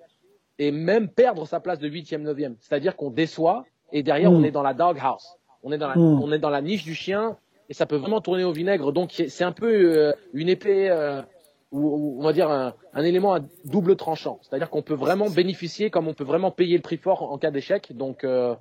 [0.59, 2.55] et même perdre sa place de 8e, 9e.
[2.59, 4.45] C'est-à-dire qu'on déçoit et derrière on mm.
[4.45, 5.25] est dans la doghouse.
[5.63, 6.21] On est dans la, mm.
[6.21, 7.37] on est dans la niche du chien
[7.69, 8.91] et ça peut vraiment tourner au vinaigre.
[8.91, 11.21] Donc c'est un peu euh, une épée, euh,
[11.71, 12.73] ou, on va dire un,
[13.03, 14.39] élément à double tranchant.
[14.41, 17.51] C'est-à-dire qu'on peut vraiment bénéficier comme on peut vraiment payer le prix fort en cas
[17.51, 17.95] d'échec.
[17.95, 18.55] Donc euh,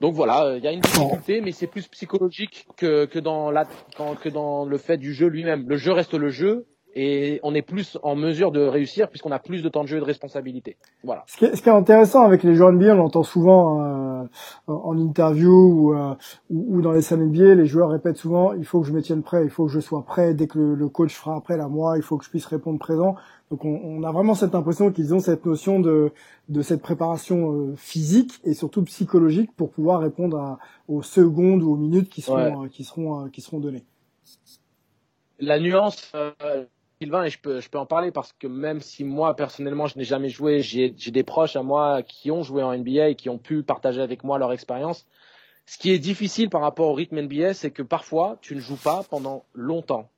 [0.00, 4.98] donc voilà, il y a une difficulté, mais c'est plus psychologique que dans le fait
[4.98, 5.66] du jeu lui-même.
[5.66, 6.66] Le jeu reste le jeu,
[6.98, 9.98] et on est plus en mesure de réussir puisqu'on a plus de temps de jeu
[9.98, 10.78] et de responsabilité.
[11.04, 11.24] Voilà.
[11.26, 14.24] Ce qui est, ce qui est intéressant avec les joueurs NBA, on l'entend souvent euh,
[14.66, 16.14] en interview ou, euh,
[16.48, 19.22] ou, dans les scènes NBA, les joueurs répètent souvent il faut que je me tienne
[19.22, 21.98] prêt, il faut que je sois prêt dès que le, coach fera appel à moi,
[21.98, 23.14] il faut que je puisse répondre présent.
[23.50, 26.12] Donc on, on a vraiment cette impression qu'ils ont cette notion de,
[26.48, 30.58] de cette préparation euh, physique et surtout psychologique pour pouvoir répondre à,
[30.88, 33.84] aux secondes ou aux minutes qui seront, euh, qui seront, qui seront données.
[35.38, 36.12] La nuance
[37.00, 40.04] Sylvain, et je peux, peux en parler parce que même si moi, personnellement, je n'ai
[40.04, 43.38] jamais joué, j'ai des proches à moi qui ont joué en NBA et qui ont
[43.38, 45.06] pu partager avec moi leur expérience.
[45.66, 48.80] Ce qui est difficile par rapport au rythme NBA, c'est que parfois, tu ne joues
[48.82, 50.08] pas pendant longtemps.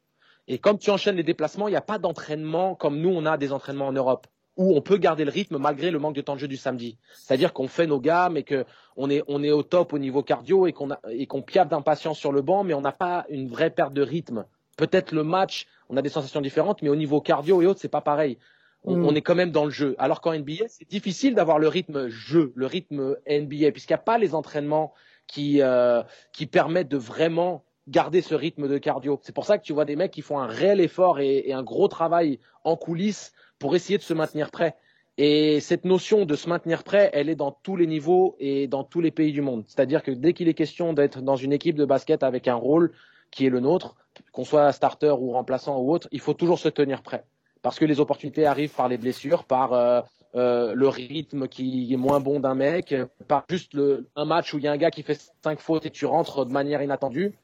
[0.47, 3.37] Et comme tu enchaînes les déplacements, il n'y a pas d'entraînement comme nous, on a
[3.39, 4.27] des entraînements en Europe
[4.59, 6.99] où on peut garder le rythme malgré le manque de temps de jeu du samedi.
[7.15, 9.23] C'est-à-dire qu'on fait nos gammes et qu'on est,
[9.53, 10.89] au top au niveau cardio et qu'on
[11.29, 14.45] qu'on piaffe d'impatience sur le banc, mais on n'a pas une vraie perte de rythme.
[14.79, 17.89] Peut-être le match, on a des sensations différentes, mais au niveau cardio et autres, c'est
[17.89, 18.39] pas pareil.
[18.85, 19.17] On, mm.
[19.17, 19.97] est quand même dans le jeu.
[19.99, 23.99] Alors qu'en NBA, c'est difficile d'avoir le rythme jeu, le rythme NBA, puisqu'il n'y a
[23.99, 24.95] pas les entraînements
[25.27, 26.03] qui, euh,
[26.33, 29.19] qui permettent de vraiment garder ce rythme de cardio.
[29.23, 31.63] C'est pour ça que tu vois des mecs qui font un réel effort et, un
[31.65, 34.77] gros travail en coulisses pour essayer de se maintenir prêt.
[35.17, 38.85] Et cette notion de se maintenir prêt, elle est dans tous les niveaux et dans
[38.85, 39.65] tous les pays du monde.
[39.67, 42.93] C'est-à-dire que dès qu'il est question d'être dans une équipe de basket avec un rôle
[43.33, 43.97] qui est le nôtre,
[44.33, 47.25] qu'on soit starter ou remplaçant ou autre, il faut toujours se tenir prêt.
[47.63, 50.01] parce que les opportunités arrivent par les blessures, par euh,
[50.35, 52.95] euh, le rythme qui est moins bon d'un mec,
[53.27, 55.87] par juste le, un match où il y a un gars qui fait cinq fautes
[55.87, 57.35] et tu rentres de manière inattendue.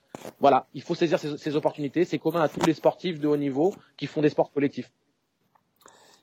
[0.40, 2.04] Voilà, il faut saisir ces, opportunités.
[2.04, 4.90] C'est commun à tous les sportifs de haut niveau qui font des sports collectifs.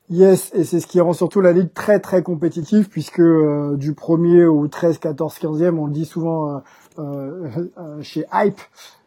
[0.09, 3.93] Yes, et c'est ce qui rend surtout la ligue très très compétitive puisque euh, du
[3.93, 6.61] premier au 13, 14, 15e, on le dit souvent
[6.99, 8.59] euh, euh, chez Hype,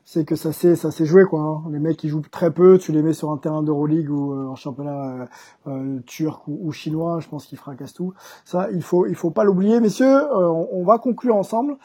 [0.05, 1.41] c'est que ça s'est ça s'est joué quoi.
[1.41, 1.63] Hein.
[1.71, 4.49] Les mecs qui jouent très peu, tu les mets sur un terrain d'Euroleague ou euh,
[4.49, 5.29] en championnat
[5.67, 8.13] euh, turc ou, chinois, je pense qu'ils fracassent tout.
[8.45, 10.21] Ça, il faut il faut pas l'oublier, messieurs.
[10.33, 11.77] On, on, va conclure ensemble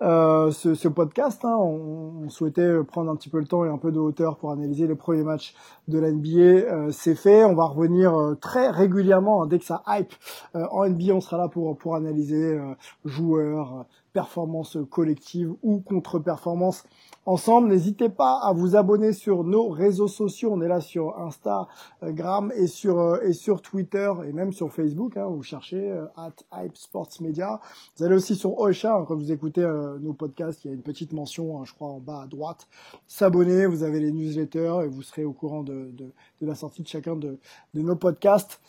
[0.00, 1.44] ce, ce, podcast.
[1.44, 1.56] Hein.
[1.58, 4.52] On, on, souhaitait prendre un petit peu le temps et un peu de hauteur pour
[4.52, 5.54] analyser les premiers matchs
[5.88, 6.92] de la NBA.
[6.92, 7.44] c'est fait.
[7.44, 10.14] On va revenir très régulièrement hein, dès que ça hype
[10.54, 11.12] en NBA.
[11.12, 12.58] On sera là pour pour analyser
[13.04, 13.86] joueurs
[14.16, 16.84] performance collective ou contre-performance
[17.26, 17.68] ensemble.
[17.68, 20.50] N'hésitez pas à vous abonner sur nos réseaux sociaux.
[20.52, 25.16] On est là sur Instagram et sur euh, et sur Twitter et même sur Facebook.
[25.16, 27.60] Hein, vous cherchez euh, at Hype Sports Media.
[27.96, 30.64] Vous allez aussi sur Ocha hein, quand vous écoutez euh, nos podcasts.
[30.64, 32.68] Il y a une petite mention, hein, je crois, en bas à droite.
[33.06, 33.66] S'abonner.
[33.66, 36.88] Vous avez les newsletters et vous serez au courant de, de, de la sortie de
[36.88, 37.38] chacun de,
[37.74, 38.60] de nos podcasts.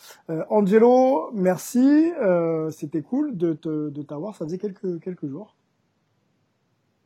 [0.50, 2.12] Angelo, merci.
[2.72, 4.36] C'était cool de, de t'avoir.
[4.36, 5.56] Ça faisait quelques quelques jours.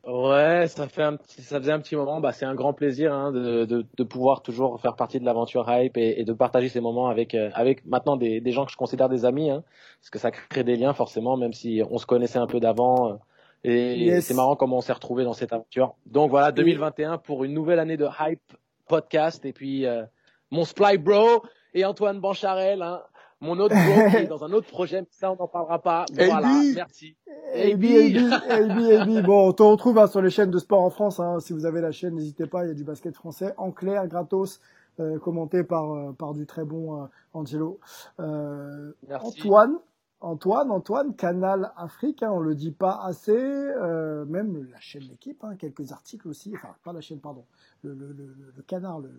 [0.04, 2.20] Ouais, ça fait un petit, ça faisait un petit moment.
[2.20, 5.66] Bah, c'est un grand plaisir hein, de, de, de, pouvoir toujours faire partie de l'aventure
[5.68, 8.72] hype et, et, de partager ces moments avec euh, avec maintenant des, des gens que
[8.72, 9.64] je considère des amis, hein,
[10.00, 13.12] parce que ça crée des liens forcément, même si on se connaissait un peu d'avant.
[13.12, 13.18] Euh,
[13.64, 15.94] et c'est marrant comment on s'est retrouvé dans cette aventure.
[16.08, 18.42] Donc voilà, 2021 pour une nouvelle année de hype
[18.88, 20.04] podcast et puis euh,
[20.50, 21.44] mon Sply Bro
[21.76, 22.82] et Antoine Bancharel.
[22.82, 23.04] Hein,
[23.42, 26.06] mon autre bro est dans un autre projet, ça on n'en parlera pas.
[26.14, 27.16] Voilà, merci.
[27.54, 31.20] AB, AB, AB, Bon, on te retrouve hein, sur les chaînes de sport en France.
[31.20, 31.40] Hein.
[31.40, 32.66] Si vous avez la chaîne, n'hésitez pas.
[32.66, 34.60] Il y a du basket français en clair, gratos,
[35.00, 37.80] euh, commenté par euh, par du très bon euh, Angelo.
[38.20, 39.78] Euh, Antoine,
[40.22, 42.22] Antoine, Antoine, Canal Afrique.
[42.22, 43.36] Hein, on le dit pas assez.
[43.36, 46.54] Euh, même la chaîne d'équipe, hein, quelques articles aussi.
[46.56, 47.46] Enfin, pas la chaîne, pardon.
[47.84, 49.10] Le, le, le, le canard, le,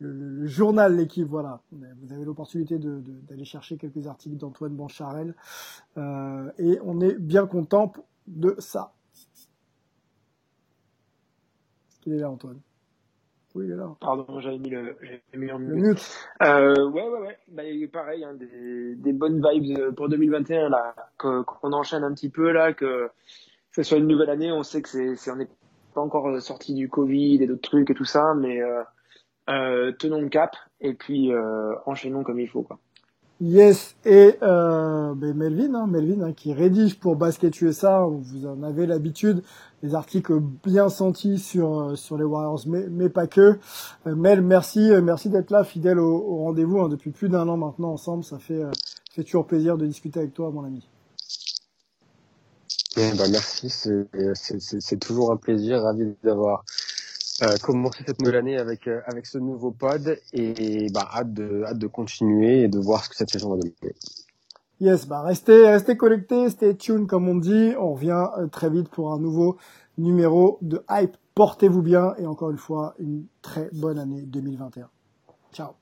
[0.00, 1.60] le, journal L'équipe, voilà.
[1.72, 5.34] Vous avez l'opportunité d'aller de, d'aller chercher quelques articles d'Antoine Bancharel.
[5.96, 7.92] Euh, et on est bien content
[8.26, 8.92] de ça.
[12.06, 12.60] Il est là, Antoine.
[13.54, 13.94] Oui, il est là.
[14.00, 16.00] Pardon, j'avais mis le, j'avais mis en mute.
[16.42, 17.38] Euh, ouais, ouais, ouais.
[17.48, 17.62] Bah,
[17.92, 22.72] pareil, hein, des, des bonnes vibes pour 2021 là, qu'on enchaîne un petit peu là,
[22.72, 23.10] que,
[23.72, 24.52] ce soit une nouvelle année.
[24.52, 25.48] On sait que c'est, c'est on n'est
[25.94, 28.82] pas encore sorti du Covid et d'autres trucs et tout ça, mais euh,
[29.50, 32.62] euh, tenons le cap et puis euh, enchaînons comme il faut.
[32.62, 32.78] Quoi.
[33.42, 38.62] Yes, et euh, ben Melvin, hein, Melvin hein, qui rédige pour Basket USA, vous en
[38.62, 39.42] avez l'habitude,
[39.82, 43.58] des articles bien sentis sur euh, sur les Warriors, mais, mais pas que.
[44.06, 47.56] Euh, Mel, merci, merci d'être là, fidèle au, au rendez-vous hein, depuis plus d'un an
[47.56, 48.24] maintenant ensemble.
[48.24, 48.62] Ça fait
[49.10, 50.86] fait toujours plaisir de discuter avec toi, mon ami.
[52.96, 56.62] bah merci, c'est toujours un plaisir, ravi d'avoir
[57.42, 61.64] euh, commencer cette nouvelle année avec euh, avec ce nouveau pod et, bah hâte de
[61.64, 63.74] hâte de continuer et de voir ce que cette saison va donner.
[64.80, 67.72] Yes, bah restez restez connectés, stay tuned comme on dit.
[67.78, 69.56] On revient euh, très vite pour un nouveau
[69.96, 71.16] numéro de hype.
[71.34, 74.88] Portez-vous bien et encore une fois une très bonne année 2021.
[75.52, 75.74] Ciao.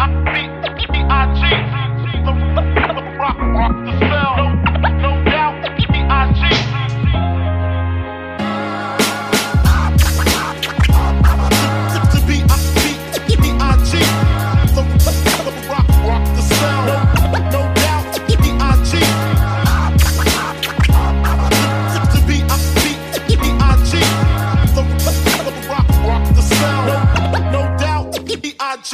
[0.00, 0.43] I be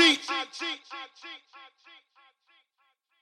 [0.01, 0.20] cheat.
[0.31, 0.81] I cheat.